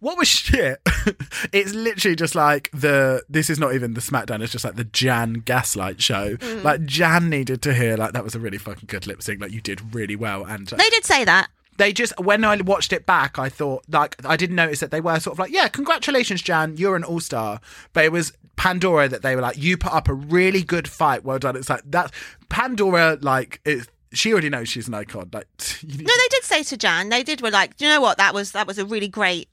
[0.00, 0.80] what was shit.
[1.52, 3.22] it's literally just like the.
[3.28, 4.42] This is not even the SmackDown.
[4.42, 6.36] It's just like the Jan Gaslight show.
[6.36, 6.64] Mm.
[6.64, 9.40] Like Jan needed to hear like that was a really fucking good lip sync.
[9.40, 11.48] Like you did really well, and uh, They did say that.
[11.78, 15.00] they just when I watched it back, I thought like I didn't notice that they
[15.00, 17.60] were sort of like, yeah, congratulations, Jan, you're an all star.
[17.92, 21.24] But it was Pandora that they were like, you put up a really good fight,
[21.24, 21.56] well done.
[21.56, 22.12] It's like that
[22.50, 25.30] Pandora, like it, she already knows she's an icon.
[25.32, 25.46] Like,
[25.82, 27.08] you need- No, they did say to Jan.
[27.08, 28.18] They did were like, you know what?
[28.18, 29.48] That was that was a really great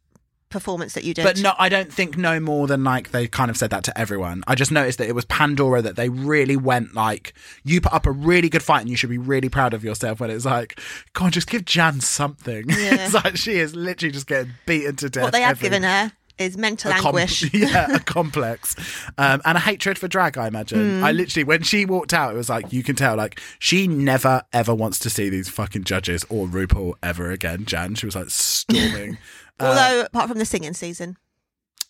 [0.49, 3.49] performance that you did." but no, I don't think no more than like they kind
[3.51, 4.43] of said that to everyone.
[4.47, 8.05] I just noticed that it was Pandora that they really went like, you put up
[8.05, 10.19] a really good fight and you should be really proud of yourself.
[10.19, 10.79] When it's like,
[11.13, 12.65] come on, just give Jan something.
[12.79, 12.95] Yeah.
[13.05, 15.23] it's like she is literally just getting beaten to death.
[15.23, 17.53] what they have every- given her is mental com- anguish.
[17.53, 18.75] yeah, a complex,
[19.17, 20.37] um, and a hatred for drag.
[20.37, 20.99] I imagine.
[20.99, 21.03] Hmm.
[21.03, 24.43] I literally, when she walked out, it was like you can tell, like she never
[24.53, 27.65] ever wants to see these fucking judges or RuPaul ever again.
[27.65, 29.17] Jan, she was like storming.
[29.59, 31.17] Uh, Although apart from the singing season,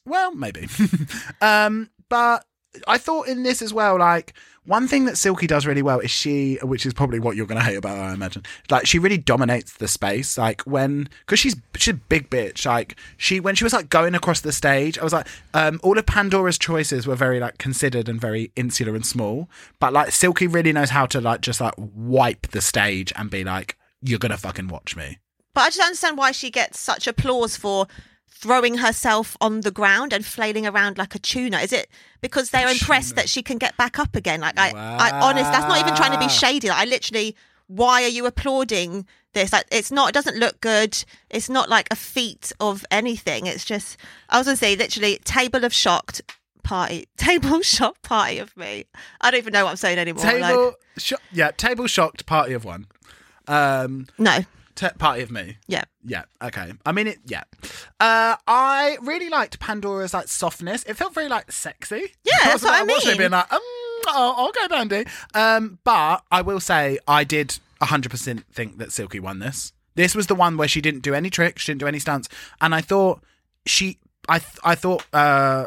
[0.06, 0.68] well, maybe,
[1.42, 2.46] um, but
[2.88, 4.34] I thought in this as well, like
[4.66, 7.60] one thing that Silky does really well is she, which is probably what you're going
[7.60, 8.44] to hate about her, I imagine.
[8.70, 10.38] Like she really dominates the space.
[10.38, 12.66] Like when, because she's she's a big bitch.
[12.66, 15.98] Like she, when she was like going across the stage, I was like, um, all
[15.98, 19.50] of Pandora's choices were very like considered and very insular and small.
[19.80, 23.44] But like Silky really knows how to like just like wipe the stage and be
[23.44, 25.18] like, you're gonna fucking watch me.
[25.60, 27.86] But I just understand why she gets such applause for
[28.30, 31.58] throwing herself on the ground and flailing around like a tuna.
[31.58, 31.90] Is it
[32.22, 34.40] because they're impressed that she can get back up again?
[34.40, 36.70] Like I, I honest, that's not even trying to be shady.
[36.70, 37.36] Like, I literally,
[37.68, 39.52] why are you applauding this?
[39.52, 40.08] Like it's not.
[40.08, 41.04] It doesn't look good.
[41.30, 43.46] It's not like a feat of anything.
[43.46, 43.98] It's just.
[44.30, 46.22] I was gonna say literally table of shocked
[46.64, 47.10] party.
[47.18, 48.86] Table shocked party of me.
[49.20, 50.24] I don't even know what I'm saying anymore.
[50.24, 52.86] like- Table, sho- yeah, table shocked party of one.
[53.50, 54.40] Um, no.
[54.80, 55.58] T- party of me.
[55.68, 55.84] Yeah.
[56.06, 56.24] Yeah.
[56.42, 56.72] Okay.
[56.86, 57.20] I mean it.
[57.26, 57.44] Yeah.
[58.00, 60.84] Uh, I really liked Pandora's like softness.
[60.84, 62.14] It felt very like sexy.
[62.24, 63.18] Yeah, that's wasn't what I it mean.
[63.18, 63.60] Being like, um,
[64.08, 65.06] oh, okay, Bandy.
[65.34, 69.74] Um, but I will say I did hundred percent think that Silky won this.
[69.96, 72.30] This was the one where she didn't do any tricks, she didn't do any stunts,
[72.62, 73.22] and I thought
[73.66, 73.98] she,
[74.30, 75.06] I, th- I thought.
[75.14, 75.66] uh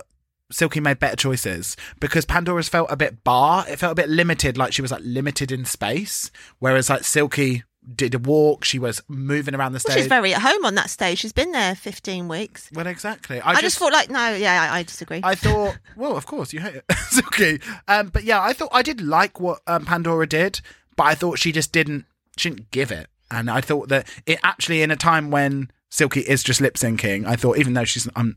[0.50, 3.64] Silky made better choices because Pandora's felt a bit bar.
[3.66, 6.30] It felt a bit limited, like she was like limited in space.
[6.58, 7.64] Whereas like Silky
[7.94, 10.02] did a walk, she was moving around the Well, stage.
[10.02, 11.18] she's very at home on that stage.
[11.18, 12.70] She's been there 15 weeks.
[12.72, 13.40] Well, exactly.
[13.40, 15.20] I, I, just, thought like no, yeah, I, I disagree.
[15.22, 16.84] I thought, well, of course you hate it.
[16.90, 17.58] it's okay.
[17.88, 20.60] Um, but yeah, I thought I did like what um, Pandora did,
[20.96, 22.04] but I thought she just didn't.
[22.36, 26.20] She didn't give it, and I thought that it actually in a time when Silky
[26.20, 28.36] is just lip syncing, I thought even though she's um.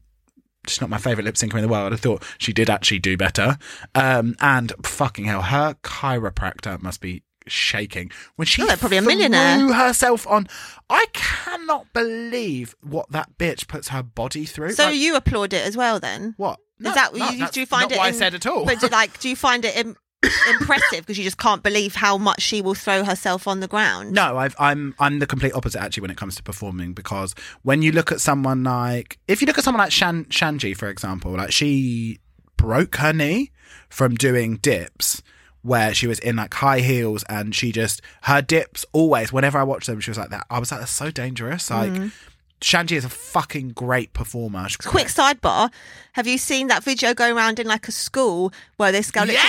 [0.67, 1.93] She's not my favorite lip syncer in the world.
[1.93, 3.59] I thought she did actually do better.
[3.93, 9.13] Um, and fucking hell, her chiropractor must be shaking when she Oh, probably a threw
[9.13, 9.73] millionaire.
[9.73, 10.47] herself on.
[10.89, 14.71] I cannot believe what that bitch puts her body through.
[14.73, 16.33] so Like, you applaud it as well then?
[16.37, 16.59] what?
[16.83, 17.97] Is that you, that's do you find it?
[17.97, 18.65] what I said at all?
[18.65, 19.95] But do, like, do you find it Im-
[20.49, 24.11] impressive because you just can't believe how much she will throw herself on the ground?
[24.11, 27.81] No, I've, I'm I'm the complete opposite actually when it comes to performing because when
[27.81, 31.31] you look at someone like if you look at someone like Shan Shanji for example,
[31.31, 32.19] like she
[32.57, 33.51] broke her knee
[33.89, 35.21] from doing dips
[35.65, 39.63] where she was in like high heels and she just her dips always whenever I
[39.63, 40.45] watched them she was like that.
[40.49, 41.69] I was like that's so dangerous.
[41.69, 42.11] Like mm.
[42.61, 44.67] Shanji is a fucking great performer.
[44.69, 45.71] She's Quick sidebar:
[46.13, 49.27] Have you seen that video going around in like a school where this girl?
[49.27, 49.43] Yes!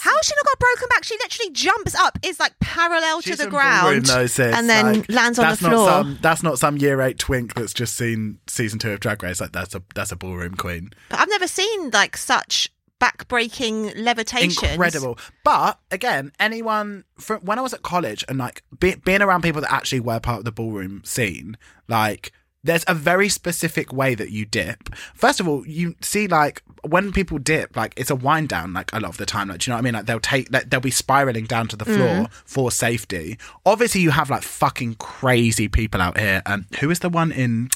[0.00, 1.04] How has she not got broken back?
[1.04, 5.10] She literally jumps up, is like parallel She's to the ground, though, and then Like,
[5.10, 5.72] lands on the that's floor.
[5.72, 9.22] Not some, that's not some year eight twink that's just seen season two of Drag
[9.22, 9.40] Race.
[9.40, 10.92] Like that's a that's a ballroom queen.
[11.10, 14.62] But I've never seen like such back-breaking levitations.
[14.62, 15.18] Incredible.
[15.42, 19.60] But again, anyone from when I was at college and like be, being around people
[19.62, 21.56] that actually were part of the ballroom scene,
[21.88, 22.32] like
[22.62, 24.94] there's a very specific way that you dip.
[25.14, 28.74] First of all, you see like when people dip, like it's a wind down.
[28.74, 29.94] Like a lot of the time, like do you know what I mean?
[29.94, 33.38] Like they'll take, like, they'll be spiraling down to the floor for safety.
[33.64, 36.42] Obviously, you have like fucking crazy people out here.
[36.44, 37.70] And Um, who is the one in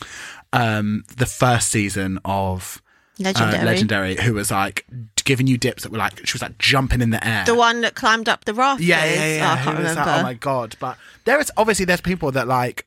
[0.53, 2.83] um the first season of?
[3.17, 3.59] Legendary.
[3.61, 4.85] Uh, legendary, who was like
[5.25, 7.45] giving you dips that were like she was like jumping in the air.
[7.45, 8.87] The one that climbed up the rafters.
[8.87, 9.49] Yeah, yeah, yeah.
[9.49, 10.05] Oh, I can't remember.
[10.05, 10.21] that?
[10.21, 10.77] Oh my god!
[10.79, 12.87] But there is obviously there's people that like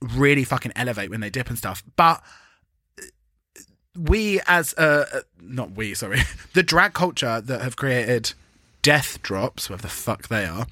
[0.00, 1.82] really fucking elevate when they dip and stuff.
[1.96, 2.22] But
[3.96, 6.20] we as uh uh, not we sorry
[6.54, 8.32] the drag culture that have created
[8.80, 10.66] death drops whatever the fuck they are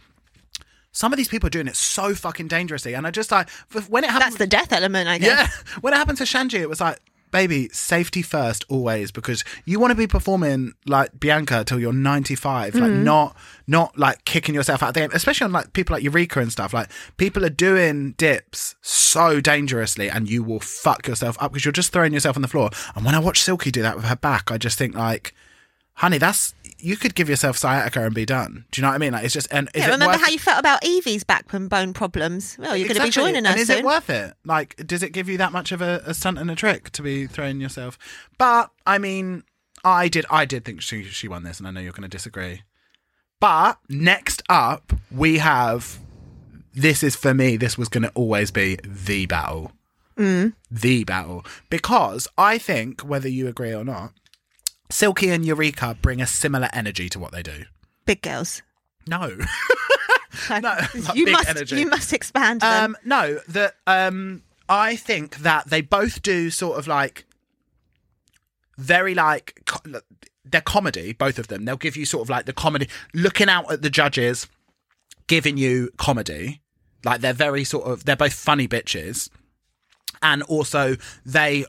[0.93, 3.51] some of these people are doing it so fucking dangerously and i just like
[3.89, 5.29] when it happens That's the death element, I guess.
[5.29, 5.79] yeah.
[5.81, 7.01] When it happened to Shanji, it was like,
[7.37, 12.75] baby, safety first always because you want to be performing like Bianca till you're 95,
[12.75, 13.05] like Mm-hmm.
[13.05, 13.37] not
[13.67, 16.51] not like kicking yourself out of the game, especially on like people like Eureka and
[16.51, 16.73] stuff.
[16.73, 16.89] Like
[17.19, 21.93] people are doing dips so dangerously and you will fuck yourself up because you're just
[21.93, 22.71] throwing yourself on the floor.
[22.95, 25.35] And when I watch Silky do that with her back, I just think like,
[25.95, 28.65] honey, that's you could give yourself sciatica and be done.
[28.71, 29.13] Do you know what I mean?
[29.13, 31.93] Like it's just and is Yeah, remember worth how you felt about Evie's back bone
[31.93, 32.57] problems?
[32.59, 33.79] Well, you're going to be joining us And is soon.
[33.79, 34.35] it worth it?
[34.45, 37.03] Like, does it give you that much of a, a stunt and a trick to
[37.03, 37.99] be throwing yourself?
[38.39, 39.43] But I mean,
[39.85, 42.09] I did, I did think she she won this, and I know you're going to
[42.09, 42.63] disagree.
[43.41, 45.99] But next up, we have.
[46.75, 47.57] This is for me.
[47.57, 49.73] This was going to always be the battle,
[50.19, 50.55] Mm.
[50.71, 54.13] the battle, because I think whether you agree or not,
[54.91, 57.65] Silky and Eureka bring a similar energy to what they do.
[58.05, 58.63] Big girls.
[59.07, 59.37] No.
[60.51, 60.59] No,
[60.95, 61.49] like you big must.
[61.49, 61.77] energy.
[61.81, 62.85] You must expand them.
[62.85, 67.25] Um, no, that um, I think that they both do sort of like
[68.77, 70.01] very like co-
[70.45, 71.13] they're comedy.
[71.15, 71.65] Both of them.
[71.65, 74.47] They'll give you sort of like the comedy, looking out at the judges,
[75.27, 76.61] giving you comedy.
[77.05, 79.31] Like they're very sort of they're both funny bitches,
[80.23, 81.65] and also they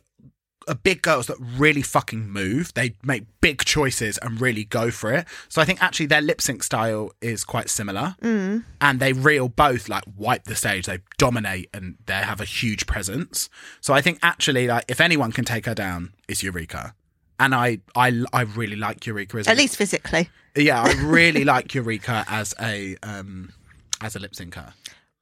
[0.75, 2.73] big girls that really fucking move.
[2.73, 5.25] They make big choices and really go for it.
[5.49, 8.15] So I think actually their lip sync style is quite similar.
[8.21, 8.63] Mm.
[8.81, 10.85] And they real both like wipe the stage.
[10.85, 13.49] They dominate and they have a huge presence.
[13.81, 16.93] So I think actually like if anyone can take her down, it's Eureka.
[17.39, 20.29] And I I I really like Eureka as At least physically.
[20.55, 23.53] yeah, I really like Eureka as a um
[24.01, 24.73] as a lip syncer.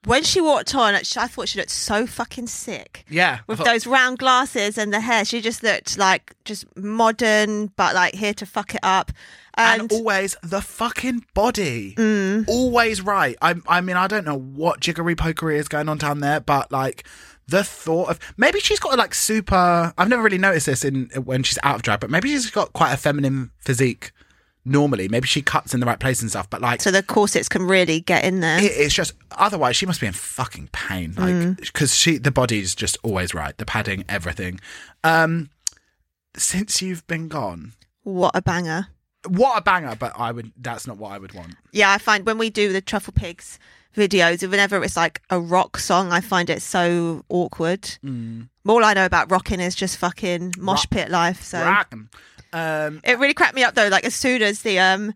[0.05, 3.05] When she walked on, I thought she looked so fucking sick.
[3.09, 7.67] Yeah, With thought- those round glasses and the hair, she just looked like just modern,
[7.75, 9.11] but like here to fuck it up.
[9.57, 12.43] and, And, always the fucking body, Mm.
[12.49, 13.37] always right.
[13.41, 16.73] I, I mean, I don't know what jiggery pokery is going on down there, but
[16.73, 17.07] like
[17.47, 19.93] the thought of maybe she's got like super.
[19.97, 22.73] I've never really noticed this in when she's out of drag, but maybe she's got
[22.73, 24.11] quite a feminine physique.
[24.67, 27.47] Normally, maybe she cuts in the right place and stuff, but like so the corsets
[27.47, 28.57] can really get in there.
[28.59, 31.57] it, it's just otherwise she must be in fucking pain like Mm.
[31.57, 34.59] because she the body's just always right the padding everything
[35.03, 35.49] um
[36.35, 37.73] since you've been gone
[38.03, 38.87] what a banger.
[39.27, 42.25] what a banger but i would that's not what i would want Yeah, I find
[42.25, 43.59] when we do the Truffle Pigs
[43.95, 47.97] videos, whenever it's like a rock song, I find it so awkward.
[48.67, 51.41] All I know about rocking is just fucking mosh Rock- pit life.
[51.43, 51.59] So
[52.53, 53.87] um it really cracked me up though.
[53.87, 55.13] Like as soon as the um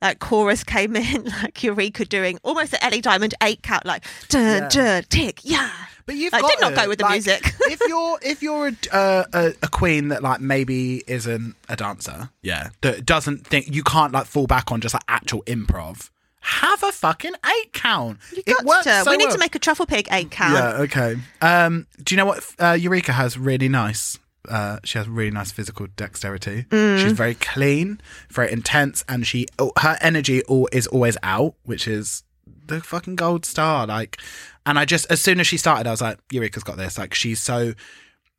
[0.00, 4.68] like chorus came in, like Eureka doing almost an Ellie Diamond eight count, like duh
[4.68, 5.70] duh tick yeah.
[6.06, 7.54] but you've I did not go with the like, music.
[7.60, 12.30] if you're if you're a, uh, a a queen that like maybe isn't a dancer
[12.42, 16.10] yeah that doesn't think you can't like fall back on just like actual improv
[16.42, 19.34] have a fucking eight count You it got works so we need well.
[19.34, 20.54] to make a truffle pig eight count.
[20.54, 21.16] Yeah, okay.
[21.40, 24.18] Um, do you know what uh, Eureka has really nice?
[24.48, 26.64] Uh, she has really nice physical dexterity.
[26.70, 26.98] Mm.
[26.98, 31.86] She's very clean, very intense, and she oh, her energy all, is always out, which
[31.86, 32.24] is
[32.66, 33.86] the fucking gold star.
[33.86, 34.18] Like,
[34.66, 36.98] and I just as soon as she started, I was like, Eureka's got this.
[36.98, 37.74] Like, she's so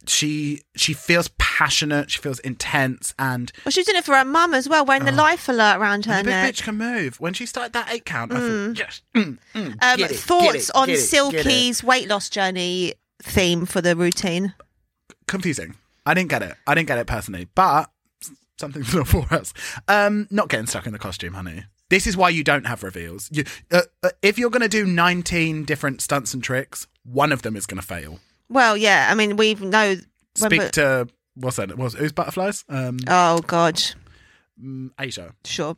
[0.08, 4.54] she she feels passionate, she feels intense, and Well, she's doing it for her mum
[4.54, 6.54] as well, wearing the life alert around her the big neck.
[6.56, 7.20] bitch can move.
[7.20, 10.76] When she started that eight count, I thought, yes, mm, mm, Um, it, thoughts it,
[10.76, 10.98] on it, it.
[11.02, 14.54] Silky's weight loss journey theme for the routine?
[15.28, 15.76] confusing.
[16.06, 16.56] I didn't get it.
[16.68, 17.90] I didn't get it personally, but
[18.60, 19.54] something for us.
[19.88, 21.64] Um, not getting stuck in the costume, honey.
[21.90, 23.30] This is why you don't have reveals.
[23.32, 27.42] You, uh, uh, if you're going to do 19 different stunts and tricks, one of
[27.44, 28.20] them is going to fail.
[28.54, 29.08] Well, yeah.
[29.10, 29.96] I mean, we know.
[30.36, 31.76] Speak we- to what's that?
[31.78, 32.64] Was who's butterflies?
[32.70, 33.82] Um, oh God,
[34.64, 35.34] mm, Asia.
[35.44, 35.76] sure.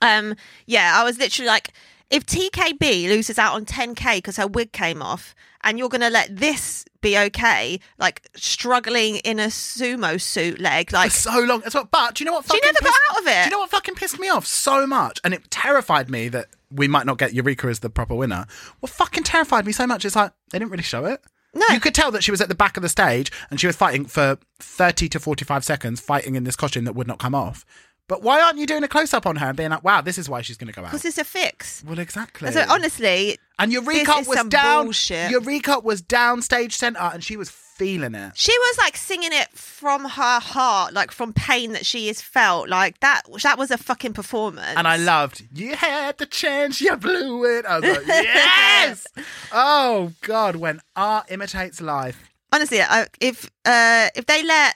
[0.00, 0.34] Um,
[0.66, 1.72] yeah, I was literally like,
[2.10, 6.34] if TKB loses out on 10k because her wig came off, and you're gonna let
[6.36, 11.74] this be okay, like struggling in a sumo suit leg, like For so long as
[11.74, 11.88] well.
[11.90, 12.50] But do you know what?
[12.50, 13.44] She never got out of it.
[13.44, 15.20] Do you know what fucking pissed me off so much?
[15.24, 18.46] And it terrified me that we might not get Eureka as the proper winner.
[18.80, 21.22] What fucking terrified me so much is like they didn't really show it.
[21.54, 21.66] No.
[21.70, 23.76] You could tell that she was at the back of the stage and she was
[23.76, 27.64] fighting for 30 to 45 seconds, fighting in this costume that would not come off.
[28.08, 30.18] But why aren't you doing a close up on her and being like, wow, this
[30.18, 30.90] is why she's going to go out?
[30.90, 31.82] because it's a fix.
[31.86, 32.50] Well, exactly.
[32.50, 34.84] So honestly, and Eureka this is was some down.
[34.86, 35.30] bullshit.
[35.30, 38.32] Eureka was down stage center and she was feeling it.
[38.36, 42.68] She was like singing it from her heart, like from pain that she has felt.
[42.68, 44.76] Like that that was a fucking performance.
[44.76, 47.64] And I loved, you had the chance, you blew it.
[47.64, 49.06] I was like, yes!
[49.52, 52.30] oh, God, when art imitates life.
[52.52, 54.74] honestly, I, if uh, if they let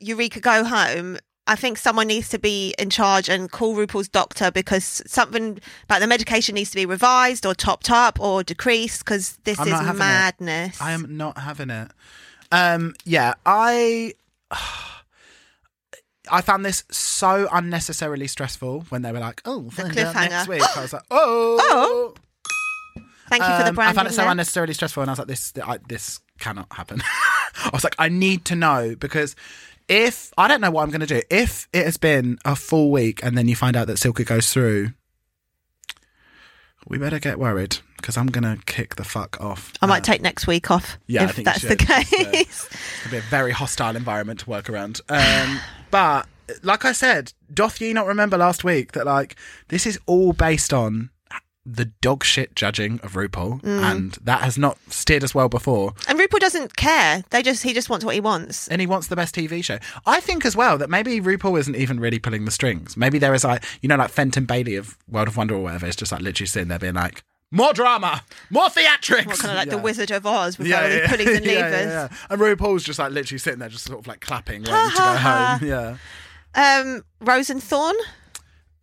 [0.00, 4.50] Eureka go home, I think someone needs to be in charge and call RuPaul's doctor
[4.50, 9.36] because something about the medication needs to be revised or topped up or decreased because
[9.44, 9.98] this I'm is having it.
[9.98, 10.80] madness.
[10.80, 11.90] I am not having it.
[12.50, 14.14] Um, yeah, I.
[16.30, 20.48] I found this so unnecessarily stressful when they were like, "Oh, find out next cliffhanger.
[20.48, 22.14] week." I was like, "Oh, oh.
[23.28, 23.90] Thank you for the Um, brand.
[23.90, 27.02] I found it so unnecessarily stressful, and I was like, "This, I, this cannot happen."
[27.64, 29.36] I was like, "I need to know because
[29.88, 32.90] if I don't know what I'm going to do, if it has been a full
[32.90, 34.92] week and then you find out that Silky goes through,
[36.86, 40.12] we better get worried because I'm going to kick the fuck off." I might Uh,
[40.12, 42.06] take next week off yeah, I if that's the case.
[42.12, 42.68] It's
[43.04, 45.00] gonna be a very hostile environment to work around.
[45.08, 46.26] Um, but
[46.62, 49.36] like I said, doth ye not remember last week that like
[49.68, 51.10] this is all based on
[51.66, 53.82] the dog shit judging of RuPaul, Mm.
[53.82, 55.94] and that has not steered us well before.
[56.06, 57.24] And RuPaul doesn't care.
[57.30, 58.68] They just he just wants what he wants.
[58.68, 59.78] And he wants the best TV show.
[60.06, 62.96] I think as well that maybe RuPaul isn't even really pulling the strings.
[62.96, 65.86] Maybe there is like you know like Fenton Bailey of World of Wonder or whatever.
[65.86, 67.22] It's just like literally sitting there being like.
[67.50, 69.26] More drama, more theatrics.
[69.26, 69.76] What kind of like Yeah.
[69.76, 71.46] the Wizard of Oz with all the pullings and levers.
[71.46, 72.16] Yeah, yeah, yeah.
[72.28, 75.16] And RuPaul's just like literally sitting there, just sort of like clapping, waiting to go
[75.16, 75.64] home.
[75.64, 75.96] Yeah.
[76.56, 77.94] Um, Rose and Thorn.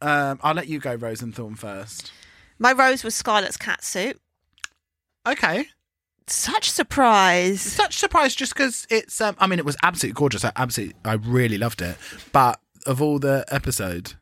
[0.02, 2.12] Um, I'll let you go, Rose and Thorn first.
[2.62, 4.22] My rose was Scarlett's cat suit.
[5.28, 5.66] Okay.
[6.28, 7.60] Such surprise.
[7.60, 10.46] Such surprise just because it's, um, I mean, it was absolutely gorgeous.
[10.46, 11.98] I absolutely, I really loved it.
[12.32, 14.14] But of all the episode,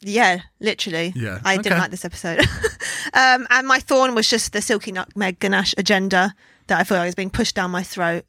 [0.00, 1.12] Yeah, literally.
[1.14, 1.62] Yeah, I okay.
[1.64, 2.40] didn't like this episode.
[3.12, 6.34] um, and my thorn was just the Silky Nutmeg Ganache agenda
[6.68, 8.24] that I feel like was being pushed down my throat.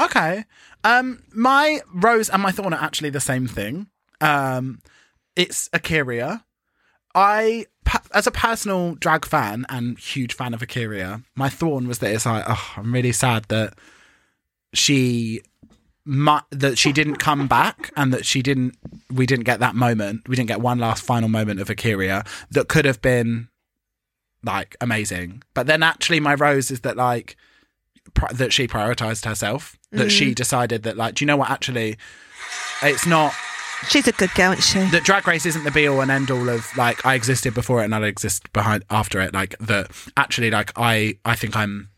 [0.00, 0.46] Okay.
[0.84, 3.88] Um, my rose and my thorn are actually the same thing.
[4.22, 4.80] Um,
[5.36, 6.44] it's A'keria.
[7.14, 7.66] I,
[8.12, 12.26] as a personal drag fan and huge fan of A'keria, my thorn was that it's
[12.26, 13.74] like, oh, I'm really sad that
[14.74, 15.42] she,
[16.04, 18.76] mu- that she didn't come back and that she didn't,
[19.10, 20.28] we didn't get that moment.
[20.28, 23.48] We didn't get one last final moment of A'keria that could have been
[24.44, 25.42] like amazing.
[25.54, 27.36] But then actually, my rose is that like
[28.14, 29.76] pri- that she prioritized herself.
[29.90, 30.34] That she mm.
[30.34, 31.50] decided that like, do you know what?
[31.50, 31.96] Actually,
[32.82, 33.32] it's not
[33.88, 34.90] She's a good girl, isn't she?
[34.90, 37.80] that drag race isn't the be all and end all of like I existed before
[37.80, 39.32] it and I'll exist behind after it.
[39.32, 41.88] Like that actually, like I I think I'm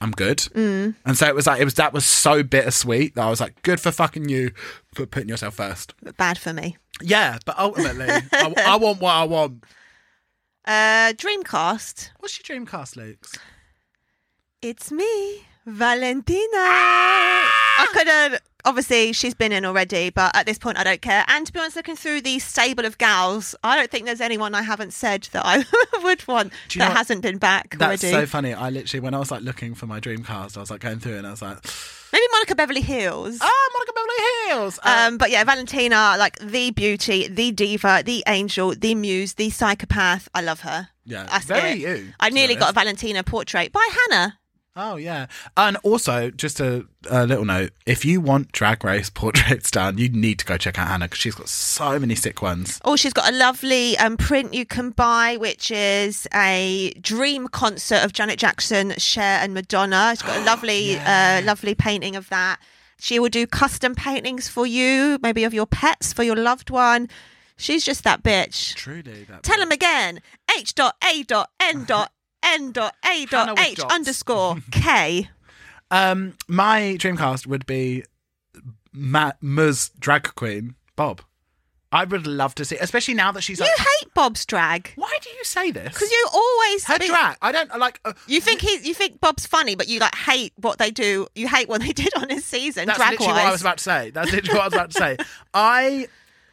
[0.00, 0.38] I'm good.
[0.38, 0.94] Mm.
[1.04, 3.62] And so it was like it was that was so bittersweet that I was like,
[3.62, 4.52] good for fucking you
[4.94, 5.94] for putting yourself first.
[6.16, 6.76] Bad for me.
[7.02, 9.64] Yeah, but ultimately, I, I want what I want.
[10.66, 12.10] Uh, Dreamcast.
[12.18, 13.38] What's your dream cast, Luke's?
[14.62, 16.38] It's me, Valentina.
[16.56, 18.40] I could have.
[18.64, 21.24] Obviously, she's been in already, but at this point, I don't care.
[21.28, 24.54] And to be honest, looking through the stable of gals, I don't think there's anyone
[24.54, 25.64] I haven't said that I
[26.02, 28.14] would want you know that hasn't been back That's already.
[28.14, 28.54] so funny.
[28.54, 30.98] I literally when I was like looking for my dream cast, I was like going
[30.98, 31.58] through it and I was like,
[32.12, 33.38] Maybe Monica Beverly Hillz.
[33.40, 34.78] ah, Monica Beverly Hillz.
[34.82, 39.48] Uh, Um, but yeah, Valentina, like the beauty, the diva, the angel, the muse, the
[39.50, 40.28] psychopath.
[40.34, 40.88] I love her.
[41.04, 41.78] Yeah, That's very it.
[41.78, 42.72] you, I nearly got a.
[42.72, 44.38] Valentina portrait by Hannah.
[44.76, 45.26] Oh yeah,
[45.56, 50.08] and also just a, a little note: if you want Drag Race portraits done, you
[50.08, 52.80] need to go check out Hannah because she's got so many sick ones.
[52.84, 58.04] Oh, she's got a lovely um, print you can buy, which is a dream concert
[58.04, 60.14] of Janet Jackson, Cher, and Madonna.
[60.16, 62.60] She's got a lovely, uh, lovely painting of that.
[63.00, 67.08] She will do custom paintings for you, maybe of your pets, for your loved one.
[67.56, 68.74] She's just that bitch.
[68.74, 70.20] Truly, that Tell him again.
[70.56, 71.50] H dot A dot
[72.42, 73.94] N dot A Hannah dot with H dots.
[73.94, 75.28] underscore K.
[75.92, 78.04] Um, my dreamcast would be
[78.92, 81.20] Ma- Muz drag queen Bob.
[81.90, 83.76] I would love to see, especially now that she's You like.
[83.76, 85.92] hate Bob's drag Why do you say this?
[85.92, 87.36] because you always her be- drag.
[87.42, 87.98] I don't like.
[88.04, 91.26] Uh, You think he, you think Bob's funny, but you like hate what they do.
[91.34, 93.60] You hate what they did on his season, That's drag literally what I was wise.
[93.62, 94.10] about to say.
[94.10, 95.16] That's literally what I was about to say.
[95.54, 96.06] I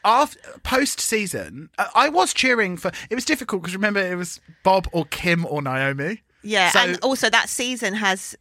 [0.08, 2.92] after post season, I was cheering for.
[3.10, 6.24] It was difficult because remember it was Bob or Kim or Naomi.
[6.42, 8.36] Yeah, So- and also that season has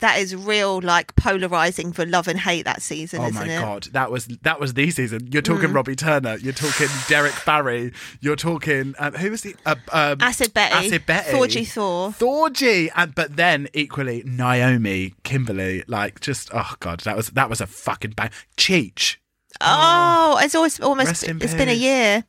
[0.00, 2.64] that is real like polarizing for love and hate.
[2.64, 3.58] That season, Oh isn't my it?
[3.58, 3.60] Mm.
[3.62, 5.28] god, that was that was the season.
[5.32, 6.36] You're talking Robbie Turner.
[6.36, 7.92] You're talking Derrick Barry.
[8.20, 12.10] You're talking um, who was the uh, um, Acid Betty, Acid Betty, Thorgy Thor.
[12.10, 15.82] Thorgy, and but then equally Naomi, Kimberly.
[15.88, 18.30] Like just oh god, that was that was a fucking bang.
[18.56, 19.16] Cheech.
[19.60, 21.80] Oh, it's always almost Rest in it's been a peace.
[21.80, 22.24] year,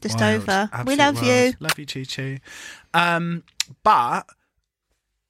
[0.00, 0.42] just Wild.
[0.42, 0.70] over.
[0.72, 1.52] We Absolute love you.
[1.60, 2.40] Love you, Chi Chi.
[2.94, 3.44] Um,
[3.84, 4.24] but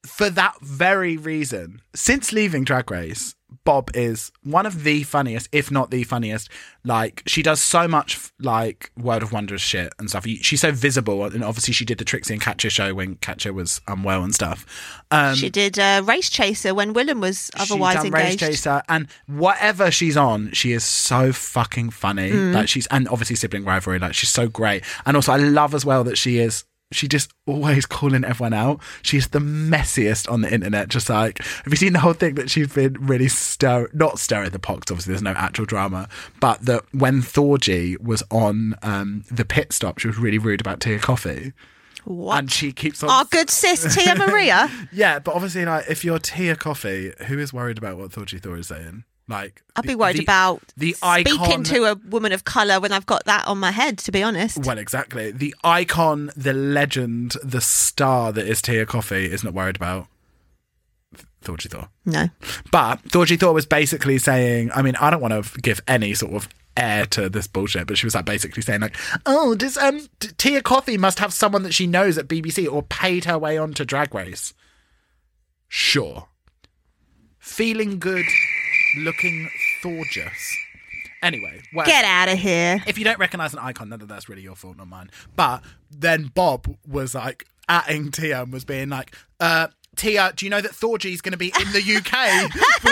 [0.06, 3.34] for that very reason, since leaving Drag Race,
[3.64, 6.48] Bob is one of the funniest, if not the funniest.
[6.84, 10.26] Like she does so much like World of Wonders shit and stuff.
[10.26, 13.80] She's so visible, and obviously she did the Trixie and Katya show when Katya was
[13.86, 14.66] unwell and stuff.
[15.10, 18.36] Um, she did uh, Race Chaser when Willam was otherwise she done Race.
[18.36, 22.30] Chaser, and whatever she's on, she is so fucking funny.
[22.30, 22.54] Mm.
[22.54, 23.98] Like she's and obviously sibling rivalry.
[23.98, 26.64] Like she's so great, and also I love as well that she is.
[26.92, 28.80] She just always calling everyone out.
[29.02, 30.88] She's the messiest on the internet.
[30.88, 34.50] Just like, have you seen the whole thing that she's been really stir, not stirring
[34.50, 34.90] the pox?
[34.90, 36.08] Obviously, there's no actual drama,
[36.40, 40.80] but that when Thorgy was on um, the pit stop, she was really rude about
[40.80, 41.52] Tia Kofi,
[42.04, 42.38] What?
[42.38, 44.70] and she keeps on Our good sis Tia Maria.
[44.92, 48.56] yeah, but obviously, like, if you're Tia Kofi, who is worried about what Thorgy Thor
[48.56, 49.04] is saying?
[49.28, 51.64] Like, I'd the- be worried the- about the speaking icon.
[51.64, 53.98] to a woman of color when I've got that on my head.
[53.98, 55.30] To be honest, well, exactly.
[55.30, 60.08] The icon, the legend, the star that is Tia Kofi is not worried about
[61.44, 61.88] Thorgy Thor.
[62.04, 62.28] no.
[62.70, 66.34] But Thorgy Thor was basically saying, I mean, I don't want to give any sort
[66.34, 68.96] of air to this bullshit, but she was like basically saying like,
[69.26, 70.08] oh, does um
[70.38, 73.84] Tia Kofi must have someone that she knows at BBC or paid her way onto
[73.84, 74.52] Drag Race.
[75.68, 76.28] Sure.
[77.38, 78.24] Feeling good,
[78.98, 79.48] looking
[79.82, 80.56] gorgeous.
[81.22, 82.82] Anyway, well, Get out of here.
[82.86, 85.08] if you don't recognize an icon, of that's really your fault, not mine.
[85.36, 90.50] But then Bob was like atting Tia and was being like, uh, Tia, do you
[90.50, 92.50] know that Thorgy's going to be in the UK
[92.80, 92.90] for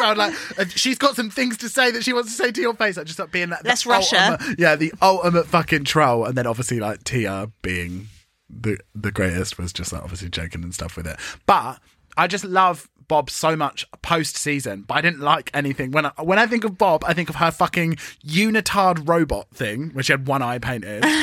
[0.00, 0.16] Round?
[0.16, 2.72] Like, uh, she's got some things to say that she wants to say to your
[2.74, 2.96] face.
[2.96, 4.32] Like, just like being like, the Let's rush her.
[4.40, 6.24] ultimate- Yeah, the ultimate fucking troll.
[6.24, 8.08] And then obviously, like, Tia being
[8.48, 11.18] the the greatest was just like obviously joking and stuff with it.
[11.46, 11.80] But
[12.16, 15.90] I just love Bob so much post season, but I didn't like anything.
[15.90, 17.96] When I, when I think of Bob, I think of her fucking
[18.26, 21.04] unitard robot thing, where she had one eye painted.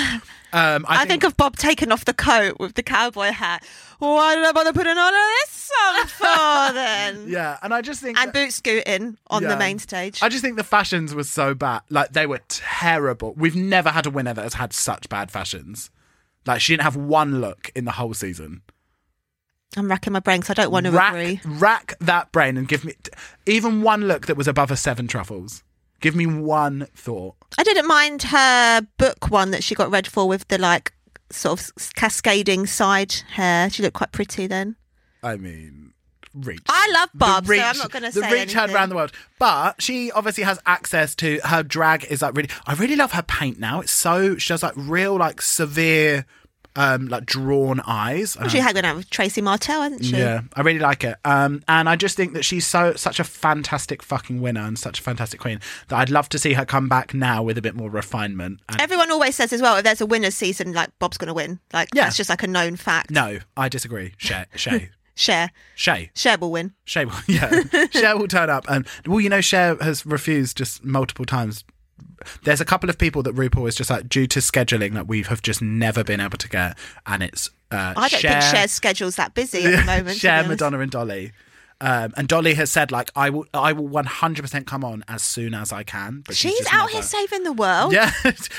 [0.56, 3.66] Um, I, I think of Bob taking off the coat with the cowboy hat.
[3.98, 7.28] Why did I bother putting on this song for then?
[7.28, 9.48] yeah, and I just think And that- boot scooting on Yeah.
[9.50, 10.22] the main stage.
[10.22, 11.82] I just think the fashions were so bad.
[11.90, 13.34] Like they were terrible.
[13.36, 15.90] We've never had a winner that has had such bad fashions.
[16.46, 18.62] Like she didn't have one look in the whole season.
[19.76, 21.40] I'm racking my brain because I don't want to rack, agree.
[21.46, 22.94] rack that brain and give me
[23.46, 25.64] even one look that was above a seven truffles.
[26.00, 27.36] Give me one thought.
[27.58, 30.94] I didn't mind her book one that she got read for with the like
[31.32, 33.70] sort of cascading side hair.
[33.70, 34.76] She looked quite pretty then.
[35.24, 35.94] I mean,
[36.34, 36.64] reach.
[36.68, 38.96] I love Bob, reach- so I'm not going to say the reach had around the
[38.96, 42.06] world, but she obviously has access to her drag.
[42.06, 43.80] Is like really, I really love her paint now.
[43.82, 46.26] It's so she has like real like severe,
[46.76, 48.36] um, like drawn eyes.
[48.40, 50.18] Well, she had gone out with Tracy Martel, hasn't she?
[50.18, 51.16] Yeah, I really like it.
[51.26, 55.00] Um, and I just think that she's so such a fantastic fucking winner and such
[55.00, 55.60] a fantastic queen
[55.90, 58.60] that I'd love to see her come back now with a bit more refinement.
[58.70, 61.34] And Everyone always says as well, if there's a winner's season, like Bob's going to
[61.34, 61.60] win.
[61.74, 62.06] Like Yeah.
[62.06, 63.12] that's just like a known fact.
[63.12, 64.14] no, I disagree.
[64.18, 66.74] Shea, Shea, Cher, Shea, Cher will win.
[66.86, 68.66] Shea will, yeah, Cher will turn up.
[68.68, 71.64] And well, you know, Cher has refused just multiple times.
[72.44, 75.24] There's a couple of people that RuPaul is just like due to scheduling that we
[75.24, 78.72] have just never been able to get, and it's uh, I don't Cher, think Cher's
[78.72, 80.18] schedule's that busy at the moment.
[80.18, 80.44] Cher.
[80.48, 81.32] Madonna, and Dolly.
[81.82, 85.54] Um, and Dolly has said like I will, I will 100% come on as soon
[85.54, 86.24] as I can.
[86.26, 87.92] But she's, She's out never- here saving the world.
[87.94, 88.12] Yeah,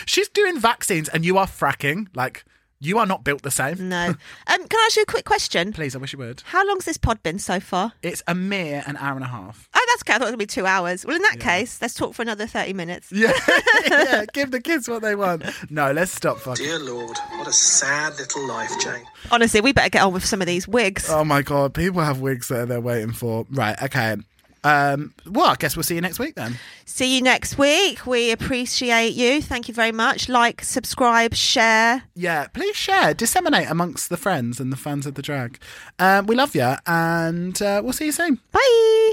[0.05, 2.09] she's doing vaccines, and you are fracking.
[2.15, 2.45] Like
[2.85, 3.89] you are not built the same.
[3.89, 4.15] No.
[4.47, 5.73] Um, can I ask you a quick question?
[5.73, 6.43] Please, I wish you would.
[6.45, 7.93] How long's this pod been so far?
[8.03, 9.69] It's a mere an hour and a half.
[9.75, 10.15] Oh, that's okay.
[10.15, 11.05] I thought it would be two hours.
[11.07, 13.11] Well, in that case, let's talk for another 30 minutes.
[13.11, 13.33] Yeah,
[13.87, 14.25] yeah.
[14.33, 15.45] Give the kids what they want.
[15.71, 16.65] No, let's stop fucking.
[16.65, 19.07] Dear Lord, what a sad little life, Jane.
[19.31, 21.09] Honestly, we better get on with some of these wigs.
[21.09, 23.47] Oh my god, people have wigs that they're waiting for.
[23.51, 24.17] Right, okay.
[24.65, 26.59] Um, well, I guess we'll see you next week then.
[26.87, 28.07] See you next week.
[28.07, 29.43] We appreciate you.
[29.43, 30.29] Thank you very much.
[30.29, 32.05] Like, subscribe, share.
[32.15, 35.59] Yeah, please share, disseminate amongst the friends and the fans of the drag.
[35.99, 38.41] Um, we love you, and uh, we'll see you soon.
[38.51, 39.13] Bye.